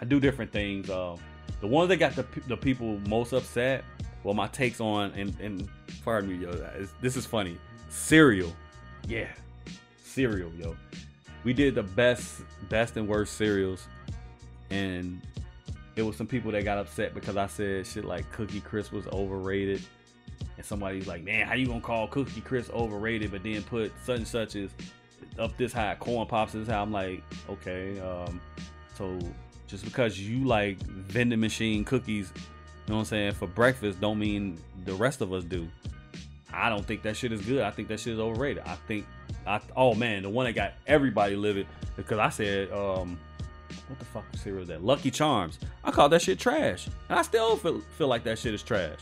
I 0.00 0.04
do 0.04 0.20
different 0.20 0.52
things. 0.52 0.90
Uh, 0.90 1.16
the 1.60 1.66
ones 1.66 1.88
that 1.88 1.96
got 1.96 2.14
the, 2.14 2.26
the 2.46 2.56
people 2.56 2.98
most 3.08 3.32
upset, 3.32 3.84
well, 4.22 4.34
my 4.34 4.46
takes 4.48 4.80
on 4.80 5.12
and 5.12 5.38
and 5.40 5.68
pardon 6.04 6.30
me, 6.30 6.44
yo, 6.44 6.52
this 7.00 7.16
is 7.16 7.26
funny. 7.26 7.58
Cereal 7.88 8.52
yeah, 9.06 9.28
cereal, 10.02 10.50
yo. 10.54 10.76
We 11.44 11.52
did 11.52 11.74
the 11.74 11.82
best, 11.82 12.42
best 12.68 12.96
and 12.96 13.06
worst 13.06 13.36
cereals, 13.36 13.86
and 14.70 15.20
it 15.96 16.02
was 16.02 16.16
some 16.16 16.26
people 16.26 16.50
that 16.52 16.64
got 16.64 16.78
upset 16.78 17.14
because 17.14 17.36
I 17.36 17.46
said 17.46 17.86
shit 17.86 18.04
like 18.04 18.30
Cookie 18.32 18.60
Crisp 18.60 18.92
was 18.92 19.06
overrated, 19.08 19.82
and 20.56 20.64
somebody's 20.64 21.06
like, 21.06 21.22
"Man, 21.24 21.46
how 21.46 21.54
you 21.54 21.66
gonna 21.66 21.80
call 21.80 22.08
Cookie 22.08 22.40
Crisp 22.40 22.72
overrated, 22.72 23.30
but 23.30 23.42
then 23.42 23.62
put 23.62 23.92
such 24.04 24.18
and 24.18 24.28
such 24.28 24.56
as 24.56 24.70
up 25.38 25.56
this 25.56 25.72
high, 25.72 25.94
corn 25.96 26.26
pops 26.26 26.52
this 26.52 26.68
high?" 26.68 26.80
I'm 26.80 26.92
like, 26.92 27.22
okay, 27.48 27.98
um, 28.00 28.40
so 28.96 29.18
just 29.66 29.84
because 29.84 30.18
you 30.18 30.44
like 30.44 30.78
vending 30.78 31.40
machine 31.40 31.84
cookies 31.84 32.32
you 32.86 32.92
know 32.92 32.96
what 32.96 33.00
I'm 33.00 33.06
saying? 33.06 33.32
For 33.32 33.46
breakfast 33.46 34.00
don't 34.00 34.18
mean 34.18 34.58
the 34.84 34.92
rest 34.94 35.22
of 35.22 35.32
us 35.32 35.44
do. 35.44 35.68
I 36.52 36.68
don't 36.68 36.84
think 36.84 37.02
that 37.02 37.16
shit 37.16 37.32
is 37.32 37.40
good. 37.40 37.62
I 37.62 37.70
think 37.70 37.88
that 37.88 37.98
shit 37.98 38.12
is 38.12 38.20
overrated. 38.20 38.62
I 38.66 38.74
think 38.86 39.06
I 39.46 39.60
oh 39.74 39.94
man, 39.94 40.22
the 40.22 40.28
one 40.28 40.44
that 40.44 40.52
got 40.52 40.74
everybody 40.86 41.34
livid 41.34 41.66
because 41.96 42.18
I 42.18 42.28
said, 42.28 42.70
um, 42.72 43.18
what 43.88 43.98
the 43.98 44.04
fuck 44.04 44.24
cereal 44.36 44.62
is 44.62 44.68
that? 44.68 44.84
Lucky 44.84 45.10
Charms. 45.10 45.58
I 45.82 45.90
call 45.90 46.08
that 46.08 46.22
shit 46.22 46.38
trash. 46.38 46.88
And 47.08 47.18
I 47.18 47.22
still 47.22 47.56
feel 47.56 47.80
feel 47.98 48.08
like 48.08 48.24
that 48.24 48.38
shit 48.38 48.54
is 48.54 48.62
trash. 48.62 48.98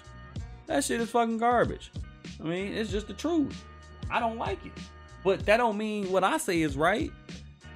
That 0.67 0.85
shit 0.85 1.01
is 1.01 1.11
fucking 1.11 1.39
garbage. 1.39 1.91
I 2.41 2.45
mean, 2.45 2.73
it's 2.73 2.91
just 2.91 3.07
the 3.07 3.15
truth. 3.15 3.65
I 4.11 4.21
don't 4.21 4.39
like 4.39 4.65
it. 4.65 4.73
But 5.25 5.47
that 5.47 5.59
don't 5.59 5.79
mean 5.79 6.11
what 6.11 6.25
I 6.25 6.39
say 6.39 6.63
is 6.63 6.77
right. 6.77 7.13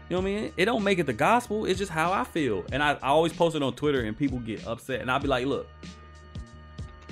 You 0.09 0.17
know 0.17 0.21
what 0.21 0.29
I 0.29 0.35
mean? 0.35 0.53
It 0.57 0.65
don't 0.67 0.85
make 0.85 0.99
it 0.99 1.07
the 1.07 1.13
gospel. 1.13 1.67
It's 1.67 1.79
just 1.79 1.91
how 1.91 2.13
I 2.13 2.25
feel. 2.25 2.65
And 2.73 2.83
I, 2.83 2.93
I 2.95 3.09
always 3.09 3.33
post 3.33 3.57
it 3.57 3.63
on 3.63 3.73
Twitter 3.75 4.03
and 4.03 4.17
people 4.17 4.39
get 4.39 4.67
upset. 4.67 5.01
And 5.01 5.11
I'll 5.11 5.21
be 5.21 5.29
like, 5.29 5.47
look, 5.47 5.67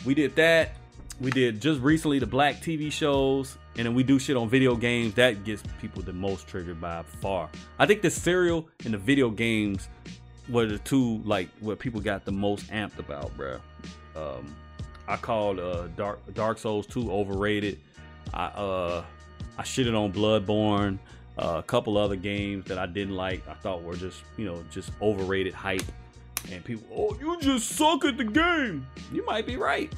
we 0.05 0.15
did 0.15 0.37
that. 0.37 0.77
We 1.21 1.31
did 1.31 1.61
just 1.61 1.81
recently 1.81 2.19
the 2.19 2.27
black 2.27 2.57
TV 2.57 2.91
shows. 2.91 3.59
And 3.77 3.87
then 3.87 3.95
we 3.95 4.03
do 4.03 4.19
shit 4.19 4.37
on 4.37 4.49
video 4.49 4.77
games. 4.77 5.15
That 5.15 5.45
gets 5.45 5.63
people 5.81 6.03
the 6.03 6.13
most 6.13 6.47
triggered 6.47 6.81
by 6.81 7.03
far. 7.21 7.49
I 7.79 7.87
think 7.87 8.03
the 8.03 8.11
cereal 8.11 8.69
and 8.85 8.95
the 8.95 8.99
video 8.99 9.31
games 9.31 9.89
were 10.49 10.67
the 10.67 10.79
two 10.79 11.19
like 11.25 11.49
what 11.61 11.79
people 11.79 12.01
got 12.01 12.25
the 12.25 12.33
most 12.33 12.69
amped 12.69 12.99
about, 12.99 13.37
bro. 13.37 13.59
Um, 14.15 14.55
I 15.09 15.17
called 15.17 15.59
uh, 15.59 15.89
Dark 15.97 16.21
Dark 16.35 16.59
Souls 16.59 16.87
2 16.87 17.11
overrated. 17.11 17.81
I 18.33 18.47
uh 18.47 19.05
I 19.59 19.63
shitted 19.63 19.97
on 19.99 20.13
Bloodborne, 20.13 20.99
uh, 21.39 21.57
a 21.59 21.63
couple 21.63 21.97
other 21.97 22.17
games 22.17 22.67
that 22.67 22.79
I 22.79 22.87
didn't 22.87 23.15
like. 23.15 23.47
I 23.49 23.55
thought 23.55 23.83
were 23.83 23.97
just 23.97 24.23
you 24.37 24.45
know 24.45 24.65
just 24.71 24.91
overrated 25.03 25.55
hype. 25.55 25.83
And 26.53 26.63
people, 26.63 26.87
oh, 26.95 27.17
you 27.19 27.41
just 27.41 27.71
suck 27.71 28.05
at 28.05 28.19
the 28.19 28.25
game. 28.25 28.87
You 29.13 29.25
might 29.25 29.47
be 29.47 29.57
right. 29.57 29.91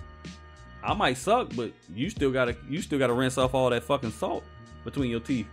I 0.87 0.94
might 0.94 1.18
suck, 1.18 1.51
but 1.57 1.72
you 1.92 2.09
still 2.11 2.31
gotta 2.31 2.57
you 2.68 2.81
still 2.81 2.99
gotta 2.99 3.12
rinse 3.12 3.38
off 3.38 3.55
all 3.55 3.68
that 3.70 3.83
fucking 3.83 4.12
salt 4.12 4.44
between 4.85 5.11
your 5.11 5.20
teeth. 5.20 5.49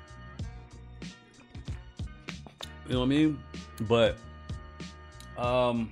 You 2.88 2.94
know 2.94 3.00
what 3.00 3.06
I 3.06 3.10
mean? 3.10 3.40
But 3.88 4.18
um 5.38 5.92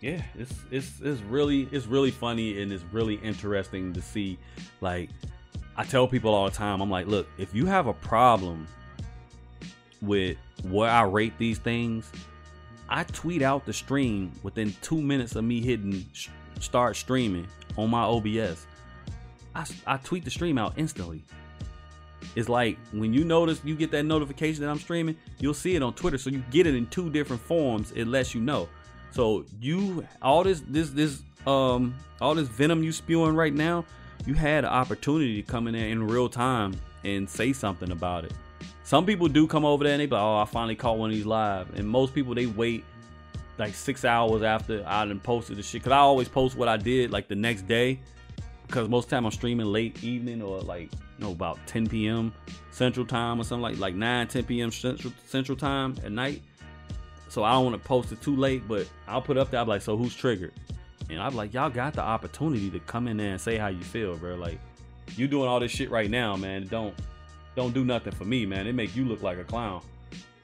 yeah, 0.00 0.22
it's 0.38 0.54
it's 0.70 1.00
it's 1.02 1.20
really 1.22 1.68
it's 1.72 1.86
really 1.86 2.10
funny 2.10 2.62
and 2.62 2.72
it's 2.72 2.84
really 2.90 3.16
interesting 3.16 3.92
to 3.92 4.00
see 4.00 4.38
like 4.80 5.10
I 5.76 5.84
tell 5.84 6.08
people 6.08 6.34
all 6.34 6.46
the 6.46 6.56
time, 6.56 6.80
I'm 6.80 6.90
like, 6.90 7.06
look, 7.06 7.28
if 7.36 7.54
you 7.54 7.66
have 7.66 7.86
a 7.86 7.92
problem 7.92 8.66
with 10.00 10.38
where 10.64 10.90
I 10.90 11.02
rate 11.02 11.34
these 11.38 11.58
things, 11.58 12.10
I 12.88 13.04
tweet 13.04 13.42
out 13.42 13.66
the 13.66 13.72
stream 13.72 14.32
within 14.42 14.74
two 14.80 15.00
minutes 15.00 15.36
of 15.36 15.44
me 15.44 15.60
hitting 15.60 16.06
start 16.60 16.96
streaming 16.96 17.46
on 17.76 17.90
my 17.90 18.02
OBS. 18.02 18.66
I, 19.54 19.66
I 19.86 19.96
tweet 19.98 20.24
the 20.24 20.30
stream 20.30 20.58
out 20.58 20.74
instantly. 20.76 21.22
It's 22.36 22.48
like 22.48 22.78
when 22.92 23.12
you 23.12 23.24
notice 23.24 23.60
you 23.64 23.74
get 23.74 23.90
that 23.92 24.04
notification 24.04 24.62
that 24.62 24.70
I'm 24.70 24.78
streaming, 24.78 25.16
you'll 25.38 25.54
see 25.54 25.74
it 25.74 25.82
on 25.82 25.94
Twitter. 25.94 26.18
So 26.18 26.30
you 26.30 26.42
get 26.50 26.66
it 26.66 26.74
in 26.74 26.86
two 26.86 27.10
different 27.10 27.42
forms. 27.42 27.92
It 27.92 28.06
lets 28.06 28.34
you 28.34 28.40
know. 28.40 28.68
So 29.10 29.44
you 29.60 30.06
all 30.22 30.44
this 30.44 30.62
this 30.66 30.90
this 30.90 31.22
um 31.46 31.94
all 32.20 32.34
this 32.34 32.48
venom 32.48 32.82
you 32.82 32.92
spewing 32.92 33.34
right 33.34 33.54
now, 33.54 33.84
you 34.26 34.34
had 34.34 34.64
an 34.64 34.70
opportunity 34.70 35.42
to 35.42 35.50
come 35.50 35.66
in 35.66 35.74
there 35.74 35.88
in 35.88 36.06
real 36.06 36.28
time 36.28 36.74
and 37.04 37.28
say 37.28 37.52
something 37.52 37.90
about 37.90 38.24
it. 38.24 38.32
Some 38.84 39.06
people 39.06 39.28
do 39.28 39.46
come 39.46 39.64
over 39.64 39.84
there 39.84 39.94
and 39.94 40.00
they 40.00 40.06
be 40.06 40.14
like, 40.14 40.22
oh, 40.22 40.38
I 40.38 40.44
finally 40.44 40.76
caught 40.76 40.98
one 40.98 41.10
of 41.10 41.16
these 41.16 41.26
live. 41.26 41.74
And 41.78 41.88
most 41.88 42.14
people 42.14 42.34
they 42.34 42.46
wait 42.46 42.84
like 43.58 43.74
six 43.74 44.04
hours 44.04 44.42
after 44.42 44.84
I 44.86 45.04
done 45.04 45.20
posted 45.20 45.56
the 45.56 45.62
shit. 45.62 45.82
Cause 45.82 45.92
I 45.92 45.98
always 45.98 46.28
post 46.28 46.56
what 46.56 46.68
I 46.68 46.76
did 46.76 47.10
like 47.10 47.28
the 47.28 47.34
next 47.34 47.66
day. 47.66 48.00
Because 48.70 48.88
most 48.88 49.08
time 49.08 49.24
I'm 49.26 49.32
streaming 49.32 49.66
late 49.66 50.04
evening 50.04 50.40
or 50.40 50.60
like 50.60 50.92
you 50.92 51.24
know 51.24 51.32
about 51.32 51.58
10 51.66 51.88
p.m. 51.88 52.32
Central 52.70 53.04
Time 53.04 53.40
or 53.40 53.44
something 53.44 53.62
like 53.62 53.78
like 53.78 53.96
9 53.96 54.28
10 54.28 54.44
p.m. 54.44 54.70
Central 54.70 55.12
Central 55.26 55.58
Time 55.58 55.96
at 56.04 56.12
night. 56.12 56.40
So 57.28 57.42
I 57.42 57.50
don't 57.50 57.64
want 57.64 57.82
to 57.82 57.88
post 57.88 58.12
it 58.12 58.22
too 58.22 58.36
late, 58.36 58.68
but 58.68 58.88
I'll 59.08 59.22
put 59.22 59.36
up 59.36 59.50
there. 59.50 59.60
I'm 59.60 59.66
like, 59.66 59.82
so 59.82 59.96
who's 59.96 60.14
triggered? 60.14 60.52
And 61.10 61.20
I'm 61.20 61.34
like, 61.34 61.52
y'all 61.52 61.68
got 61.68 61.94
the 61.94 62.02
opportunity 62.02 62.70
to 62.70 62.78
come 62.78 63.08
in 63.08 63.16
there 63.16 63.32
and 63.32 63.40
say 63.40 63.56
how 63.56 63.66
you 63.66 63.80
feel, 63.80 64.16
bro. 64.16 64.36
Like, 64.36 64.60
you 65.16 65.26
doing 65.26 65.48
all 65.48 65.58
this 65.58 65.72
shit 65.72 65.90
right 65.90 66.08
now, 66.08 66.36
man. 66.36 66.68
Don't 66.68 66.94
don't 67.56 67.74
do 67.74 67.84
nothing 67.84 68.12
for 68.12 68.24
me, 68.24 68.46
man. 68.46 68.68
It 68.68 68.74
make 68.76 68.94
you 68.94 69.04
look 69.04 69.20
like 69.20 69.38
a 69.38 69.44
clown. 69.44 69.82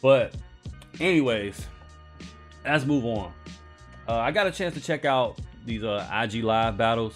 But, 0.02 0.34
anyways, 0.98 1.64
let's 2.64 2.84
move 2.84 3.04
on. 3.04 3.32
Uh, 4.08 4.16
I 4.16 4.32
got 4.32 4.48
a 4.48 4.50
chance 4.50 4.74
to 4.74 4.80
check 4.80 5.04
out 5.04 5.38
these 5.64 5.84
uh, 5.84 6.08
IG 6.12 6.42
live 6.42 6.76
battles. 6.76 7.14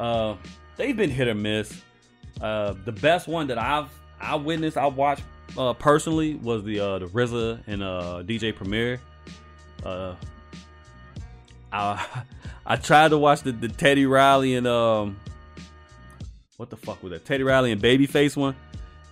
Uh, 0.00 0.34
they've 0.76 0.96
been 0.96 1.10
hit 1.10 1.28
or 1.28 1.34
miss. 1.34 1.82
Uh, 2.40 2.74
the 2.86 2.92
best 2.92 3.28
one 3.28 3.46
that 3.48 3.58
I've 3.58 3.90
I 4.18 4.34
witnessed, 4.34 4.76
I 4.76 4.86
watched 4.86 5.22
uh, 5.58 5.74
personally 5.74 6.34
was 6.36 6.64
the 6.64 6.80
uh, 6.80 6.98
the 7.00 7.06
RZA 7.06 7.60
and 7.66 7.82
uh, 7.82 8.22
DJ 8.24 8.54
Premier. 8.56 8.98
Uh, 9.84 10.14
I 11.70 12.06
I 12.66 12.76
tried 12.76 13.08
to 13.08 13.18
watch 13.18 13.42
the, 13.42 13.52
the 13.52 13.68
Teddy 13.68 14.06
Riley 14.06 14.54
and 14.54 14.66
um 14.66 15.18
what 16.56 16.70
the 16.70 16.76
fuck 16.76 17.02
was 17.02 17.12
that 17.12 17.24
Teddy 17.24 17.42
Riley 17.42 17.72
and 17.72 17.80
Babyface 17.80 18.36
one, 18.36 18.56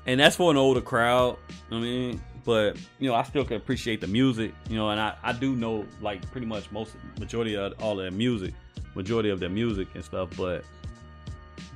and 0.06 0.20
that's 0.20 0.36
for 0.36 0.50
an 0.50 0.56
older 0.56 0.80
crowd. 0.80 1.38
I 1.70 1.78
mean, 1.78 2.22
but 2.44 2.78
you 2.98 3.08
know 3.08 3.14
I 3.14 3.24
still 3.24 3.44
can 3.44 3.56
appreciate 3.56 4.00
the 4.00 4.06
music, 4.06 4.54
you 4.70 4.76
know, 4.76 4.88
and 4.88 5.00
I 5.00 5.16
I 5.22 5.32
do 5.32 5.54
know 5.54 5.86
like 6.00 6.30
pretty 6.30 6.46
much 6.46 6.70
most 6.70 6.94
majority 7.18 7.56
of 7.56 7.74
all 7.82 7.96
their 7.96 8.10
music, 8.10 8.54
majority 8.94 9.30
of 9.30 9.40
their 9.40 9.50
music 9.50 9.88
and 9.94 10.04
stuff, 10.04 10.30
but 10.36 10.64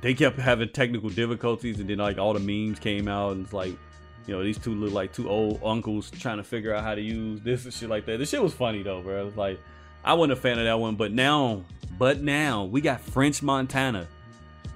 they 0.03 0.13
kept 0.13 0.37
having 0.37 0.67
technical 0.67 1.09
difficulties, 1.09 1.79
and 1.79 1.89
then 1.89 1.97
like 1.97 2.17
all 2.17 2.33
the 2.33 2.39
memes 2.39 2.77
came 2.77 3.07
out, 3.07 3.31
and 3.31 3.45
it's 3.45 3.53
like 3.53 3.73
you 4.27 4.35
know, 4.35 4.43
these 4.43 4.57
two 4.57 4.75
look 4.75 4.91
like 4.91 5.13
two 5.13 5.29
old 5.29 5.61
uncles 5.63 6.11
trying 6.11 6.37
to 6.37 6.43
figure 6.43 6.73
out 6.75 6.83
how 6.83 6.93
to 6.93 7.01
use 7.01 7.41
this 7.41 7.63
and 7.63 7.73
shit 7.73 7.89
like 7.89 8.05
that. 8.05 8.19
This 8.19 8.29
shit 8.29 8.43
was 8.43 8.53
funny 8.53 8.83
though, 8.83 9.01
bro. 9.01 9.21
It 9.21 9.25
was 9.25 9.37
like 9.37 9.59
I 10.03 10.13
wasn't 10.13 10.33
a 10.33 10.41
fan 10.41 10.59
of 10.59 10.65
that 10.65 10.77
one, 10.77 10.95
but 10.95 11.13
now, 11.13 11.63
but 11.97 12.21
now 12.21 12.65
we 12.65 12.81
got 12.81 12.99
French 12.99 13.41
Montana, 13.41 14.05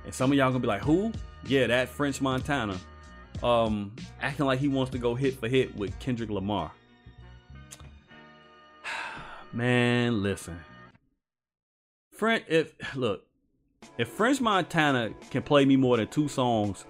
and 0.06 0.14
some 0.14 0.32
of 0.32 0.38
y'all 0.38 0.48
gonna 0.48 0.60
be 0.60 0.68
like, 0.68 0.82
who? 0.82 1.12
Yeah, 1.46 1.68
that 1.68 1.90
French 1.90 2.22
Montana, 2.22 2.78
um, 3.44 3.94
acting 4.22 4.46
like 4.46 4.60
he 4.60 4.70
wants 4.70 4.92
to 4.94 4.98
go 4.98 5.14
hit 5.14 5.38
for 5.38 5.50
hit 5.50 5.76
with 5.76 5.98
Kendrick 6.00 6.30
Lamar. 6.30 6.72
Man, 9.52 10.24
listen, 10.24 10.58
French. 12.14 12.46
If 12.48 12.74
look, 12.96 13.27
if 13.98 14.10
French 14.10 14.40
Montana 14.40 15.12
can 15.32 15.42
play 15.42 15.66
me 15.66 15.76
more 15.76 15.98
than 15.98 16.08
two 16.08 16.28
songs 16.28 16.86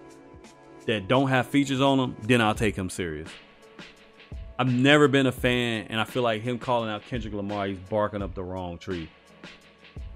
that 0.86 1.08
don't 1.08 1.30
have 1.30 1.48
features 1.48 1.82
on 1.82 1.98
them, 1.98 2.16
then 2.24 2.42
I'll 2.42 2.56
take 2.56 2.76
him 2.76 2.90
serious. 2.90 3.30
I've 4.60 4.74
never 4.74 5.08
been 5.08 5.28
a 5.28 5.32
fan, 5.32 5.86
and 5.90 6.02
I 6.02 6.04
feel 6.04 6.24
like 6.24 6.42
him 6.42 6.58
calling 6.58 6.90
out 6.90 7.04
Kendrick 7.04 7.34
Lamar, 7.34 7.68
he's 7.68 7.78
barking 7.78 8.22
up 8.22 8.34
the 8.34 8.44
wrong 8.44 8.78
tree. 8.78 9.10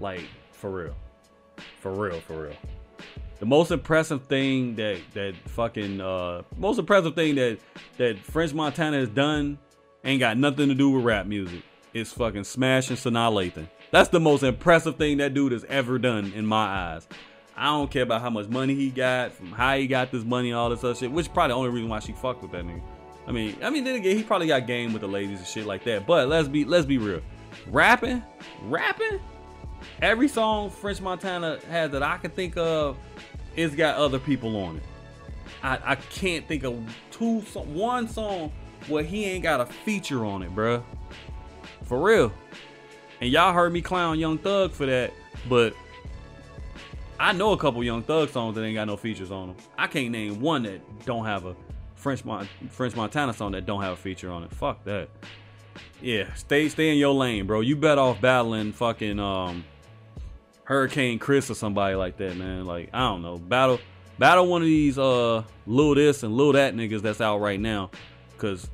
Like, 0.00 0.24
for 0.52 0.70
real. 0.70 0.96
For 1.80 1.92
real, 1.92 2.20
for 2.20 2.44
real. 2.44 2.56
The 3.38 3.46
most 3.46 3.70
impressive 3.70 4.24
thing 4.26 4.76
that 4.76 5.00
that 5.14 5.34
fucking 5.48 6.00
uh 6.00 6.42
most 6.56 6.78
impressive 6.78 7.16
thing 7.16 7.34
that 7.34 7.58
that 7.96 8.18
French 8.18 8.54
Montana 8.54 8.98
has 8.98 9.08
done 9.08 9.58
ain't 10.04 10.20
got 10.20 10.38
nothing 10.38 10.68
to 10.68 10.74
do 10.74 10.90
with 10.90 11.04
rap 11.04 11.26
music. 11.26 11.62
It's 11.92 12.12
fucking 12.12 12.44
smashing 12.44 12.96
Sanaa 12.96 13.32
Lathan. 13.32 13.66
That's 13.92 14.08
the 14.08 14.20
most 14.20 14.42
impressive 14.42 14.96
thing 14.96 15.18
that 15.18 15.34
dude 15.34 15.52
has 15.52 15.64
ever 15.64 15.98
done 15.98 16.32
in 16.34 16.46
my 16.46 16.64
eyes. 16.64 17.06
I 17.54 17.66
don't 17.66 17.90
care 17.90 18.02
about 18.02 18.22
how 18.22 18.30
much 18.30 18.48
money 18.48 18.74
he 18.74 18.88
got, 18.88 19.32
from 19.32 19.52
how 19.52 19.76
he 19.76 19.86
got 19.86 20.10
this 20.10 20.24
money, 20.24 20.54
all 20.54 20.70
this 20.70 20.82
other 20.82 20.94
shit, 20.94 21.12
which 21.12 21.26
is 21.26 21.28
probably 21.28 21.52
the 21.52 21.56
only 21.56 21.68
reason 21.68 21.90
why 21.90 21.98
she 21.98 22.12
fucked 22.12 22.42
with 22.42 22.52
that 22.52 22.64
nigga. 22.64 22.80
I 23.26 23.32
mean, 23.32 23.54
I 23.62 23.68
mean, 23.68 23.84
then 23.84 23.96
again, 23.96 24.16
he 24.16 24.22
probably 24.22 24.46
got 24.46 24.66
game 24.66 24.94
with 24.94 25.02
the 25.02 25.08
ladies 25.08 25.40
and 25.40 25.46
shit 25.46 25.66
like 25.66 25.84
that. 25.84 26.06
But 26.06 26.28
let's 26.28 26.48
be 26.48 26.64
let's 26.64 26.86
be 26.86 26.96
real. 26.96 27.20
Rapping, 27.68 28.22
rapping, 28.62 29.20
every 30.00 30.26
song 30.26 30.70
French 30.70 31.02
Montana 31.02 31.58
has 31.68 31.90
that 31.90 32.02
I 32.02 32.16
can 32.16 32.30
think 32.30 32.56
of, 32.56 32.96
it's 33.56 33.74
got 33.74 33.96
other 33.96 34.18
people 34.18 34.56
on 34.56 34.78
it. 34.78 34.82
I, 35.62 35.78
I 35.84 35.94
can't 35.96 36.48
think 36.48 36.64
of 36.64 36.82
two 37.10 37.40
one 37.40 38.08
song 38.08 38.50
where 38.88 39.04
he 39.04 39.26
ain't 39.26 39.42
got 39.42 39.60
a 39.60 39.66
feature 39.66 40.24
on 40.24 40.42
it, 40.42 40.54
bruh. 40.56 40.82
For 41.84 42.00
real. 42.00 42.32
And 43.22 43.30
y'all 43.30 43.52
heard 43.52 43.72
me 43.72 43.80
clown 43.80 44.18
Young 44.18 44.36
Thug 44.36 44.72
for 44.72 44.84
that, 44.84 45.12
but 45.48 45.76
I 47.20 47.30
know 47.30 47.52
a 47.52 47.56
couple 47.56 47.84
Young 47.84 48.02
Thug 48.02 48.30
songs 48.30 48.56
that 48.56 48.64
ain't 48.64 48.74
got 48.74 48.88
no 48.88 48.96
features 48.96 49.30
on 49.30 49.46
them. 49.46 49.56
I 49.78 49.86
can't 49.86 50.10
name 50.10 50.40
one 50.40 50.64
that 50.64 50.80
don't 51.06 51.24
have 51.24 51.46
a 51.46 51.54
French 51.94 52.24
Mon- 52.24 52.48
French 52.70 52.96
Montana 52.96 53.32
song 53.32 53.52
that 53.52 53.64
don't 53.64 53.80
have 53.80 53.92
a 53.92 53.96
feature 53.96 54.28
on 54.28 54.42
it. 54.42 54.50
Fuck 54.50 54.82
that. 54.86 55.08
Yeah, 56.00 56.34
stay 56.34 56.68
stay 56.68 56.90
in 56.90 56.98
your 56.98 57.14
lane, 57.14 57.46
bro. 57.46 57.60
You 57.60 57.76
bet 57.76 57.96
off 57.96 58.20
battling 58.20 58.72
fucking 58.72 59.20
um 59.20 59.64
Hurricane 60.64 61.20
Chris 61.20 61.48
or 61.48 61.54
somebody 61.54 61.94
like 61.94 62.16
that, 62.16 62.36
man. 62.36 62.64
Like 62.64 62.90
I 62.92 63.02
don't 63.02 63.22
know, 63.22 63.38
battle 63.38 63.78
battle 64.18 64.48
one 64.48 64.62
of 64.62 64.66
these 64.66 64.98
uh 64.98 65.44
Lil 65.68 65.94
this 65.94 66.24
and 66.24 66.36
Lil 66.36 66.54
that 66.54 66.74
niggas 66.74 67.02
that's 67.02 67.20
out 67.20 67.38
right 67.38 67.60
now, 67.60 67.92
cause 68.38 68.68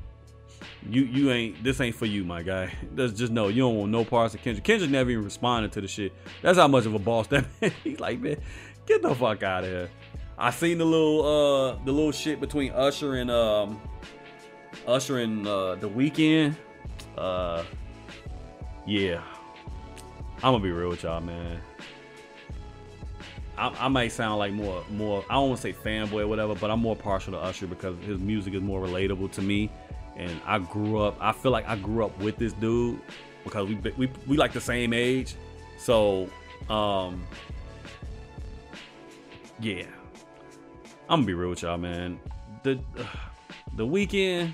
you 0.87 1.03
you 1.03 1.31
ain't 1.31 1.63
this 1.63 1.81
ain't 1.81 1.95
for 1.95 2.05
you, 2.05 2.23
my 2.23 2.41
guy. 2.41 2.71
That's 2.95 3.13
just 3.13 3.31
no, 3.31 3.47
you 3.47 3.61
don't 3.61 3.75
want 3.75 3.91
no 3.91 4.05
parts 4.05 4.33
of 4.33 4.41
Kendrick. 4.41 4.63
Kendrick 4.63 4.89
never 4.89 5.09
even 5.09 5.23
responded 5.23 5.71
to 5.73 5.81
the 5.81 5.87
shit. 5.87 6.13
That's 6.41 6.57
how 6.57 6.67
much 6.67 6.85
of 6.85 6.93
a 6.93 6.99
boss 6.99 7.27
that 7.27 7.45
man. 7.61 7.71
He's 7.83 7.99
like, 7.99 8.19
man, 8.19 8.37
get 8.85 9.01
the 9.01 9.13
fuck 9.13 9.43
out 9.43 9.63
of 9.63 9.69
here. 9.69 9.89
I 10.37 10.51
seen 10.51 10.77
the 10.77 10.85
little 10.85 11.25
uh 11.25 11.83
the 11.83 11.91
little 11.91 12.13
shit 12.13 12.39
between 12.39 12.71
Usher 12.71 13.15
and 13.15 13.29
um 13.29 13.81
Usher 14.87 15.19
and 15.19 15.45
uh 15.45 15.75
the 15.75 15.89
Weeknd. 15.89 16.55
Uh 17.17 17.63
yeah. 18.87 19.21
I'm 20.37 20.53
gonna 20.53 20.63
be 20.63 20.71
real 20.71 20.89
with 20.89 21.03
y'all, 21.03 21.19
man. 21.19 21.59
I, 23.57 23.67
I 23.77 23.87
might 23.89 24.13
sound 24.13 24.39
like 24.39 24.53
more 24.53 24.83
more 24.89 25.25
I 25.29 25.33
don't 25.33 25.49
want 25.49 25.61
to 25.61 25.61
say 25.61 25.73
fanboy 25.73 26.21
or 26.21 26.27
whatever, 26.27 26.55
but 26.55 26.71
I'm 26.71 26.79
more 26.79 26.95
partial 26.95 27.33
to 27.33 27.39
Usher 27.39 27.67
because 27.67 27.97
his 27.99 28.17
music 28.17 28.53
is 28.53 28.61
more 28.61 28.81
relatable 28.81 29.33
to 29.33 29.41
me, 29.41 29.69
and 30.19 30.39
I 30.45 30.59
grew 30.59 30.99
up. 30.99 31.17
I 31.19 31.31
feel 31.31 31.51
like 31.51 31.67
I 31.67 31.77
grew 31.77 32.05
up 32.05 32.17
with 32.19 32.37
this 32.37 32.53
dude 32.53 32.99
because 33.43 33.67
we 33.67 33.75
we 33.97 34.11
we 34.27 34.37
like 34.37 34.53
the 34.53 34.61
same 34.61 34.93
age, 34.93 35.35
so 35.77 36.29
um 36.69 37.25
yeah. 39.59 39.85
I'm 41.09 41.21
gonna 41.21 41.25
be 41.25 41.33
real 41.33 41.49
with 41.49 41.63
y'all, 41.63 41.77
man. 41.77 42.19
The 42.63 42.79
uh, 42.97 43.03
the 43.75 43.87
Weeknd 43.87 44.53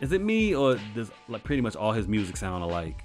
is 0.00 0.12
it 0.12 0.20
me 0.20 0.54
or 0.54 0.78
does 0.94 1.10
like 1.28 1.42
pretty 1.44 1.62
much 1.62 1.76
all 1.76 1.92
his 1.92 2.08
music 2.08 2.36
sound 2.36 2.62
alike? 2.62 3.04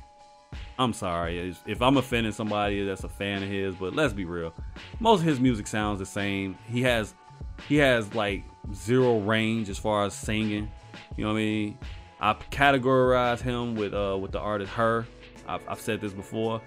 I'm 0.78 0.94
sorry 0.94 1.54
if 1.66 1.82
I'm 1.82 1.98
offending 1.98 2.32
somebody 2.32 2.86
that's 2.86 3.04
a 3.04 3.10
fan 3.10 3.44
of 3.44 3.50
his, 3.50 3.76
but 3.76 3.94
let's 3.96 4.14
be 4.14 4.26
real. 4.26 4.54
Most 5.00 5.20
of 5.20 5.26
his 5.26 5.40
music 5.40 5.68
sounds 5.68 6.00
the 6.00 6.06
same. 6.06 6.58
He 6.68 6.82
has 6.84 7.14
he 7.68 7.78
has 7.78 8.14
like 8.16 8.44
zero 8.74 9.20
range 9.20 9.70
as 9.70 9.78
far 9.78 10.06
as 10.06 10.14
singing. 10.14 10.70
You 11.16 11.26
know 11.26 11.34
what 11.34 11.40
I 11.40 11.44
mean? 11.44 11.78
I 12.22 12.34
categorize 12.34 13.42
him 13.42 13.76
with 13.76 13.94
uh 13.94 14.18
with 14.20 14.32
the 14.32 14.40
artist 14.40 14.72
her. 14.74 15.06
I've, 15.48 15.68
I've 15.68 15.80
said 15.80 16.02
this 16.02 16.14
before. 16.14 16.62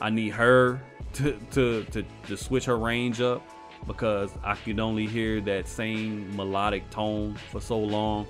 I 0.00 0.10
need 0.10 0.30
her 0.30 0.80
to, 1.14 1.38
to 1.52 1.84
to 1.84 2.04
to 2.26 2.36
switch 2.36 2.64
her 2.66 2.78
range 2.78 3.20
up 3.20 3.42
because 3.86 4.30
I 4.44 4.54
could 4.54 4.78
only 4.78 5.06
hear 5.06 5.40
that 5.42 5.68
same 5.68 6.34
melodic 6.36 6.88
tone 6.90 7.34
for 7.50 7.60
so 7.60 7.78
long. 7.78 8.26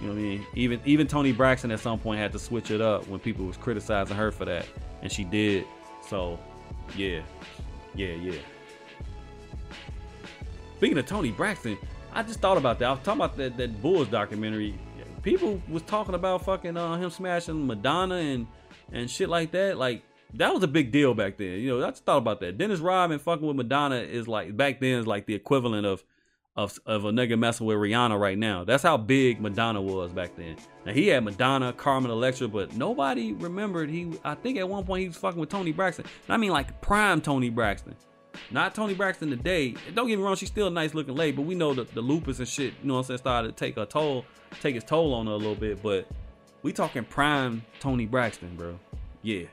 You 0.00 0.08
know 0.08 0.14
what 0.14 0.18
I 0.18 0.22
mean? 0.22 0.46
Even 0.54 0.80
even 0.84 1.06
Toni 1.06 1.32
Braxton 1.32 1.70
at 1.70 1.80
some 1.80 1.98
point 1.98 2.20
had 2.20 2.32
to 2.32 2.38
switch 2.38 2.70
it 2.70 2.80
up 2.80 3.06
when 3.08 3.20
people 3.20 3.44
was 3.44 3.56
criticizing 3.56 4.16
her 4.16 4.30
for 4.30 4.44
that, 4.44 4.66
and 5.02 5.10
she 5.10 5.24
did. 5.24 5.66
So, 6.06 6.38
yeah, 6.96 7.20
yeah, 7.94 8.14
yeah. 8.14 8.38
Speaking 10.78 10.98
of 10.98 11.06
Toni 11.06 11.32
Braxton, 11.32 11.76
I 12.18 12.24
just 12.24 12.40
thought 12.40 12.56
about 12.56 12.80
that. 12.80 12.86
I 12.86 12.90
was 12.90 13.00
talking 13.04 13.20
about 13.20 13.36
that 13.36 13.56
that 13.58 13.80
Bulls 13.80 14.08
documentary. 14.08 14.76
People 15.22 15.62
was 15.68 15.82
talking 15.82 16.16
about 16.16 16.44
fucking 16.44 16.76
uh, 16.76 16.96
him 16.96 17.10
smashing 17.10 17.64
Madonna 17.64 18.16
and 18.16 18.48
and 18.92 19.08
shit 19.08 19.28
like 19.28 19.52
that. 19.52 19.78
Like 19.78 20.02
that 20.34 20.52
was 20.52 20.64
a 20.64 20.66
big 20.66 20.90
deal 20.90 21.14
back 21.14 21.36
then. 21.36 21.60
You 21.60 21.78
know, 21.78 21.86
I 21.86 21.90
just 21.90 22.04
thought 22.04 22.18
about 22.18 22.40
that. 22.40 22.58
Dennis 22.58 22.80
Rodman 22.80 23.20
fucking 23.20 23.46
with 23.46 23.54
Madonna 23.54 23.98
is 23.98 24.26
like 24.26 24.56
back 24.56 24.80
then 24.80 24.98
is 24.98 25.06
like 25.06 25.26
the 25.26 25.34
equivalent 25.34 25.86
of 25.86 26.02
of, 26.56 26.76
of 26.86 27.04
a 27.04 27.12
nigga 27.12 27.38
messing 27.38 27.68
with 27.68 27.76
Rihanna 27.76 28.18
right 28.18 28.36
now. 28.36 28.64
That's 28.64 28.82
how 28.82 28.96
big 28.96 29.40
Madonna 29.40 29.80
was 29.80 30.10
back 30.10 30.34
then. 30.34 30.56
Now 30.84 30.94
he 30.94 31.06
had 31.06 31.22
Madonna, 31.22 31.72
Carmen 31.72 32.10
Electra, 32.10 32.48
but 32.48 32.74
nobody 32.74 33.32
remembered 33.32 33.90
he. 33.90 34.18
I 34.24 34.34
think 34.34 34.58
at 34.58 34.68
one 34.68 34.84
point 34.84 35.02
he 35.02 35.06
was 35.06 35.16
fucking 35.18 35.38
with 35.38 35.50
Toni 35.50 35.70
Braxton. 35.70 36.04
And 36.26 36.34
I 36.34 36.36
mean 36.36 36.50
like 36.50 36.80
prime 36.80 37.20
Toni 37.20 37.48
Braxton, 37.48 37.94
not 38.50 38.74
Toni 38.74 38.94
Braxton 38.94 39.30
today. 39.30 39.74
Don't 39.94 40.08
get 40.08 40.18
me 40.18 40.24
wrong, 40.24 40.36
she's 40.36 40.48
still 40.48 40.68
a 40.68 40.70
nice 40.70 40.94
looking 40.94 41.14
lady, 41.14 41.36
but 41.36 41.42
we 41.42 41.54
know 41.54 41.74
that 41.74 41.94
the 41.94 42.00
lupus 42.00 42.38
and 42.38 42.48
shit, 42.48 42.74
you 42.82 42.88
know 42.88 42.94
what 42.94 43.00
I'm 43.00 43.06
saying, 43.06 43.18
started 43.18 43.48
to 43.48 43.64
take 43.64 43.76
a 43.76 43.86
toll, 43.86 44.24
take 44.60 44.76
its 44.76 44.84
toll 44.84 45.14
on 45.14 45.26
her 45.26 45.32
a 45.32 45.36
little 45.36 45.54
bit. 45.54 45.82
But 45.82 46.06
we 46.62 46.72
talking 46.72 47.04
prime 47.04 47.64
Toni 47.80 48.06
Braxton, 48.06 48.56
bro. 48.56 48.78
Yeah. 49.22 49.44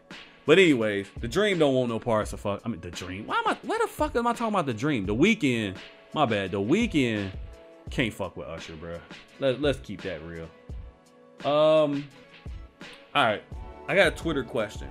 But 0.45 0.59
anyways, 0.59 1.07
the 1.19 1.27
dream 1.27 1.57
don't 1.57 1.73
want 1.73 1.89
no 1.89 1.99
parts 1.99 2.31
of 2.33 2.39
fuck. 2.39 2.61
I 2.63 2.69
mean, 2.69 2.79
the 2.79 2.91
dream. 2.91 3.25
Why 3.27 3.37
am 3.37 3.47
I? 3.47 3.57
Where 3.63 3.79
the 3.79 3.87
fuck 3.87 4.15
am 4.15 4.27
I 4.27 4.33
talking 4.33 4.53
about 4.53 4.67
the 4.67 4.73
dream? 4.73 5.05
The 5.05 5.15
Weeknd. 5.15 5.75
My 6.13 6.25
bad. 6.25 6.51
The 6.51 6.59
Weeknd 6.59 7.31
can't 7.89 8.13
fuck 8.13 8.37
with 8.37 8.47
Usher, 8.47 8.75
bro. 8.75 8.99
Let, 9.39 9.61
let's 9.61 9.79
keep 9.79 10.01
that 10.03 10.21
real. 10.23 10.47
Um. 11.43 12.07
All 13.13 13.23
right, 13.23 13.43
I 13.87 13.95
got 13.95 14.07
a 14.07 14.11
Twitter 14.11 14.43
question. 14.43 14.89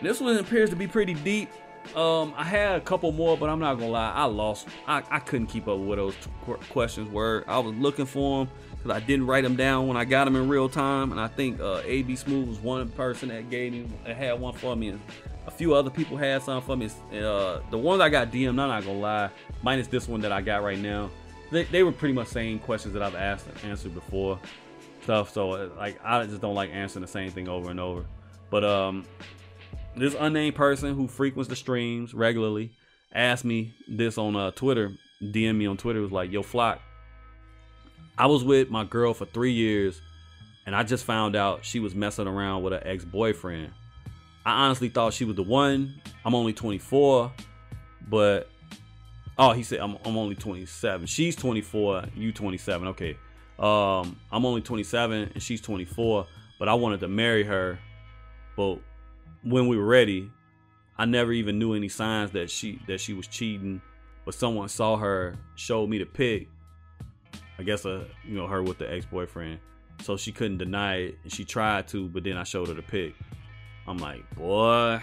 This 0.00 0.20
one 0.20 0.36
appears 0.36 0.70
to 0.70 0.76
be 0.76 0.86
pretty 0.86 1.14
deep. 1.14 1.48
Um, 1.94 2.34
I 2.36 2.44
had 2.44 2.76
a 2.76 2.80
couple 2.80 3.12
more, 3.12 3.36
but 3.36 3.48
I'm 3.48 3.60
not 3.60 3.74
gonna 3.74 3.90
lie, 3.90 4.10
I 4.10 4.24
lost. 4.24 4.66
I, 4.86 5.02
I 5.10 5.18
couldn't 5.20 5.46
keep 5.46 5.68
up 5.68 5.78
with 5.78 5.98
those 5.98 6.14
questions 6.70 7.10
were. 7.10 7.44
I 7.46 7.58
was 7.58 7.74
looking 7.74 8.06
for 8.06 8.44
them 8.44 8.54
because 8.70 8.90
I 8.90 9.00
didn't 9.00 9.26
write 9.26 9.44
them 9.44 9.54
down 9.54 9.86
when 9.86 9.96
I 9.96 10.04
got 10.04 10.24
them 10.24 10.34
in 10.36 10.48
real 10.48 10.68
time. 10.68 11.12
And 11.12 11.20
I 11.20 11.28
think 11.28 11.60
uh, 11.60 11.82
AB 11.84 12.16
Smooth 12.16 12.48
was 12.48 12.58
one 12.58 12.88
person 12.90 13.28
that 13.28 13.48
gave 13.48 13.72
me, 13.72 13.86
had 14.04 14.40
one 14.40 14.54
for 14.54 14.74
me. 14.74 14.88
And 14.88 15.00
a 15.46 15.50
few 15.50 15.74
other 15.74 15.90
people 15.90 16.16
had 16.16 16.42
some 16.42 16.62
for 16.62 16.76
me. 16.76 16.86
Uh, 17.12 17.60
the 17.70 17.78
ones 17.78 18.00
I 18.00 18.08
got 18.08 18.32
DM'd, 18.32 18.48
I'm 18.48 18.56
not 18.56 18.84
gonna 18.84 18.98
lie, 18.98 19.30
minus 19.62 19.86
this 19.86 20.08
one 20.08 20.20
that 20.22 20.32
I 20.32 20.40
got 20.40 20.62
right 20.62 20.78
now, 20.78 21.10
they, 21.50 21.64
they 21.64 21.82
were 21.82 21.92
pretty 21.92 22.14
much 22.14 22.28
the 22.28 22.34
same 22.34 22.58
questions 22.58 22.94
that 22.94 23.02
I've 23.02 23.14
asked 23.14 23.46
and 23.46 23.70
answered 23.70 23.94
before. 23.94 24.38
Stuff. 25.02 25.32
So 25.32 25.52
uh, 25.52 25.68
like 25.76 26.00
I 26.02 26.24
just 26.24 26.40
don't 26.40 26.54
like 26.54 26.70
answering 26.70 27.02
the 27.02 27.10
same 27.10 27.30
thing 27.30 27.48
over 27.48 27.70
and 27.70 27.78
over. 27.78 28.04
But 28.50 28.64
um, 28.64 29.04
this 29.96 30.14
unnamed 30.18 30.56
person 30.56 30.94
who 30.94 31.08
frequents 31.08 31.48
the 31.48 31.56
streams 31.56 32.14
regularly 32.14 32.72
asked 33.12 33.44
me 33.44 33.74
this 33.88 34.18
on 34.18 34.36
uh, 34.36 34.50
Twitter. 34.50 34.92
DM 35.22 35.56
me 35.56 35.66
on 35.66 35.76
Twitter 35.76 36.00
was 36.00 36.12
like, 36.12 36.32
"Yo, 36.32 36.42
Flock, 36.42 36.80
I 38.18 38.26
was 38.26 38.44
with 38.44 38.70
my 38.70 38.84
girl 38.84 39.14
for 39.14 39.24
three 39.24 39.52
years, 39.52 40.00
and 40.66 40.74
I 40.74 40.82
just 40.82 41.04
found 41.04 41.36
out 41.36 41.64
she 41.64 41.80
was 41.80 41.94
messing 41.94 42.26
around 42.26 42.62
with 42.62 42.72
her 42.72 42.82
ex 42.84 43.04
boyfriend. 43.04 43.72
I 44.44 44.64
honestly 44.64 44.88
thought 44.88 45.14
she 45.14 45.24
was 45.24 45.36
the 45.36 45.42
one. 45.42 46.00
I'm 46.24 46.34
only 46.34 46.52
24, 46.52 47.32
but 48.08 48.50
oh, 49.38 49.52
he 49.52 49.62
said 49.62 49.80
I'm, 49.80 49.96
I'm 50.04 50.16
only 50.16 50.34
27. 50.34 51.06
She's 51.06 51.34
24, 51.36 52.04
you 52.14 52.32
27. 52.32 52.88
Okay, 52.88 53.16
um, 53.58 54.18
I'm 54.30 54.44
only 54.44 54.60
27 54.60 55.30
and 55.34 55.42
she's 55.42 55.60
24, 55.60 56.26
but 56.58 56.68
I 56.68 56.74
wanted 56.74 57.00
to 57.00 57.08
marry 57.08 57.44
her. 57.44 57.78
But 58.56 58.78
when 59.44 59.68
we 59.68 59.76
were 59.76 59.86
ready, 59.86 60.30
I 60.98 61.04
never 61.04 61.32
even 61.32 61.58
knew 61.58 61.74
any 61.74 61.88
signs 61.88 62.32
that 62.32 62.50
she 62.50 62.80
that 62.88 63.00
she 63.00 63.12
was 63.12 63.26
cheating. 63.26 63.80
But 64.24 64.34
someone 64.34 64.68
saw 64.68 64.96
her, 64.96 65.36
showed 65.54 65.90
me 65.90 65.98
the 65.98 66.06
pic, 66.06 66.48
I 67.58 67.62
guess 67.62 67.86
uh 67.86 68.04
you 68.26 68.34
know 68.34 68.46
her 68.46 68.62
with 68.62 68.78
the 68.78 68.90
ex 68.90 69.06
boyfriend, 69.06 69.58
so 70.02 70.16
she 70.16 70.32
couldn't 70.32 70.58
deny 70.58 70.96
it, 70.96 71.18
and 71.22 71.32
she 71.32 71.44
tried 71.44 71.86
to, 71.88 72.08
but 72.08 72.24
then 72.24 72.36
I 72.36 72.44
showed 72.44 72.68
her 72.68 72.74
the 72.74 72.82
pic. 72.82 73.14
I'm 73.86 73.98
like, 73.98 74.24
boy, 74.34 75.00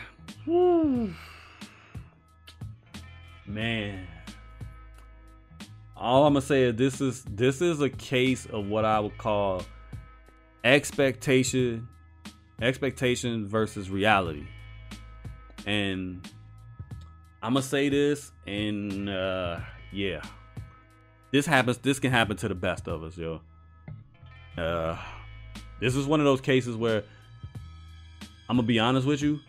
man. 3.46 4.08
All 5.96 6.26
I'm 6.26 6.34
gonna 6.34 6.42
say 6.42 6.64
is 6.64 6.76
this 6.76 7.00
is 7.00 7.24
this 7.30 7.62
is 7.62 7.80
a 7.80 7.90
case 7.90 8.48
of 8.48 8.68
what 8.68 8.86
I 8.86 9.00
would 9.00 9.18
call 9.18 9.64
expectation, 10.64 11.88
expectation 12.62 13.48
versus 13.48 13.90
reality, 13.90 14.46
and 15.66 16.28
I'm 17.42 17.54
gonna 17.54 17.64
say 17.64 17.90
this, 17.90 18.32
and 18.46 19.10
uh, 19.10 19.60
yeah, 19.92 20.22
this 21.32 21.46
happens. 21.46 21.78
This 21.80 22.00
can 22.00 22.12
happen 22.12 22.38
to 22.38 22.48
the 22.48 22.56
best 22.56 22.88
of 22.88 23.04
us, 23.04 23.18
yo. 23.18 23.42
Uh, 24.58 24.98
this 25.80 25.96
is 25.96 26.06
one 26.06 26.20
of 26.20 26.26
those 26.26 26.42
cases 26.42 26.76
where 26.76 27.04
I'm 28.48 28.58
gonna 28.58 28.68
be 28.68 28.80
honest 28.80 29.08
with 29.08 29.22
you. 29.22 29.40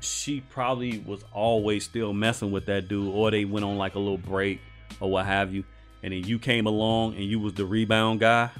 She 0.00 0.40
probably 0.40 0.98
was 0.98 1.24
always 1.32 1.84
still 1.84 2.12
messing 2.12 2.50
with 2.50 2.66
that 2.66 2.88
dude, 2.88 3.14
or 3.14 3.30
they 3.30 3.44
went 3.44 3.64
on 3.64 3.78
like 3.78 3.94
a 3.94 3.98
little 3.98 4.18
break 4.18 4.60
or 5.00 5.10
what 5.10 5.24
have 5.26 5.54
you, 5.54 5.64
and 6.02 6.12
then 6.12 6.24
you 6.24 6.38
came 6.38 6.66
along 6.66 7.14
and 7.14 7.24
you 7.24 7.40
was 7.40 7.54
the 7.54 7.64
rebound 7.64 8.20
guy. 8.20 8.50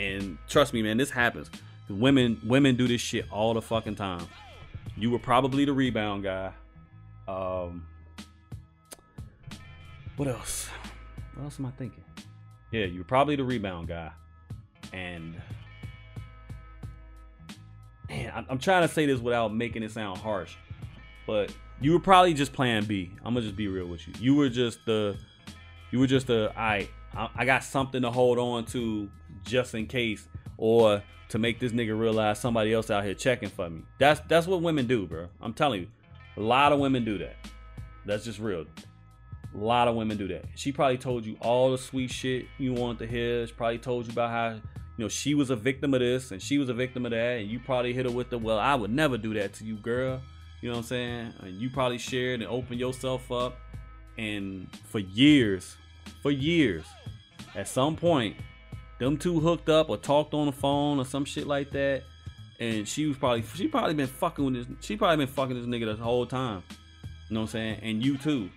And 0.00 0.38
trust 0.48 0.72
me, 0.72 0.82
man, 0.82 0.96
this 0.96 1.10
happens. 1.10 1.50
Women, 1.90 2.40
women 2.44 2.74
do 2.74 2.88
this 2.88 3.02
shit 3.02 3.26
all 3.30 3.52
the 3.52 3.60
fucking 3.60 3.96
time. 3.96 4.26
You 4.96 5.10
were 5.10 5.18
probably 5.18 5.66
the 5.66 5.74
rebound 5.74 6.22
guy. 6.22 6.52
Um, 7.28 7.86
what 10.16 10.26
else? 10.26 10.70
What 11.34 11.44
else 11.44 11.58
am 11.58 11.66
I 11.66 11.70
thinking? 11.72 12.04
Yeah, 12.72 12.86
you're 12.86 13.04
probably 13.04 13.36
the 13.36 13.44
rebound 13.44 13.88
guy. 13.88 14.10
And 14.94 15.40
man, 18.08 18.46
I'm 18.48 18.58
trying 18.58 18.88
to 18.88 18.92
say 18.92 19.04
this 19.04 19.20
without 19.20 19.54
making 19.54 19.82
it 19.82 19.90
sound 19.90 20.18
harsh, 20.18 20.54
but 21.26 21.52
you 21.80 21.92
were 21.92 22.00
probably 22.00 22.32
just 22.32 22.54
plan 22.54 22.84
B. 22.84 23.10
I'm 23.18 23.34
gonna 23.34 23.44
just 23.44 23.56
be 23.56 23.68
real 23.68 23.86
with 23.86 24.08
you. 24.08 24.14
You 24.18 24.34
were 24.34 24.48
just 24.48 24.78
the, 24.86 25.16
you 25.90 25.98
were 25.98 26.06
just 26.06 26.26
the, 26.26 26.52
I, 26.56 26.88
I 27.14 27.44
got 27.44 27.64
something 27.64 28.00
to 28.00 28.10
hold 28.10 28.38
on 28.38 28.64
to 28.66 29.10
just 29.44 29.74
in 29.74 29.86
case, 29.86 30.28
or 30.56 31.02
to 31.30 31.38
make 31.38 31.60
this 31.60 31.72
nigga 31.72 31.98
realize 31.98 32.38
somebody 32.38 32.72
else 32.72 32.90
out 32.90 33.04
here 33.04 33.14
checking 33.14 33.48
for 33.48 33.70
me. 33.70 33.82
That's 33.98 34.20
that's 34.28 34.46
what 34.46 34.62
women 34.62 34.86
do, 34.86 35.06
bro. 35.06 35.28
I'm 35.40 35.54
telling 35.54 35.82
you, 35.82 35.88
a 36.36 36.40
lot 36.40 36.72
of 36.72 36.80
women 36.80 37.04
do 37.04 37.18
that. 37.18 37.36
That's 38.04 38.24
just 38.24 38.38
real. 38.38 38.66
A 39.54 39.58
lot 39.58 39.88
of 39.88 39.96
women 39.96 40.16
do 40.16 40.28
that. 40.28 40.44
She 40.54 40.72
probably 40.72 40.98
told 40.98 41.26
you 41.26 41.36
all 41.40 41.72
the 41.72 41.78
sweet 41.78 42.10
shit 42.10 42.46
you 42.58 42.72
wanted 42.72 43.00
to 43.00 43.06
hear. 43.06 43.46
She 43.46 43.52
probably 43.52 43.78
told 43.78 44.06
you 44.06 44.12
about 44.12 44.30
how, 44.30 44.50
you 44.50 45.04
know, 45.04 45.08
she 45.08 45.34
was 45.34 45.50
a 45.50 45.56
victim 45.56 45.92
of 45.92 46.00
this 46.00 46.30
and 46.30 46.40
she 46.40 46.58
was 46.58 46.68
a 46.68 46.74
victim 46.74 47.04
of 47.04 47.10
that. 47.10 47.40
And 47.40 47.50
you 47.50 47.58
probably 47.58 47.92
hit 47.92 48.06
her 48.06 48.12
with 48.12 48.30
the, 48.30 48.38
well, 48.38 48.58
I 48.58 48.76
would 48.76 48.92
never 48.92 49.18
do 49.18 49.34
that 49.34 49.52
to 49.54 49.64
you, 49.64 49.74
girl. 49.76 50.20
You 50.60 50.68
know 50.68 50.76
what 50.76 50.82
I'm 50.82 50.86
saying? 50.86 51.34
And 51.40 51.60
you 51.60 51.68
probably 51.68 51.98
shared 51.98 52.42
and 52.42 52.48
opened 52.48 52.78
yourself 52.78 53.30
up. 53.32 53.56
And 54.18 54.68
for 54.84 55.00
years, 55.00 55.76
for 56.22 56.30
years, 56.30 56.84
at 57.56 57.66
some 57.66 57.96
point, 57.96 58.36
them 59.00 59.16
two 59.16 59.40
hooked 59.40 59.68
up 59.68 59.88
or 59.88 59.96
talked 59.96 60.34
on 60.34 60.46
the 60.46 60.52
phone 60.52 60.98
or 60.98 61.04
some 61.04 61.24
shit 61.24 61.46
like 61.46 61.70
that. 61.70 62.02
And 62.60 62.86
she 62.86 63.06
was 63.06 63.16
probably 63.16 63.42
she 63.54 63.66
probably 63.66 63.94
been 63.94 64.06
fucking 64.06 64.44
with 64.44 64.54
this 64.54 64.66
she 64.84 64.96
probably 64.96 65.24
been 65.24 65.34
fucking 65.34 65.56
this 65.56 65.66
nigga 65.66 65.96
the 65.96 66.02
whole 66.02 66.26
time. 66.26 66.62
You 67.28 67.34
know 67.34 67.40
what 67.40 67.44
I'm 67.44 67.52
saying? 67.52 67.80
And 67.82 68.04
you 68.04 68.18
too. 68.18 68.50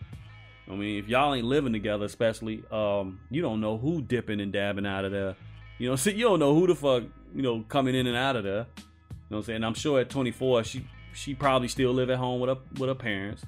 I 0.69 0.75
mean, 0.75 0.99
if 0.99 1.07
y'all 1.07 1.33
ain't 1.33 1.45
living 1.45 1.73
together, 1.73 2.05
especially, 2.05 2.63
um, 2.71 3.19
you 3.29 3.41
don't 3.41 3.59
know 3.59 3.77
who 3.77 4.01
dipping 4.01 4.39
and 4.39 4.51
dabbing 4.51 4.85
out 4.85 5.03
of 5.05 5.11
there. 5.11 5.35
You 5.77 5.89
know, 5.89 5.95
see, 5.95 6.11
you 6.15 6.25
don't 6.25 6.39
know 6.39 6.53
who 6.53 6.67
the 6.67 6.75
fuck, 6.75 7.03
you 7.33 7.41
know, 7.41 7.63
coming 7.67 7.95
in 7.95 8.07
and 8.07 8.15
out 8.15 8.35
of 8.35 8.43
there. 8.43 8.65
You 8.77 8.83
know 9.29 9.37
what 9.37 9.37
I'm 9.37 9.43
saying? 9.43 9.63
I'm 9.63 9.73
sure 9.73 9.99
at 9.99 10.09
24, 10.09 10.63
she 10.65 10.85
she 11.13 11.33
probably 11.33 11.67
still 11.69 11.93
live 11.93 12.09
at 12.09 12.17
home 12.17 12.41
with 12.41 12.49
her 12.49 12.57
with 12.77 12.89
her 12.89 12.95
parents. 12.95 13.43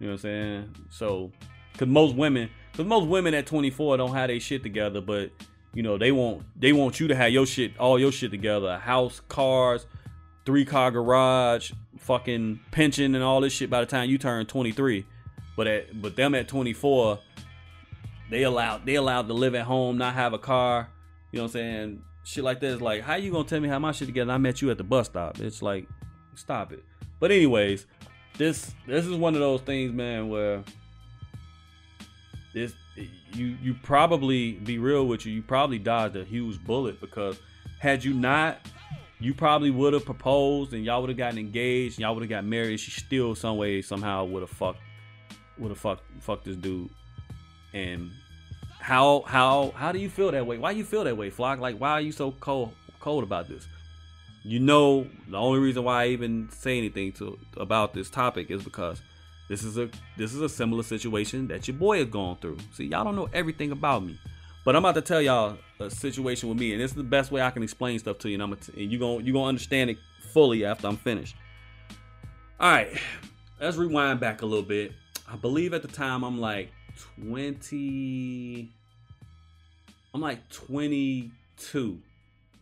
You 0.00 0.08
know 0.08 0.14
what 0.14 0.18
I'm 0.18 0.22
saying? 0.22 0.74
So, 0.90 1.30
cause 1.78 1.86
most 1.86 2.16
women, 2.16 2.50
cause 2.74 2.86
most 2.86 3.06
women 3.06 3.34
at 3.34 3.46
24 3.46 3.98
don't 3.98 4.14
have 4.14 4.28
their 4.28 4.40
shit 4.40 4.64
together, 4.64 5.00
but 5.00 5.30
you 5.74 5.82
know 5.82 5.98
they 5.98 6.12
want 6.12 6.42
they 6.58 6.72
want 6.72 7.00
you 7.00 7.08
to 7.08 7.14
have 7.14 7.30
your 7.30 7.46
shit, 7.46 7.76
all 7.78 7.98
your 7.98 8.12
shit 8.12 8.30
together, 8.30 8.78
house, 8.78 9.20
cars, 9.28 9.86
three 10.44 10.64
car 10.64 10.90
garage, 10.90 11.72
fucking 11.98 12.60
pension, 12.70 13.14
and 13.14 13.24
all 13.24 13.40
this 13.40 13.52
shit 13.52 13.70
by 13.70 13.80
the 13.80 13.86
time 13.86 14.10
you 14.10 14.18
turn 14.18 14.46
23. 14.46 15.06
But 15.56 15.66
at 15.66 16.02
but 16.02 16.16
them 16.16 16.34
at 16.34 16.48
24, 16.48 17.18
they 18.30 18.42
allowed 18.42 18.86
they 18.86 18.94
allowed 18.96 19.28
to 19.28 19.34
live 19.34 19.54
at 19.54 19.64
home, 19.64 19.98
not 19.98 20.14
have 20.14 20.32
a 20.32 20.38
car. 20.38 20.88
You 21.30 21.38
know 21.38 21.44
what 21.44 21.48
I'm 21.48 21.52
saying? 21.52 22.02
Shit 22.24 22.44
like 22.44 22.60
this. 22.60 22.80
Like, 22.80 23.02
how 23.02 23.14
you 23.14 23.32
gonna 23.32 23.48
tell 23.48 23.60
me 23.60 23.68
how 23.68 23.78
my 23.78 23.92
shit 23.92 24.08
together? 24.08 24.32
I 24.32 24.38
met 24.38 24.62
you 24.62 24.70
at 24.70 24.78
the 24.78 24.84
bus 24.84 25.06
stop. 25.06 25.40
It's 25.40 25.62
like, 25.62 25.88
stop 26.34 26.72
it. 26.72 26.84
But 27.18 27.30
anyways, 27.30 27.86
this 28.36 28.74
this 28.86 29.06
is 29.06 29.16
one 29.16 29.34
of 29.34 29.40
those 29.40 29.60
things, 29.62 29.92
man, 29.92 30.28
where 30.28 30.62
this 32.54 32.74
you 32.96 33.56
you 33.62 33.74
probably 33.74 34.52
be 34.52 34.78
real 34.78 35.06
with 35.06 35.24
you, 35.26 35.32
you 35.32 35.42
probably 35.42 35.78
dodged 35.78 36.16
a 36.16 36.24
huge 36.24 36.62
bullet 36.62 37.00
because 37.00 37.38
had 37.78 38.04
you 38.04 38.14
not, 38.14 38.58
you 39.18 39.34
probably 39.34 39.70
would 39.70 39.92
have 39.92 40.04
proposed 40.04 40.72
and 40.72 40.84
y'all 40.84 41.00
would 41.00 41.10
have 41.10 41.16
gotten 41.16 41.38
engaged, 41.38 41.98
y'all 41.98 42.14
would 42.14 42.22
have 42.22 42.30
got 42.30 42.44
married. 42.44 42.78
She 42.78 42.90
still 42.90 43.34
some 43.34 43.56
way 43.56 43.82
somehow 43.82 44.24
would 44.24 44.42
have 44.42 44.50
fucked 44.50 44.80
would 45.58 45.70
have 45.70 45.78
fucked 45.78 46.04
fucked 46.20 46.44
this 46.44 46.56
dude. 46.56 46.90
And 47.72 48.10
how 48.78 49.22
how 49.26 49.72
how 49.76 49.92
do 49.92 49.98
you 49.98 50.08
feel 50.08 50.30
that 50.30 50.46
way? 50.46 50.58
Why 50.58 50.72
you 50.72 50.84
feel 50.84 51.04
that 51.04 51.16
way, 51.16 51.30
Flock? 51.30 51.60
Like 51.60 51.78
why 51.78 51.92
are 51.92 52.00
you 52.00 52.12
so 52.12 52.32
cold 52.32 52.74
cold 53.00 53.24
about 53.24 53.48
this? 53.48 53.66
You 54.44 54.58
know 54.58 55.06
the 55.28 55.38
only 55.38 55.60
reason 55.60 55.84
why 55.84 56.04
I 56.04 56.08
even 56.08 56.50
say 56.50 56.78
anything 56.78 57.12
to 57.12 57.38
about 57.56 57.94
this 57.94 58.10
topic 58.10 58.50
is 58.50 58.62
because 58.62 59.00
this 59.52 59.64
is 59.64 59.76
a 59.76 59.90
this 60.16 60.32
is 60.32 60.40
a 60.40 60.48
similar 60.48 60.82
situation 60.82 61.46
that 61.48 61.68
your 61.68 61.76
boy 61.76 61.98
is 61.98 62.06
going 62.06 62.36
through. 62.36 62.56
See, 62.72 62.86
y'all 62.86 63.04
don't 63.04 63.14
know 63.14 63.28
everything 63.34 63.70
about 63.70 64.02
me, 64.02 64.18
but 64.64 64.74
I'm 64.74 64.82
about 64.82 64.94
to 64.94 65.02
tell 65.02 65.20
y'all 65.20 65.58
a 65.78 65.90
situation 65.90 66.48
with 66.48 66.58
me, 66.58 66.72
and 66.72 66.80
this 66.80 66.92
is 66.92 66.96
the 66.96 67.02
best 67.02 67.30
way 67.30 67.42
I 67.42 67.50
can 67.50 67.62
explain 67.62 67.98
stuff 67.98 68.16
to 68.20 68.30
you, 68.30 68.36
and 68.36 68.42
I'm 68.42 68.56
t- 68.56 68.72
and 68.80 68.90
you 68.90 68.98
gonna 68.98 69.22
you 69.22 69.34
gonna 69.34 69.48
understand 69.48 69.90
it 69.90 69.98
fully 70.32 70.64
after 70.64 70.88
I'm 70.88 70.96
finished. 70.96 71.36
All 72.58 72.70
right, 72.72 72.98
let's 73.60 73.76
rewind 73.76 74.20
back 74.20 74.40
a 74.40 74.46
little 74.46 74.64
bit. 74.64 74.92
I 75.30 75.36
believe 75.36 75.74
at 75.74 75.82
the 75.82 75.88
time 75.88 76.22
I'm 76.22 76.40
like 76.40 76.72
20. 77.20 78.70
I'm 80.14 80.20
like 80.22 80.48
22, 80.48 81.98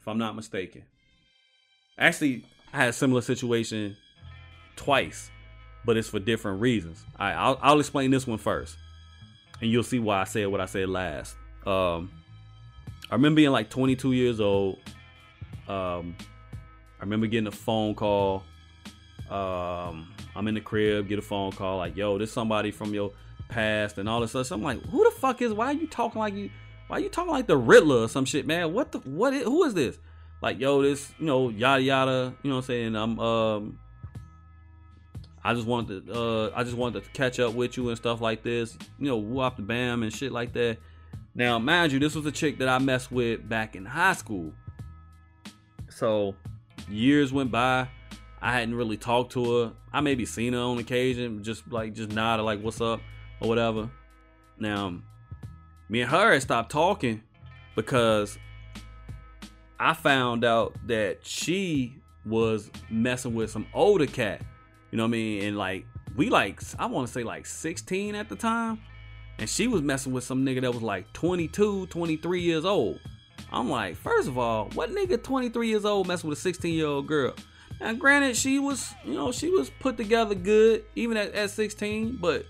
if 0.01 0.09
I'm 0.09 0.19
not 0.19 0.35
mistaken. 0.35 0.83
Actually, 1.97 2.45
I 2.73 2.79
had 2.79 2.89
a 2.89 2.93
similar 2.93 3.21
situation 3.21 3.97
twice 4.75 5.31
but 5.85 5.97
it's 5.97 6.09
for 6.09 6.19
different 6.19 6.61
reasons. 6.61 7.05
I'll, 7.17 7.59
I'll 7.63 7.81
explain 7.81 8.11
this 8.11 8.27
one 8.27 8.39
first, 8.39 8.77
and 9.61 9.71
you'll 9.71 9.83
see 9.83 9.99
why 9.99 10.21
I 10.21 10.25
said 10.25 10.49
what 10.49 10.61
I 10.61 10.67
said 10.67 10.89
last. 10.89 11.37
Um, 11.67 12.11
I 13.11 13.15
remember 13.15 13.37
being 13.37 13.51
like 13.51 13.71
22 13.71 14.13
years 14.13 14.41
old. 14.41 14.79
Um, 15.69 16.17
I 16.99 17.03
remember 17.03 17.27
getting 17.27 17.47
a 17.47 17.53
phone 17.53 17.95
call. 17.95 18.45
Um, 19.31 20.13
I'm 20.35 20.49
in 20.49 20.55
the 20.55 20.61
crib, 20.61 21.09
get 21.09 21.19
a 21.19 21.23
phone 21.23 21.53
call 21.53 21.79
like, 21.79 21.97
"Yo, 21.97 22.19
this 22.19 22.33
somebody 22.33 22.71
from 22.71 22.93
your 22.93 23.13
past 23.49 23.99
and 23.99 24.09
all 24.09 24.21
this 24.21 24.31
stuff." 24.31 24.47
So 24.47 24.57
I'm 24.57 24.63
like, 24.63 24.83
"Who 24.87 25.05
the 25.05 25.11
fuck 25.11 25.41
is? 25.43 25.53
Why 25.53 25.67
are 25.67 25.73
you 25.73 25.87
talking 25.87 26.21
like 26.21 26.35
you? 26.35 26.51
Why 26.89 26.97
are 26.97 27.01
you 27.01 27.09
talking 27.09 27.33
like 27.33 27.47
the 27.47 27.57
Riddler 27.57 28.03
or 28.03 28.09
some 28.09 28.25
shit, 28.25 28.47
man? 28.47 28.73
What 28.73 28.93
the 28.93 28.99
what? 28.99 29.33
Is, 29.33 29.45
who 29.45 29.65
is 29.65 29.75
this? 29.75 29.99
Like, 30.43 30.59
yo, 30.59 30.83
this 30.83 31.13
you 31.19 31.27
know 31.27 31.49
yada 31.49 31.83
yada. 31.83 32.35
You 32.43 32.51
know 32.51 32.57
what 32.57 32.63
I'm 32.63 32.67
saying? 32.67 32.97
I'm 32.97 33.19
um 33.19 33.79
I 35.43 35.55
just 35.55 35.67
wanted 35.67 36.07
to, 36.07 36.13
uh, 36.13 36.53
I 36.55 36.65
just 36.65 36.77
wanted 36.77 37.03
to 37.03 37.11
catch 37.11 37.41
up 37.41 37.55
with 37.55 37.77
you 37.77 37.89
and 37.89 37.97
stuff 37.97 38.21
like 38.21 38.43
this, 38.43 38.77
you 38.99 39.07
know, 39.07 39.17
whoop 39.17 39.57
the 39.57 39.63
bam 39.63 40.03
and 40.03 40.13
shit 40.13 40.33
like 40.33 40.53
that. 40.53 40.79
Now, 41.35 41.59
mind 41.59 41.93
you, 41.93 41.99
this 41.99 42.15
was 42.15 42.27
a 42.27 42.33
chick 42.33 42.59
that 42.59 42.69
I 42.69 42.79
messed 42.79 43.11
with 43.11 43.49
back 43.49 43.77
in 43.77 43.87
high 43.87 44.13
school. 44.15 44.53
So, 45.89 46.35
years 46.89 47.33
went 47.33 47.51
by. 47.51 47.89
I 48.43 48.53
hadn't 48.53 48.75
really 48.75 48.97
talked 48.97 49.33
to 49.33 49.59
her. 49.59 49.73
I 49.93 50.01
maybe 50.01 50.25
seen 50.25 50.55
her 50.55 50.59
on 50.59 50.79
occasion, 50.79 51.43
just 51.43 51.71
like 51.71 51.95
just 51.95 52.11
nod 52.11 52.37
nodded 52.37 52.43
like 52.45 52.63
"What's 52.63 52.81
up" 52.81 53.01
or 53.41 53.49
whatever. 53.49 53.91
Now, 54.59 54.99
me 55.89 56.01
and 56.03 56.11
her 56.11 56.33
had 56.33 56.43
stopped 56.43 56.71
talking 56.71 57.23
because 57.77 58.39
I 59.79 59.95
found 59.95 60.45
out 60.45 60.75
that 60.87 61.25
she 61.25 61.97
was 62.25 62.71
messing 62.89 63.35
with 63.35 63.51
some 63.51 63.67
older 63.75 64.07
cat 64.07 64.43
you 64.91 64.97
know 64.97 65.05
what 65.05 65.09
I 65.09 65.13
mean? 65.13 65.45
And 65.45 65.59
like 65.59 65.87
we 66.17 66.31
like 66.31 66.61
I 66.79 66.87
want 66.87 67.07
to 67.07 67.13
say 67.13 67.23
like 67.23 67.47
16 67.47 68.15
at 68.15 68.29
the 68.29 68.37
time. 68.37 68.81
And 69.39 69.49
she 69.49 69.69
was 69.69 69.81
messing 69.81 70.13
with 70.13 70.25
some 70.25 70.45
nigga 70.45 70.61
that 70.61 70.73
was 70.73 70.83
like 70.83 71.11
22, 71.15 71.87
23 71.87 72.41
years 72.43 72.67
old. 72.67 73.01
I'm 73.51 73.71
like, 73.71 73.97
first 73.97 74.29
of 74.29 74.37
all, 74.37 74.69
what 74.75 74.91
nigga 74.91 75.23
23 75.23 75.67
years 75.67 75.87
old 75.87 76.07
messing 76.07 76.29
with 76.29 76.39
a 76.39 76.43
16 76.43 76.75
year 76.75 76.87
old 76.87 77.07
girl? 77.07 77.35
Now, 77.81 77.95
granted, 77.95 78.37
she 78.37 78.59
was, 78.59 78.93
you 79.05 79.15
know, 79.15 79.33
she 79.33 79.49
was 79.49 79.71
put 79.81 79.97
together 79.97 80.35
good 80.35 80.85
even 80.95 81.17
at, 81.17 81.33
at 81.35 81.51
16, 81.51 82.19
but 82.21 82.45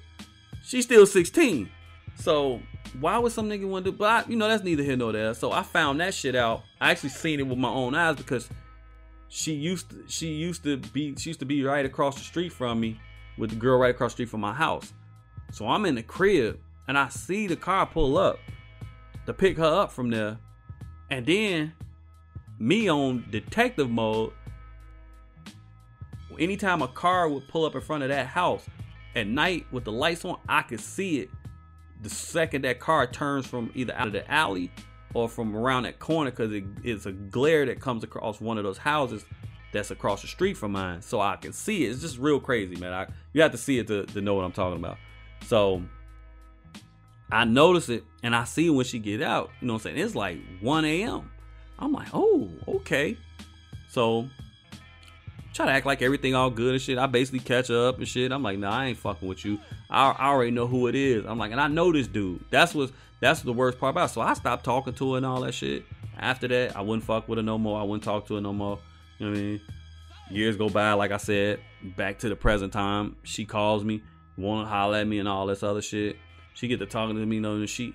she's 0.64 0.84
still 0.84 1.07
16. 1.07 1.70
So 2.16 2.61
why 2.99 3.18
would 3.18 3.32
some 3.32 3.49
nigga 3.49 3.68
want 3.68 3.84
to? 3.84 3.93
But 3.93 4.26
I, 4.26 4.28
you 4.28 4.36
know, 4.36 4.49
that's 4.49 4.64
neither 4.64 4.82
here 4.82 4.97
nor 4.97 5.12
there. 5.12 5.32
So 5.34 5.53
I 5.53 5.62
found 5.62 6.01
that 6.01 6.14
shit 6.14 6.34
out. 6.34 6.64
I 6.80 6.91
actually 6.91 7.11
seen 7.11 7.38
it 7.38 7.47
with 7.47 7.59
my 7.59 7.68
own 7.68 7.95
eyes 7.95 8.16
because 8.16 8.49
she 9.31 9.55
used 9.55 9.91
to, 9.91 10.05
she 10.09 10.33
used 10.33 10.64
to 10.64 10.76
be 10.76 11.14
she 11.16 11.31
used 11.31 11.41
to 11.41 11.47
be 11.47 11.62
right 11.64 11.87
across 11.87 12.16
the 12.16 12.24
street 12.24 12.53
from 12.53 12.81
me 12.81 13.01
with 13.39 13.51
the 13.51 13.57
girl 13.57 13.78
right 13.78 13.95
across 13.95 14.11
the 14.12 14.16
street 14.16 14.28
from 14.28 14.41
my 14.41 14.53
house. 14.53 14.93
So 15.53 15.68
I'm 15.68 15.87
in 15.87 15.95
the 15.95 16.03
crib 16.03 16.59
and 16.89 16.99
I 16.99 17.09
see 17.09 17.47
the 17.47 17.57
car 17.57 17.87
pull 17.87 18.18
up 18.18 18.39
to 19.26 19.33
pick 19.33 19.57
her 19.57 19.64
up 19.64 19.93
from 19.93 20.11
there. 20.11 20.37
And 21.11 21.24
then 21.24 21.72
me 22.59 22.91
on 22.91 23.24
detective 23.31 23.89
mode, 23.89 24.33
anytime 26.39 26.83
a 26.83 26.89
car 26.89 27.28
would 27.28 27.47
pull 27.49 27.64
up 27.64 27.76
in 27.76 27.81
front 27.81 28.03
of 28.03 28.09
that 28.09 28.26
house 28.26 28.66
at 29.14 29.28
night 29.28 29.64
with 29.70 29.85
the 29.85 29.93
lights 29.93 30.24
on, 30.24 30.39
I 30.49 30.62
could 30.62 30.81
see 30.81 31.20
it 31.20 31.31
the 32.03 32.11
second 32.11 32.62
that 32.62 32.81
car 32.81 33.07
turns 33.07 33.47
from 33.47 33.70
either 33.74 33.95
out 33.95 34.09
of 34.09 34.12
the 34.12 34.28
alley 34.31 34.72
or 35.14 35.28
from 35.28 35.56
around 35.56 35.84
that 35.84 35.98
corner 35.98 36.30
because 36.30 36.52
it, 36.52 36.64
it's 36.82 37.06
a 37.06 37.12
glare 37.12 37.66
that 37.66 37.80
comes 37.80 38.04
across 38.04 38.40
one 38.40 38.58
of 38.58 38.64
those 38.64 38.78
houses 38.78 39.24
that's 39.72 39.90
across 39.90 40.22
the 40.22 40.28
street 40.28 40.56
from 40.56 40.72
mine 40.72 41.00
so 41.00 41.20
i 41.20 41.36
can 41.36 41.52
see 41.52 41.84
it. 41.84 41.90
It's 41.90 42.00
just 42.00 42.18
real 42.18 42.40
crazy 42.40 42.76
man. 42.76 42.92
I, 42.92 43.06
you 43.32 43.42
have 43.42 43.52
to 43.52 43.58
see 43.58 43.78
it 43.78 43.86
to, 43.88 44.04
to 44.06 44.20
know 44.20 44.34
what 44.34 44.44
i'm 44.44 44.52
talking 44.52 44.78
about. 44.78 44.98
So 45.46 45.82
i 47.32 47.44
notice 47.44 47.88
it 47.88 48.04
and 48.22 48.34
i 48.34 48.44
see 48.44 48.70
when 48.70 48.84
she 48.84 48.98
get 48.98 49.22
out 49.22 49.50
you 49.61 49.66
know 49.66 49.74
what 49.74 49.86
i'm 49.86 49.94
saying? 49.94 49.98
It's 49.98 50.14
like 50.14 50.38
1 50.61 50.84
a.m 50.84 51.30
i'm 51.78 51.92
like 51.92 52.08
oh 52.12 52.48
okay. 52.68 53.16
So 53.88 54.28
try 55.52 55.66
to 55.66 55.72
act 55.72 55.86
like 55.86 56.00
everything 56.00 56.34
all 56.34 56.50
good 56.50 56.74
and 56.74 56.80
shit. 56.80 56.96
I 56.96 57.06
basically 57.06 57.40
catch 57.40 57.70
up 57.70 57.98
and 57.98 58.06
shit. 58.06 58.30
I'm 58.30 58.42
like 58.42 58.58
nah 58.58 58.70
i 58.70 58.86
ain't 58.86 58.98
fucking 58.98 59.28
with 59.28 59.44
you. 59.44 59.58
I, 59.88 60.11
I 60.11 60.28
already 60.28 60.52
know 60.52 60.66
who 60.66 60.86
it 60.86 60.94
is. 60.94 61.24
I'm 61.26 61.38
like 61.38 61.52
and 61.52 61.61
i 61.61 61.68
know 61.68 61.92
this 61.92 62.06
dude. 62.06 62.44
That's 62.50 62.74
what 62.74 62.92
that's 63.20 63.42
the 63.42 63.52
worst 63.52 63.78
part 63.78 63.94
about 63.94 64.10
it. 64.10 64.12
So 64.12 64.20
I 64.20 64.34
stopped 64.34 64.64
talking 64.64 64.94
to 64.94 65.12
her 65.12 65.16
and 65.18 65.26
all 65.26 65.40
that 65.42 65.52
shit. 65.52 65.84
After 66.18 66.48
that, 66.48 66.76
I 66.76 66.80
wouldn't 66.80 67.04
fuck 67.04 67.28
with 67.28 67.38
her 67.38 67.42
no 67.42 67.58
more. 67.58 67.80
I 67.80 67.82
wouldn't 67.82 68.02
talk 68.02 68.26
to 68.28 68.34
her 68.34 68.40
no 68.40 68.52
more. 68.52 68.78
You 69.18 69.26
know 69.26 69.32
what 69.32 69.38
I 69.38 69.42
mean? 69.42 69.60
Years 70.30 70.56
go 70.56 70.68
by, 70.68 70.92
like 70.92 71.10
I 71.10 71.16
said, 71.16 71.60
back 71.96 72.18
to 72.20 72.28
the 72.28 72.36
present 72.36 72.72
time. 72.72 73.16
She 73.22 73.44
calls 73.44 73.84
me, 73.84 74.02
wanna 74.36 74.68
holler 74.68 74.98
at 74.98 75.06
me 75.06 75.18
and 75.18 75.28
all 75.28 75.46
this 75.46 75.62
other 75.62 75.82
shit. 75.82 76.16
She 76.54 76.68
get 76.68 76.78
to 76.80 76.86
talking 76.86 77.16
to 77.16 77.26
me, 77.26 77.36
you 77.36 77.42
know, 77.42 77.54
and 77.54 77.68
she, 77.68 77.94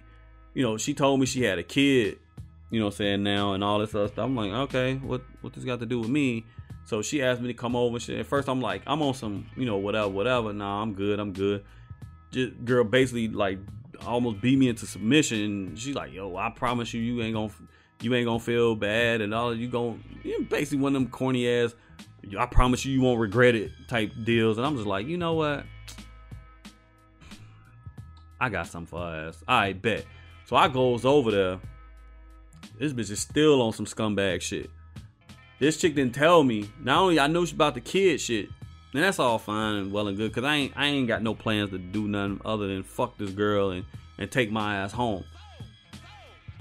you 0.54 0.64
know, 0.64 0.78
she 0.78 0.94
told 0.94 1.20
me 1.20 1.26
she 1.26 1.44
had 1.44 1.60
a 1.60 1.64
kid, 1.64 2.20
you 2.70 2.80
know, 2.80 2.88
what 2.88 2.94
I'm 2.94 2.98
saying 2.98 3.24
now 3.24 3.54
and 3.54 3.64
all 3.64 3.80
this 3.80 3.96
other 3.96 4.08
stuff. 4.08 4.26
I'm 4.26 4.36
like, 4.36 4.52
okay, 4.52 4.96
what 4.96 5.22
what 5.42 5.54
this 5.54 5.64
got 5.64 5.80
to 5.80 5.86
do 5.86 6.00
with 6.00 6.10
me? 6.10 6.46
So 6.86 7.02
she 7.02 7.24
asked 7.24 7.42
me 7.42 7.48
to 7.48 7.54
come 7.54 7.76
over 7.76 7.96
and 7.96 8.02
shit. 8.02 8.20
At 8.20 8.26
first, 8.26 8.48
I'm 8.48 8.62
like, 8.62 8.84
I'm 8.86 9.02
on 9.02 9.14
some, 9.14 9.48
you 9.56 9.66
know, 9.66 9.78
whatever, 9.78 10.10
whatever. 10.10 10.54
Nah, 10.54 10.82
I'm 10.82 10.94
good, 10.94 11.20
I'm 11.20 11.34
good. 11.34 11.64
Just 12.32 12.64
girl, 12.66 12.84
basically 12.84 13.28
like 13.28 13.60
almost 14.06 14.42
beat 14.42 14.58
me 14.58 14.70
into 14.70 14.86
submission. 14.86 15.76
She's 15.76 15.96
like, 15.96 16.14
"Yo, 16.14 16.36
I 16.36 16.50
promise 16.50 16.94
you, 16.94 17.02
you 17.02 17.22
ain't 17.22 17.34
gonna, 17.34 17.52
you 18.02 18.14
ain't 18.16 18.26
gonna 18.26 18.40
feel 18.40 18.76
bad 18.76 19.22
and 19.22 19.34
all. 19.34 19.56
You 19.56 19.68
going 19.68 20.04
you 20.24 20.46
basically 20.50 20.80
one 20.80 20.96
of 20.96 21.02
them 21.02 21.12
corny 21.12 21.48
ass. 21.48 21.76
I 22.38 22.46
promise 22.48 22.84
you, 22.86 22.94
you 22.94 23.02
won't 23.02 23.20
regret 23.20 23.56
it 23.56 23.72
type 23.88 24.12
deals." 24.24 24.58
And 24.58 24.66
I'm 24.66 24.76
just 24.76 24.88
like, 24.88 25.08
you 25.08 25.18
know 25.18 25.34
what? 25.34 25.66
I 28.40 28.50
got 28.50 28.68
some 28.68 28.86
for 28.86 29.04
ass. 29.04 29.44
I 29.48 29.74
bet. 29.74 30.06
So 30.46 30.56
I 30.56 30.68
goes 30.68 31.06
over 31.06 31.32
there. 31.32 31.60
This 32.80 32.94
bitch 32.94 33.12
is 33.12 33.20
still 33.20 33.62
on 33.62 33.74
some 33.74 33.86
scumbag 33.86 34.42
shit. 34.42 34.70
This 35.60 35.78
chick 35.78 35.96
didn't 35.96 36.14
tell 36.14 36.44
me. 36.44 36.70
Not 36.82 37.02
only 37.02 37.20
I 37.20 37.28
know 37.28 37.46
she 37.46 37.56
about 37.56 37.76
the 37.76 37.82
kid 37.82 38.20
shit, 38.20 38.50
and 38.96 39.04
that's 39.04 39.20
all 39.20 39.38
fine 39.38 39.76
and 39.76 39.92
well 39.92 40.08
and 40.08 40.18
good, 40.18 40.34
cause 40.34 40.44
I 40.44 40.56
ain't 40.56 40.74
I 40.76 40.88
ain't 40.88 41.08
got 41.08 41.22
no 41.22 41.36
plans 41.36 41.72
to 41.72 41.78
do 41.78 42.08
nothing 42.08 42.40
other 42.46 42.68
than 42.68 42.84
fuck 42.84 43.18
this 43.18 43.32
girl 43.32 43.72
and 43.72 43.86
and 44.18 44.32
take 44.32 44.52
my 44.52 44.78
ass 44.78 44.94
home. 44.94 45.26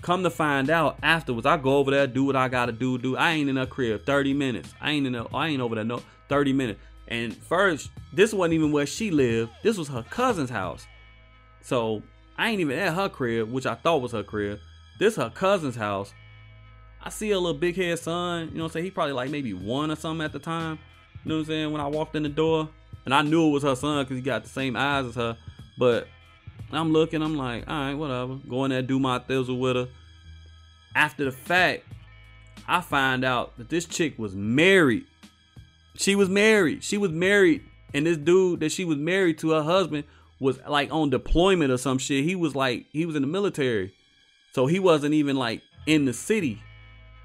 Come 0.02 0.22
to 0.24 0.30
find 0.30 0.68
out 0.68 0.98
afterwards, 1.02 1.46
I 1.46 1.56
go 1.56 1.76
over 1.76 1.90
there, 1.90 2.06
do 2.06 2.24
what 2.24 2.36
I 2.36 2.48
gotta 2.48 2.72
do, 2.72 2.98
do. 2.98 3.16
I 3.16 3.30
ain't 3.32 3.48
in 3.48 3.56
her 3.56 3.66
crib 3.66 4.04
30 4.04 4.34
minutes. 4.34 4.74
I 4.80 4.90
ain't 4.90 5.06
in 5.06 5.14
a, 5.14 5.26
I 5.34 5.48
ain't 5.48 5.62
over 5.62 5.76
there 5.76 5.84
no 5.84 6.02
30 6.28 6.52
minutes. 6.52 6.80
And 7.08 7.36
first, 7.36 7.90
this 8.12 8.32
wasn't 8.32 8.54
even 8.54 8.72
where 8.72 8.86
she 8.86 9.10
lived. 9.10 9.52
This 9.62 9.78
was 9.78 9.88
her 9.88 10.02
cousin's 10.02 10.50
house. 10.50 10.86
So 11.62 12.02
I 12.36 12.50
ain't 12.50 12.60
even 12.60 12.78
at 12.78 12.94
her 12.94 13.08
crib, 13.08 13.50
which 13.50 13.64
I 13.64 13.76
thought 13.76 14.02
was 14.02 14.12
her 14.12 14.22
crib. 14.22 14.58
This 14.98 15.16
her 15.16 15.30
cousin's 15.30 15.76
house. 15.76 16.12
I 17.02 17.10
see 17.10 17.30
a 17.30 17.38
little 17.38 17.58
big 17.58 17.76
head 17.76 17.98
son, 17.98 18.48
you 18.48 18.56
know 18.56 18.64
what 18.64 18.70
I'm 18.70 18.72
saying? 18.72 18.84
He 18.86 18.90
probably 18.90 19.12
like 19.12 19.30
maybe 19.30 19.52
one 19.52 19.90
or 19.90 19.96
something 19.96 20.24
at 20.24 20.32
the 20.32 20.38
time. 20.38 20.78
You 21.24 21.30
know 21.30 21.34
what 21.36 21.40
I'm 21.40 21.46
saying? 21.46 21.72
When 21.72 21.80
I 21.80 21.86
walked 21.86 22.14
in 22.16 22.22
the 22.22 22.28
door. 22.28 22.68
And 23.04 23.14
I 23.14 23.22
knew 23.22 23.48
it 23.48 23.50
was 23.50 23.62
her 23.64 23.76
son 23.76 24.02
because 24.02 24.16
he 24.16 24.22
got 24.22 24.44
the 24.44 24.48
same 24.48 24.76
eyes 24.76 25.04
as 25.06 25.14
her. 25.16 25.36
But 25.78 26.08
I'm 26.72 26.92
looking, 26.92 27.22
I'm 27.22 27.36
like, 27.36 27.68
all 27.68 27.78
right, 27.78 27.94
whatever. 27.94 28.36
Go 28.48 28.64
in 28.64 28.70
there, 28.70 28.82
do 28.82 28.98
my 28.98 29.18
thizzle 29.18 29.58
with 29.58 29.76
her. 29.76 29.88
After 30.94 31.24
the 31.24 31.32
fact, 31.32 31.84
I 32.66 32.80
find 32.80 33.24
out 33.24 33.58
that 33.58 33.68
this 33.68 33.84
chick 33.84 34.18
was 34.18 34.34
married. 34.34 35.04
She 35.96 36.16
was 36.16 36.28
married. 36.28 36.82
She 36.82 36.96
was 36.96 37.10
married. 37.10 37.62
And 37.92 38.06
this 38.06 38.16
dude 38.16 38.60
that 38.60 38.72
she 38.72 38.84
was 38.84 38.96
married 38.96 39.38
to, 39.38 39.50
her 39.50 39.62
husband, 39.62 40.04
was 40.40 40.58
like 40.66 40.92
on 40.92 41.10
deployment 41.10 41.70
or 41.70 41.76
some 41.76 41.98
shit. 41.98 42.24
He 42.24 42.34
was 42.34 42.54
like, 42.54 42.86
he 42.90 43.04
was 43.06 43.16
in 43.16 43.22
the 43.22 43.28
military. 43.28 43.92
So 44.52 44.66
he 44.66 44.78
wasn't 44.78 45.14
even 45.14 45.36
like 45.36 45.62
in 45.86 46.06
the 46.06 46.12
city. 46.12 46.62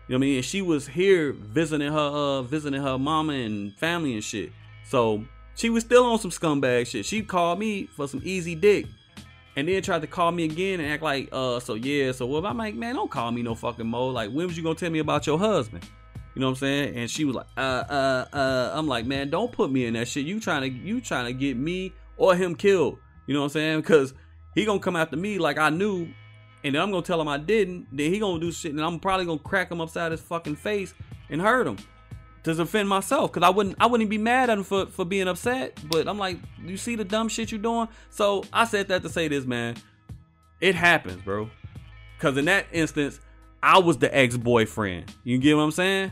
You 0.10 0.14
know 0.14 0.22
what 0.22 0.26
I 0.26 0.28
mean? 0.30 0.36
And 0.38 0.46
she 0.46 0.64
was 0.64 0.88
here 0.88 1.34
visiting 1.34 1.92
her, 1.92 1.98
uh, 2.00 2.42
visiting 2.42 2.82
her 2.82 2.98
mama 2.98 3.34
and 3.34 3.78
family 3.78 4.16
and 4.16 4.24
shit. 4.24 4.52
So 4.84 5.24
she 5.54 5.70
was 5.70 5.84
still 5.84 6.04
on 6.04 6.18
some 6.18 6.32
scumbag 6.32 6.88
shit. 6.88 7.06
She 7.06 7.22
called 7.22 7.60
me 7.60 7.86
for 7.86 8.08
some 8.08 8.20
easy 8.24 8.56
dick. 8.56 8.88
And 9.56 9.68
then 9.68 9.84
tried 9.84 10.02
to 10.02 10.08
call 10.08 10.32
me 10.32 10.46
again 10.46 10.80
and 10.80 10.92
act 10.92 11.04
like, 11.04 11.30
uh, 11.32 11.60
so 11.60 11.76
yeah, 11.76 12.12
so 12.12 12.26
what? 12.26 12.44
I'm 12.44 12.58
like, 12.58 12.74
man, 12.74 12.96
don't 12.96 13.12
call 13.12 13.32
me 13.32 13.44
no 13.44 13.54
fucking 13.54 13.86
mo. 13.86 14.08
Like, 14.08 14.32
when 14.32 14.48
was 14.48 14.58
you 14.58 14.64
gonna 14.64 14.74
tell 14.74 14.90
me 14.90 14.98
about 14.98 15.28
your 15.28 15.38
husband? 15.38 15.88
You 16.34 16.42
know 16.42 16.48
what 16.48 16.52
I'm 16.54 16.56
saying? 16.56 16.96
And 16.96 17.12
she 17.12 17.26
was 17.26 17.36
like, 17.36 17.48
uh, 17.56 17.84
uh, 17.88 18.26
uh. 18.34 18.72
I'm 18.74 18.88
like, 18.88 19.06
man, 19.06 19.30
don't 19.30 19.52
put 19.52 19.72
me 19.72 19.86
in 19.86 19.94
that 19.94 20.08
shit. 20.08 20.26
You 20.26 20.40
trying 20.40 20.62
to, 20.62 20.70
you 20.70 21.02
trying 21.02 21.26
to 21.26 21.34
get 21.34 21.56
me 21.56 21.94
or 22.18 22.36
him 22.36 22.56
killed. 22.56 22.98
You 23.28 23.36
know 23.36 23.42
what 23.42 23.48
I'm 23.48 23.52
saying? 23.52 23.82
Because 23.82 24.16
he 24.56 24.66
gonna 24.66 24.80
come 24.80 24.96
after 24.96 25.18
me 25.18 25.38
like 25.38 25.60
I 25.60 25.70
knew, 25.70 26.08
and 26.64 26.76
then 26.76 26.82
I'm 26.82 26.92
gonna 26.92 27.04
tell 27.04 27.22
him 27.22 27.28
I 27.28 27.38
didn't. 27.38 27.88
Then 27.92 28.12
he 28.12 28.20
gonna 28.20 28.40
do 28.40 28.52
shit, 28.52 28.72
and 28.72 28.82
I'm 28.82 29.00
probably 29.00 29.26
gonna 29.26 29.40
crack 29.40 29.72
him 29.72 29.82
upside 29.82 30.12
his 30.12 30.22
fucking 30.22 30.58
face 30.58 30.94
and 31.30 31.42
hurt 31.42 31.68
him 31.68 31.78
to 32.44 32.54
defend 32.54 32.90
myself 32.90 33.32
because 33.32 33.46
I 33.46 33.50
wouldn't 33.50 33.76
I 33.80 33.86
wouldn't 33.86 34.10
be 34.10 34.18
mad 34.18 34.50
at 34.50 34.58
him 34.58 34.64
for, 34.64 34.86
for 34.88 35.06
being 35.06 35.28
upset. 35.28 35.80
But 35.90 36.08
I'm 36.08 36.18
like, 36.18 36.38
you 36.64 36.78
see 36.78 36.96
the 36.96 37.06
dumb 37.06 37.30
shit 37.30 37.52
you're 37.52 37.60
doing? 37.60 37.88
So 38.10 38.44
I 38.52 38.66
said 38.66 38.88
that 38.90 39.04
to 39.04 39.10
say 39.10 39.28
this, 39.28 39.46
man. 39.46 39.76
It 40.62 40.76
happens, 40.76 41.22
bro. 41.22 41.50
Cause 42.20 42.36
in 42.36 42.46
that 42.46 42.66
instance, 42.74 43.20
I 43.64 43.80
was 43.80 43.98
the 43.98 44.14
ex-boyfriend. 44.16 45.14
You 45.24 45.38
get 45.38 45.56
what 45.56 45.64
I'm 45.64 45.72
saying? 45.72 46.12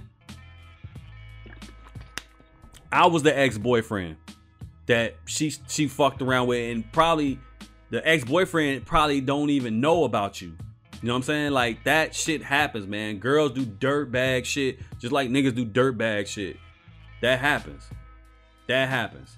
I 2.89 3.07
was 3.07 3.23
the 3.23 3.37
ex-boyfriend 3.37 4.15
that 4.85 5.15
she 5.25 5.53
she 5.67 5.87
fucked 5.87 6.21
around 6.21 6.47
with 6.47 6.71
and 6.71 6.89
probably 6.93 7.39
the 7.89 8.07
ex-boyfriend 8.07 8.85
probably 8.85 9.21
don't 9.21 9.49
even 9.49 9.79
know 9.79 10.03
about 10.03 10.41
you. 10.41 10.55
You 11.01 11.07
know 11.07 11.13
what 11.13 11.17
I'm 11.17 11.23
saying? 11.23 11.51
Like 11.51 11.83
that 11.83 12.15
shit 12.15 12.41
happens, 12.41 12.87
man. 12.87 13.19
Girls 13.19 13.51
do 13.51 13.65
dirt 13.65 14.11
bag 14.11 14.45
shit 14.45 14.79
just 14.99 15.13
like 15.13 15.29
niggas 15.29 15.55
do 15.55 15.63
dirt 15.63 15.97
bag 15.97 16.27
shit. 16.27 16.57
That 17.21 17.39
happens. 17.39 17.83
That 18.67 18.89
happens. 18.89 19.35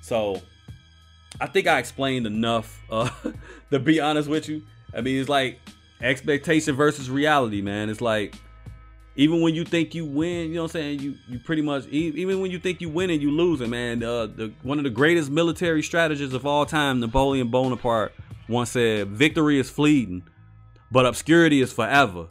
So 0.00 0.42
I 1.40 1.46
think 1.46 1.66
I 1.66 1.78
explained 1.78 2.26
enough 2.26 2.80
uh, 2.90 3.08
to 3.70 3.78
be 3.78 4.00
honest 4.00 4.28
with 4.28 4.48
you. 4.48 4.62
I 4.94 5.00
mean, 5.00 5.18
it's 5.20 5.28
like 5.28 5.60
expectation 6.00 6.74
versus 6.74 7.10
reality, 7.10 7.62
man. 7.62 7.88
It's 7.88 8.00
like 8.00 8.34
even 9.18 9.40
when 9.40 9.52
you 9.52 9.64
think 9.64 9.96
you 9.96 10.06
win, 10.06 10.48
you 10.48 10.54
know 10.54 10.62
what 10.62 10.76
I'm 10.76 10.80
saying? 10.80 11.00
You 11.00 11.16
you 11.28 11.40
pretty 11.40 11.60
much 11.60 11.88
even 11.88 12.40
when 12.40 12.52
you 12.52 12.60
think 12.60 12.80
you 12.80 12.88
win 12.88 13.10
and 13.10 13.20
you 13.20 13.32
losing, 13.32 13.68
man. 13.68 14.00
Uh, 14.00 14.26
the 14.26 14.52
one 14.62 14.78
of 14.78 14.84
the 14.84 14.90
greatest 14.90 15.28
military 15.28 15.82
strategists 15.82 16.34
of 16.34 16.46
all 16.46 16.64
time, 16.64 17.00
Napoleon 17.00 17.48
Bonaparte, 17.48 18.14
once 18.48 18.70
said, 18.70 19.08
"Victory 19.08 19.58
is 19.58 19.68
fleeting, 19.68 20.22
but 20.92 21.04
obscurity 21.04 21.60
is 21.60 21.72
forever. 21.72 22.28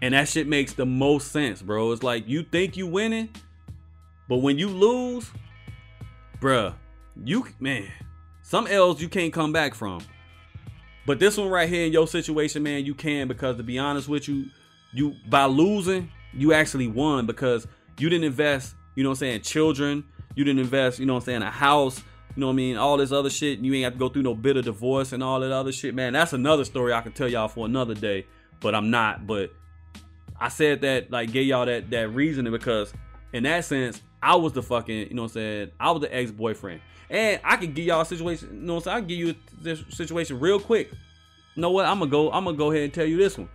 And 0.00 0.14
that 0.14 0.28
shit 0.28 0.46
makes 0.46 0.74
the 0.74 0.86
most 0.86 1.32
sense, 1.32 1.60
bro. 1.60 1.90
It's 1.90 2.04
like 2.04 2.28
you 2.28 2.44
think 2.44 2.76
you 2.76 2.86
winning, 2.86 3.30
but 4.28 4.36
when 4.36 4.58
you 4.58 4.68
lose, 4.68 5.28
bruh, 6.40 6.72
you 7.24 7.48
man, 7.58 7.90
some 8.42 8.68
L's 8.68 9.02
you 9.02 9.08
can't 9.08 9.32
come 9.32 9.52
back 9.52 9.74
from. 9.74 10.02
But 11.04 11.18
this 11.18 11.36
one 11.36 11.48
right 11.48 11.68
here 11.68 11.84
in 11.84 11.92
your 11.92 12.06
situation, 12.06 12.62
man, 12.62 12.84
you 12.84 12.94
can 12.94 13.26
because 13.26 13.56
to 13.56 13.64
be 13.64 13.76
honest 13.76 14.08
with 14.08 14.28
you, 14.28 14.50
you 14.92 15.16
by 15.28 15.44
losing, 15.44 16.10
you 16.32 16.52
actually 16.52 16.86
won 16.86 17.26
because 17.26 17.66
you 17.98 18.08
didn't 18.08 18.24
invest, 18.24 18.74
you 18.94 19.02
know 19.02 19.10
what 19.10 19.16
I'm 19.16 19.20
saying, 19.20 19.42
children, 19.42 20.04
you 20.34 20.44
didn't 20.44 20.60
invest, 20.60 20.98
you 20.98 21.06
know 21.06 21.14
what 21.14 21.20
I'm 21.20 21.26
saying, 21.26 21.42
a 21.42 21.50
house, 21.50 22.02
you 22.36 22.40
know 22.40 22.46
what 22.46 22.52
I 22.52 22.56
mean? 22.56 22.76
All 22.76 22.96
this 22.96 23.10
other 23.10 23.30
shit. 23.30 23.58
You 23.58 23.74
ain't 23.74 23.82
have 23.82 23.94
to 23.94 23.98
go 23.98 24.08
through 24.08 24.22
no 24.22 24.32
bitter 24.32 24.62
divorce 24.62 25.12
and 25.12 25.24
all 25.24 25.40
that 25.40 25.50
other 25.50 25.72
shit, 25.72 25.92
man. 25.92 26.12
That's 26.12 26.32
another 26.32 26.64
story 26.64 26.92
I 26.92 27.00
can 27.00 27.10
tell 27.10 27.26
y'all 27.26 27.48
for 27.48 27.66
another 27.66 27.94
day. 27.94 28.26
But 28.60 28.76
I'm 28.76 28.90
not. 28.90 29.26
But 29.26 29.52
I 30.38 30.48
said 30.48 30.82
that, 30.82 31.10
like, 31.10 31.32
gave 31.32 31.48
y'all 31.48 31.66
that 31.66 31.90
that 31.90 32.10
reasoning 32.10 32.52
because 32.52 32.92
in 33.32 33.42
that 33.42 33.64
sense, 33.64 34.02
I 34.22 34.36
was 34.36 34.52
the 34.52 34.62
fucking, 34.62 35.08
you 35.08 35.14
know 35.14 35.22
what 35.22 35.30
I'm 35.30 35.34
saying? 35.34 35.70
I 35.80 35.90
was 35.90 36.02
the 36.02 36.14
ex-boyfriend. 36.14 36.80
And 37.10 37.40
I 37.42 37.56
can 37.56 37.72
give 37.72 37.86
y'all 37.86 38.02
a 38.02 38.06
situation, 38.06 38.50
you 38.52 38.60
know 38.60 38.74
what 38.74 38.80
I'm 38.80 38.84
saying? 38.84 38.96
I 38.96 39.00
can 39.00 39.08
give 39.08 39.18
you 39.18 39.34
this 39.60 39.82
situation 39.88 40.38
real 40.38 40.60
quick. 40.60 40.92
You 41.56 41.62
know 41.62 41.70
what? 41.70 41.86
I'm 41.86 41.98
gonna 41.98 42.10
go, 42.10 42.30
I'm 42.30 42.44
gonna 42.44 42.56
go 42.56 42.70
ahead 42.70 42.84
and 42.84 42.94
tell 42.94 43.06
you 43.06 43.16
this 43.16 43.36
one. 43.36 43.48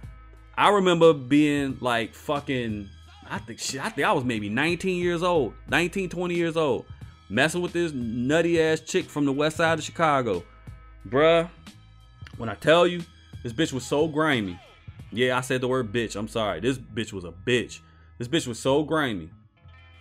I 0.57 0.69
remember 0.69 1.13
being 1.13 1.77
like 1.81 2.13
fucking 2.13 2.89
I 3.29 3.39
think 3.39 3.59
shit, 3.59 3.83
I 3.83 3.89
think 3.89 4.07
I 4.07 4.11
was 4.11 4.23
maybe 4.23 4.49
19 4.49 5.01
years 5.01 5.23
old, 5.23 5.53
19, 5.69 6.09
20 6.09 6.35
years 6.35 6.57
old 6.57 6.85
messing 7.29 7.61
with 7.61 7.73
this 7.73 7.91
nutty 7.93 8.61
ass 8.61 8.79
chick 8.79 9.05
from 9.05 9.25
the 9.25 9.31
west 9.31 9.57
side 9.57 9.79
of 9.79 9.83
Chicago. 9.83 10.43
Bruh, 11.07 11.49
when 12.37 12.49
I 12.49 12.55
tell 12.55 12.85
you, 12.85 13.01
this 13.43 13.53
bitch 13.53 13.73
was 13.73 13.85
so 13.85 14.07
grimy. 14.07 14.59
Yeah, 15.11 15.37
I 15.37 15.41
said 15.41 15.61
the 15.61 15.67
word 15.67 15.91
bitch. 15.91 16.15
I'm 16.15 16.27
sorry. 16.27 16.59
This 16.59 16.77
bitch 16.77 17.13
was 17.13 17.23
a 17.23 17.31
bitch. 17.31 17.79
This 18.17 18.27
bitch 18.27 18.47
was 18.47 18.59
so 18.59 18.83
grimy. 18.83 19.29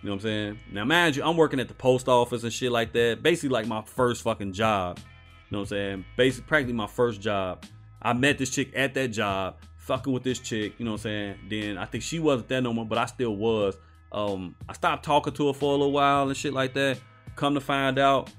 You 0.01 0.09
know 0.09 0.11
what 0.11 0.15
I'm 0.15 0.19
saying? 0.21 0.59
Now, 0.71 1.05
you, 1.07 1.23
I'm 1.23 1.37
working 1.37 1.59
at 1.59 1.67
the 1.67 1.73
post 1.73 2.07
office 2.07 2.43
and 2.43 2.51
shit 2.51 2.71
like 2.71 2.93
that. 2.93 3.23
Basically, 3.23 3.49
like 3.49 3.67
my 3.67 3.81
first 3.81 4.21
fucking 4.23 4.53
job. 4.53 4.99
You 4.99 5.03
know 5.51 5.59
what 5.59 5.63
I'm 5.63 5.69
saying? 5.69 6.05
Basically, 6.17 6.47
practically 6.47 6.73
my 6.73 6.87
first 6.87 7.21
job. 7.21 7.65
I 8.01 8.13
met 8.13 8.37
this 8.37 8.49
chick 8.49 8.71
at 8.75 8.93
that 8.95 9.09
job, 9.09 9.55
fucking 9.85 10.11
with 10.11 10.23
this 10.23 10.39
chick. 10.39 10.73
You 10.77 10.85
know 10.85 10.91
what 10.91 11.01
I'm 11.01 11.03
saying? 11.03 11.35
Then 11.49 11.77
I 11.77 11.85
think 11.85 12.03
she 12.03 12.19
wasn't 12.19 12.49
there 12.49 12.61
no 12.61 12.73
more, 12.73 12.85
but 12.85 12.97
I 12.97 13.05
still 13.05 13.35
was. 13.35 13.77
Um, 14.11 14.55
I 14.69 14.73
stopped 14.73 15.03
talking 15.03 15.33
to 15.33 15.47
her 15.47 15.53
for 15.53 15.69
a 15.69 15.77
little 15.77 15.91
while 15.91 16.27
and 16.27 16.37
shit 16.37 16.53
like 16.53 16.73
that. 16.75 16.99
Come 17.35 17.55
to 17.55 17.61
find 17.61 17.97
out, 17.97 18.29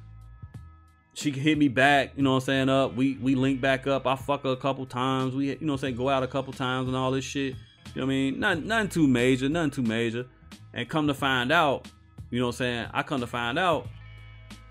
she 1.15 1.31
hit 1.31 1.59
me 1.59 1.69
back, 1.69 2.13
you 2.17 2.23
know 2.23 2.31
what 2.31 2.43
I'm 2.43 2.47
saying, 2.47 2.69
up. 2.69 2.95
We 2.95 3.19
we 3.19 3.35
link 3.35 3.61
back 3.61 3.87
up. 3.87 4.07
I 4.07 4.17
fuck 4.17 4.45
her 4.45 4.51
a 4.51 4.57
couple 4.57 4.87
times. 4.87 5.35
We, 5.35 5.49
you 5.49 5.59
know 5.61 5.73
what 5.73 5.79
I'm 5.79 5.79
saying, 5.79 5.97
go 5.97 6.09
out 6.09 6.23
a 6.23 6.29
couple 6.29 6.53
times 6.53 6.89
and 6.89 6.97
all 6.97 7.11
this 7.11 7.25
shit. 7.25 7.55
You 7.95 8.01
know 8.01 8.07
what 8.07 8.13
I 8.13 8.17
mean? 8.17 8.41
Nothing, 8.41 8.67
nothing 8.67 8.89
too 8.89 9.07
major, 9.07 9.49
nothing 9.49 9.71
too 9.71 9.83
major. 9.83 10.27
And 10.73 10.89
come 10.89 11.07
to 11.07 11.15
find 11.15 11.53
out, 11.53 11.89
you 12.31 12.41
know 12.41 12.47
what 12.47 12.55
I'm 12.55 12.59
saying, 12.59 12.89
I 12.93 13.03
come 13.03 13.21
to 13.21 13.27
find 13.27 13.59
out, 13.59 13.87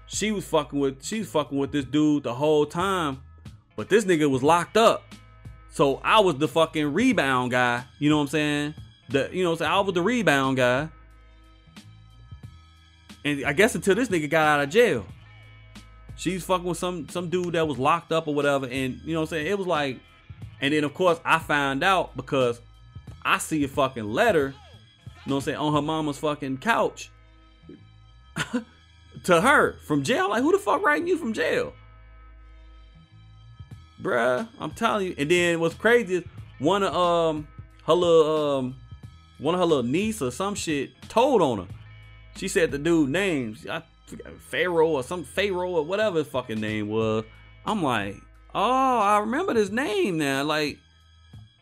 she 0.07 0.31
was 0.31 0.45
fucking 0.45 0.77
with, 0.77 1.03
she 1.03 1.19
was 1.19 1.29
fucking 1.29 1.57
with 1.57 1.71
this 1.71 1.85
dude 1.85 2.23
the 2.23 2.33
whole 2.33 2.65
time. 2.65 3.21
But 3.75 3.89
this 3.89 4.05
nigga 4.05 4.29
was 4.29 4.43
locked 4.43 4.77
up. 4.77 5.03
So 5.73 5.99
I 6.03 6.19
was 6.19 6.37
the 6.37 6.47
fucking 6.47 6.93
rebound 6.93 7.49
guy, 7.49 7.83
you 7.97 8.07
know 8.07 8.17
what 8.17 8.25
I'm 8.25 8.27
saying? 8.29 8.75
The, 9.09 9.27
you 9.33 9.43
know 9.43 9.55
saying? 9.55 9.71
I 9.71 9.79
was 9.79 9.95
the 9.95 10.03
rebound 10.03 10.57
guy. 10.57 10.87
And 13.25 13.43
I 13.43 13.53
guess 13.53 13.73
until 13.73 13.95
this 13.95 14.07
nigga 14.07 14.29
got 14.29 14.45
out 14.45 14.63
of 14.63 14.69
jail. 14.69 15.03
She's 16.15 16.43
fucking 16.43 16.63
with 16.63 16.77
some 16.77 17.09
some 17.09 17.27
dude 17.27 17.53
that 17.53 17.67
was 17.67 17.79
locked 17.79 18.11
up 18.11 18.27
or 18.27 18.35
whatever. 18.35 18.67
And 18.67 19.01
you 19.03 19.13
know 19.13 19.21
what 19.21 19.29
I'm 19.29 19.29
saying? 19.29 19.47
It 19.47 19.57
was 19.57 19.65
like, 19.65 19.99
and 20.61 20.75
then 20.75 20.83
of 20.83 20.93
course 20.93 21.19
I 21.25 21.39
found 21.39 21.83
out 21.83 22.15
because 22.15 22.61
I 23.25 23.39
see 23.39 23.63
a 23.63 23.67
fucking 23.67 24.05
letter, 24.05 24.53
you 25.25 25.29
know 25.29 25.35
what 25.35 25.35
I'm 25.37 25.41
saying, 25.41 25.57
on 25.57 25.73
her 25.73 25.81
mama's 25.81 26.19
fucking 26.19 26.57
couch 26.57 27.09
to 29.23 29.41
her 29.41 29.77
from 29.87 30.03
jail. 30.03 30.29
Like, 30.29 30.43
who 30.43 30.51
the 30.51 30.59
fuck 30.59 30.83
writing 30.83 31.07
you 31.07 31.17
from 31.17 31.33
jail? 31.33 31.73
Bruh. 34.03 34.47
I'm 34.59 34.71
telling 34.71 35.07
you. 35.07 35.15
And 35.17 35.31
then 35.31 35.59
what's 35.59 35.75
crazy 35.75 36.15
is 36.15 36.23
one 36.59 36.83
of 36.83 36.93
um 36.93 37.47
her 37.87 37.93
little 37.93 38.57
um 38.57 38.75
one 39.39 39.55
of 39.55 39.59
her 39.59 39.65
little 39.65 39.83
niece 39.83 40.21
or 40.21 40.31
some 40.31 40.55
shit 40.55 40.91
told 41.09 41.41
on 41.41 41.59
her. 41.59 41.67
She 42.35 42.47
said 42.47 42.71
the 42.71 42.77
dude 42.77 43.09
names. 43.09 43.65
I 43.67 43.83
Pharaoh 44.39 44.89
or 44.89 45.03
some 45.03 45.23
Pharaoh 45.23 45.71
or 45.71 45.83
whatever 45.83 46.19
his 46.19 46.27
fucking 46.27 46.59
name 46.59 46.89
was. 46.89 47.23
I'm 47.65 47.81
like, 47.81 48.17
oh, 48.53 48.99
I 48.99 49.19
remember 49.19 49.53
his 49.53 49.71
name 49.71 50.17
now. 50.17 50.43
Like, 50.43 50.77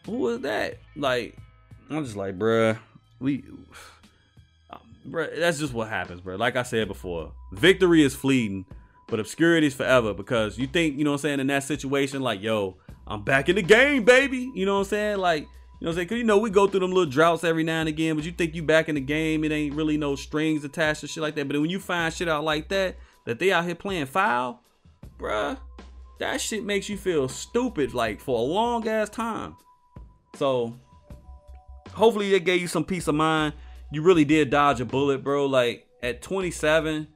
who 0.05 0.17
was 0.17 0.41
that? 0.41 0.79
Like, 0.95 1.37
I'm 1.89 2.03
just 2.03 2.17
like, 2.17 2.37
bruh, 2.37 2.77
we, 3.19 3.43
bruh, 5.07 5.39
that's 5.39 5.59
just 5.59 5.73
what 5.73 5.89
happens, 5.89 6.21
bruh. 6.21 6.39
Like 6.39 6.55
I 6.55 6.63
said 6.63 6.87
before, 6.87 7.31
victory 7.51 8.03
is 8.03 8.15
fleeting, 8.15 8.65
but 9.11 9.19
obscurity 9.19 9.67
is 9.67 9.75
forever. 9.75 10.15
Because 10.15 10.57
you 10.57 10.65
think, 10.65 10.97
you 10.97 11.03
know 11.03 11.11
what 11.11 11.17
I'm 11.17 11.21
saying, 11.21 11.39
in 11.41 11.47
that 11.47 11.63
situation, 11.63 12.21
like, 12.21 12.41
yo, 12.41 12.77
I'm 13.05 13.23
back 13.23 13.49
in 13.49 13.57
the 13.57 13.61
game, 13.61 14.03
baby. 14.03 14.51
You 14.55 14.65
know 14.65 14.75
what 14.75 14.79
I'm 14.79 14.85
saying? 14.85 15.17
Like, 15.19 15.43
you 15.43 15.85
know 15.85 15.89
what 15.89 15.89
I'm 15.89 15.95
saying? 15.95 16.07
Cause 16.07 16.17
you 16.17 16.23
know, 16.23 16.37
we 16.37 16.49
go 16.49 16.67
through 16.67 16.79
them 16.79 16.91
little 16.91 17.11
droughts 17.11 17.43
every 17.43 17.63
now 17.63 17.81
and 17.81 17.89
again, 17.89 18.15
but 18.15 18.23
you 18.23 18.31
think 18.31 18.55
you 18.55 18.63
back 18.63 18.87
in 18.87 18.95
the 18.95 19.01
game, 19.01 19.43
it 19.43 19.51
ain't 19.51 19.75
really 19.75 19.97
no 19.97 20.15
strings 20.15 20.63
attached 20.63 21.01
to 21.01 21.07
shit 21.07 21.21
like 21.21 21.35
that. 21.35 21.47
But 21.47 21.59
when 21.59 21.69
you 21.69 21.79
find 21.79 22.13
shit 22.13 22.29
out 22.29 22.43
like 22.43 22.69
that, 22.69 22.95
that 23.25 23.37
they 23.39 23.51
out 23.51 23.65
here 23.65 23.75
playing 23.75 24.05
foul, 24.05 24.63
bruh, 25.19 25.57
that 26.19 26.39
shit 26.39 26.63
makes 26.63 26.87
you 26.87 26.97
feel 26.97 27.27
stupid 27.27 27.93
like 27.93 28.21
for 28.21 28.37
a 28.37 28.41
long 28.41 28.87
ass 28.87 29.09
time. 29.09 29.55
So 30.35 30.79
hopefully 31.93 32.33
it 32.33 32.45
gave 32.45 32.61
you 32.61 32.67
some 32.67 32.85
peace 32.85 33.07
of 33.07 33.15
mind. 33.15 33.53
You 33.91 34.03
really 34.03 34.23
did 34.23 34.51
dodge 34.51 34.79
a 34.79 34.85
bullet, 34.85 35.23
bro. 35.23 35.47
Like 35.47 35.87
at 36.01 36.21
27, 36.21 37.07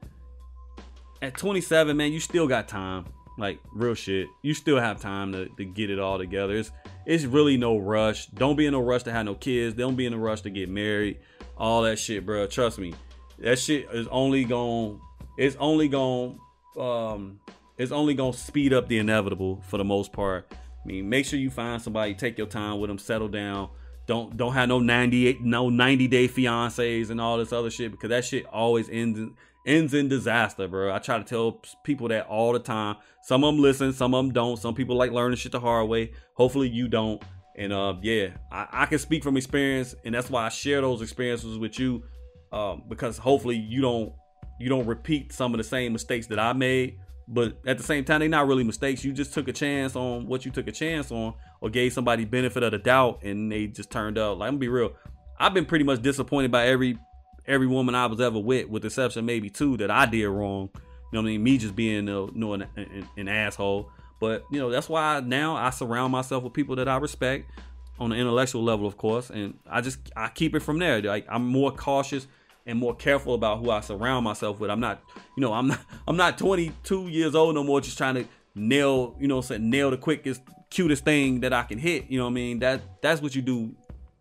at 1.22 1.36
27, 1.36 1.96
man, 1.96 2.12
you 2.12 2.20
still 2.20 2.46
got 2.46 2.68
time. 2.68 3.06
Like 3.38 3.60
real 3.72 3.94
shit. 3.94 4.28
You 4.42 4.54
still 4.54 4.80
have 4.80 5.00
time 5.00 5.32
to, 5.32 5.48
to 5.56 5.64
get 5.64 5.90
it 5.90 5.98
all 5.98 6.16
together. 6.16 6.56
It's 6.56 6.70
it's 7.04 7.24
really 7.24 7.58
no 7.58 7.76
rush. 7.76 8.26
Don't 8.28 8.56
be 8.56 8.64
in 8.64 8.72
no 8.72 8.80
rush 8.80 9.02
to 9.02 9.12
have 9.12 9.26
no 9.26 9.34
kids. 9.34 9.74
Don't 9.74 9.94
be 9.94 10.06
in 10.06 10.14
a 10.14 10.18
rush 10.18 10.40
to 10.42 10.50
get 10.50 10.70
married. 10.70 11.18
All 11.56 11.82
that 11.82 11.98
shit, 11.98 12.24
bro. 12.24 12.46
Trust 12.46 12.78
me. 12.78 12.94
That 13.38 13.58
shit 13.58 13.88
is 13.92 14.06
only 14.08 14.44
going 14.44 15.00
it's 15.36 15.56
only 15.56 15.88
going 15.88 16.40
um 16.78 17.38
it's 17.76 17.92
only 17.92 18.14
gonna 18.14 18.32
speed 18.32 18.72
up 18.72 18.88
the 18.88 18.98
inevitable 18.98 19.62
for 19.68 19.76
the 19.76 19.84
most 19.84 20.12
part. 20.12 20.50
I 20.52 20.86
mean, 20.86 21.08
make 21.08 21.26
sure 21.26 21.38
you 21.38 21.50
find 21.50 21.82
somebody, 21.82 22.14
take 22.14 22.38
your 22.38 22.46
time 22.46 22.78
with 22.80 22.88
them, 22.88 22.98
settle 22.98 23.28
down. 23.28 23.68
Don't 24.06 24.36
don't 24.36 24.54
have 24.54 24.68
no 24.68 24.78
98 24.78 25.42
no 25.42 25.68
90 25.68 26.08
day 26.08 26.28
fiancés 26.28 27.10
and 27.10 27.20
all 27.20 27.36
this 27.36 27.52
other 27.52 27.70
shit 27.70 27.90
because 27.90 28.10
that 28.10 28.24
shit 28.24 28.46
always 28.46 28.88
ends 28.88 29.20
ends 29.66 29.92
in 29.94 30.08
disaster, 30.08 30.68
bro. 30.68 30.94
I 30.94 30.98
try 30.98 31.18
to 31.18 31.24
tell 31.24 31.60
people 31.84 32.08
that 32.08 32.26
all 32.26 32.52
the 32.52 32.58
time. 32.58 32.96
Some 33.22 33.44
of 33.44 33.54
them 33.54 33.62
listen, 33.62 33.92
some 33.92 34.14
of 34.14 34.24
them 34.24 34.32
don't. 34.32 34.58
Some 34.58 34.74
people 34.74 34.96
like 34.96 35.10
learning 35.10 35.36
shit 35.36 35.52
the 35.52 35.60
hard 35.60 35.88
way. 35.88 36.12
Hopefully 36.34 36.68
you 36.68 36.88
don't. 36.88 37.22
And 37.56 37.72
uh, 37.72 37.94
yeah, 38.02 38.28
I, 38.52 38.68
I 38.70 38.86
can 38.86 38.98
speak 38.98 39.24
from 39.24 39.36
experience, 39.36 39.94
and 40.04 40.14
that's 40.14 40.30
why 40.30 40.46
I 40.46 40.48
share 40.50 40.80
those 40.80 41.02
experiences 41.02 41.58
with 41.58 41.78
you, 41.78 42.04
um, 42.52 42.84
because 42.88 43.18
hopefully 43.18 43.56
you 43.56 43.80
don't 43.80 44.12
you 44.58 44.68
don't 44.68 44.86
repeat 44.86 45.32
some 45.32 45.52
of 45.52 45.58
the 45.58 45.64
same 45.64 45.92
mistakes 45.92 46.26
that 46.28 46.38
I 46.38 46.52
made 46.52 46.98
but 47.28 47.58
at 47.66 47.76
the 47.76 47.84
same 47.84 48.04
time, 48.04 48.20
they're 48.20 48.28
not 48.28 48.46
really 48.46 48.64
mistakes. 48.64 49.04
You 49.04 49.12
just 49.12 49.34
took 49.34 49.48
a 49.48 49.52
chance 49.52 49.96
on 49.96 50.26
what 50.26 50.44
you 50.44 50.50
took 50.52 50.68
a 50.68 50.72
chance 50.72 51.10
on, 51.10 51.34
or 51.60 51.70
gave 51.70 51.92
somebody 51.92 52.24
benefit 52.24 52.62
of 52.62 52.70
the 52.70 52.78
doubt, 52.78 53.22
and 53.24 53.50
they 53.50 53.66
just 53.66 53.90
turned 53.90 54.18
out. 54.18 54.38
Like 54.38 54.48
I'm 54.48 54.54
gonna 54.54 54.60
be 54.60 54.68
real, 54.68 54.92
I've 55.38 55.54
been 55.54 55.66
pretty 55.66 55.84
much 55.84 56.02
disappointed 56.02 56.52
by 56.52 56.68
every 56.68 56.98
every 57.46 57.66
woman 57.66 57.94
I 57.94 58.06
was 58.06 58.20
ever 58.20 58.38
with, 58.38 58.68
with 58.68 58.82
the 58.82 58.86
exception 58.86 59.24
maybe 59.24 59.50
two 59.50 59.76
that 59.78 59.90
I 59.90 60.06
did 60.06 60.26
wrong. 60.26 60.70
You 60.74 60.80
know 61.12 61.22
what 61.22 61.28
I 61.28 61.32
mean? 61.32 61.42
Me 61.42 61.58
just 61.58 61.76
being 61.76 62.08
uh, 62.08 62.26
you 62.26 62.32
know, 62.34 62.54
an, 62.54 62.66
an, 62.76 63.08
an 63.16 63.28
asshole. 63.28 63.90
But 64.18 64.44
you 64.50 64.58
know 64.58 64.70
that's 64.70 64.88
why 64.88 65.20
now 65.20 65.56
I 65.56 65.70
surround 65.70 66.12
myself 66.12 66.42
with 66.44 66.52
people 66.52 66.76
that 66.76 66.88
I 66.88 66.96
respect 66.96 67.50
on 67.98 68.12
an 68.12 68.18
intellectual 68.18 68.62
level, 68.62 68.86
of 68.86 68.96
course, 68.96 69.30
and 69.30 69.58
I 69.70 69.80
just 69.80 69.98
I 70.16 70.28
keep 70.28 70.54
it 70.54 70.60
from 70.60 70.78
there. 70.78 71.00
Like 71.02 71.26
I'm 71.28 71.46
more 71.46 71.70
cautious 71.70 72.26
and 72.66 72.78
more 72.78 72.94
careful 72.94 73.34
about 73.34 73.60
who 73.60 73.70
I 73.70 73.80
surround 73.80 74.24
myself 74.24 74.58
with. 74.58 74.70
I'm 74.70 74.80
not, 74.80 75.02
you 75.36 75.40
know, 75.40 75.52
I'm 75.52 75.68
not 75.68 75.80
I'm 76.08 76.16
not 76.16 76.38
22 76.38 77.08
years 77.08 77.34
old 77.34 77.54
no 77.54 77.62
more 77.62 77.80
just 77.80 77.98
trying 77.98 78.14
to 78.16 78.24
nail, 78.54 79.16
you 79.20 79.28
know, 79.28 79.40
say 79.40 79.58
nail 79.58 79.90
the 79.90 79.98
quickest, 79.98 80.42
cutest 80.70 81.04
thing 81.04 81.40
that 81.40 81.52
I 81.52 81.62
can 81.62 81.78
hit. 81.78 82.10
You 82.10 82.18
know 82.18 82.24
what 82.24 82.30
I 82.30 82.34
mean? 82.34 82.58
That 82.60 83.02
that's 83.02 83.20
what 83.22 83.34
you 83.34 83.42
do 83.42 83.74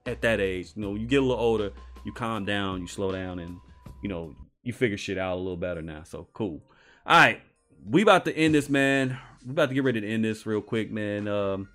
at 0.06 0.22
that 0.22 0.40
age. 0.40 0.74
You 0.76 0.82
know, 0.82 0.96
you 0.96 1.08
get 1.08 1.18
a 1.18 1.26
little 1.26 1.44
older, 1.44 1.72
you 2.06 2.14
calm 2.14 2.46
down, 2.46 2.82
you 2.82 2.88
slow 2.88 3.12
down, 3.12 3.40
and 3.40 3.58
you 4.02 4.10
know, 4.10 4.36
you 4.64 4.74
figure 4.74 4.98
shit 4.98 5.18
out 5.18 5.36
a 5.36 5.40
little 5.40 5.58
better 5.58 5.82
now. 5.82 6.04
So 6.04 6.28
cool. 6.34 6.62
All 7.06 7.18
right, 7.18 7.42
we 7.90 8.02
about 8.02 8.26
to 8.26 8.36
end 8.36 8.56
this, 8.56 8.70
man. 8.70 9.18
We 9.46 9.52
about 9.52 9.70
to 9.70 9.76
get 9.76 9.84
ready 9.84 10.02
to 10.02 10.08
end 10.08 10.24
this 10.24 10.46
real 10.46 10.62
quick, 10.62 10.92
man. 10.92 11.28
Um, 11.28 11.68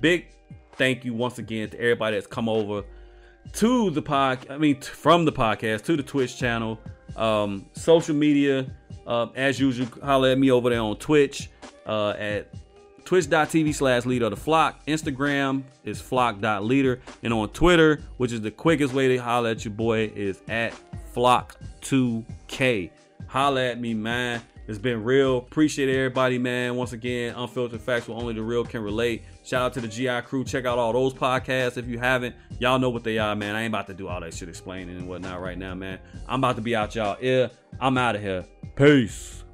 big 0.00 0.26
thank 0.72 1.04
you 1.04 1.12
once 1.12 1.38
again 1.38 1.68
to 1.70 1.80
everybody 1.80 2.16
that's 2.16 2.26
come 2.26 2.48
over 2.48 2.84
to 3.54 3.90
the 3.90 4.02
pod, 4.02 4.46
I 4.50 4.58
mean, 4.58 4.80
from 4.80 5.24
the 5.24 5.32
podcast 5.32 5.84
to 5.84 5.96
the 5.96 6.02
Twitch 6.02 6.38
channel, 6.38 6.78
um, 7.16 7.66
social 7.72 8.14
media, 8.14 8.70
uh, 9.06 9.26
as 9.34 9.58
usual, 9.58 9.88
holler 10.02 10.30
at 10.30 10.38
me 10.38 10.50
over 10.50 10.70
there 10.70 10.80
on 10.80 10.96
Twitch 10.96 11.50
uh, 11.86 12.10
at 12.10 12.54
twitch.tv 13.08 13.74
slash 13.74 14.04
leader 14.04 14.28
the 14.28 14.36
flock. 14.36 14.84
Instagram 14.86 15.62
is 15.82 15.98
flock.leader. 15.98 17.00
And 17.22 17.32
on 17.32 17.48
Twitter, 17.48 18.02
which 18.18 18.32
is 18.32 18.42
the 18.42 18.50
quickest 18.50 18.92
way 18.92 19.08
to 19.08 19.16
holler 19.16 19.48
at 19.48 19.64
your 19.64 19.72
boy, 19.72 20.12
is 20.14 20.42
at 20.46 20.74
flock2k. 21.14 22.90
Holler 23.26 23.62
at 23.62 23.80
me, 23.80 23.94
man. 23.94 24.42
It's 24.66 24.78
been 24.78 25.02
real. 25.02 25.38
Appreciate 25.38 25.88
everybody, 25.88 26.36
man. 26.36 26.76
Once 26.76 26.92
again, 26.92 27.34
unfiltered 27.34 27.80
facts 27.80 28.08
where 28.08 28.18
only 28.18 28.34
the 28.34 28.42
real 28.42 28.62
can 28.62 28.82
relate. 28.82 29.22
Shout 29.42 29.62
out 29.62 29.72
to 29.72 29.80
the 29.80 29.88
GI 29.88 30.20
crew. 30.26 30.44
Check 30.44 30.66
out 30.66 30.76
all 30.76 30.92
those 30.92 31.14
podcasts 31.14 31.78
if 31.78 31.88
you 31.88 31.98
haven't. 31.98 32.36
Y'all 32.58 32.78
know 32.78 32.90
what 32.90 33.04
they 33.04 33.16
are, 33.16 33.34
man. 33.34 33.56
I 33.56 33.62
ain't 33.62 33.72
about 33.72 33.86
to 33.86 33.94
do 33.94 34.06
all 34.08 34.20
that 34.20 34.34
shit 34.34 34.50
explaining 34.50 34.98
and 34.98 35.08
whatnot 35.08 35.40
right 35.40 35.56
now, 35.56 35.74
man. 35.74 35.98
I'm 36.28 36.40
about 36.40 36.56
to 36.56 36.62
be 36.62 36.76
out 36.76 36.94
y'all 36.94 37.16
ear. 37.22 37.50
I'm 37.80 37.96
out 37.96 38.16
of 38.16 38.20
here. 38.20 38.44
Peace. 38.76 39.44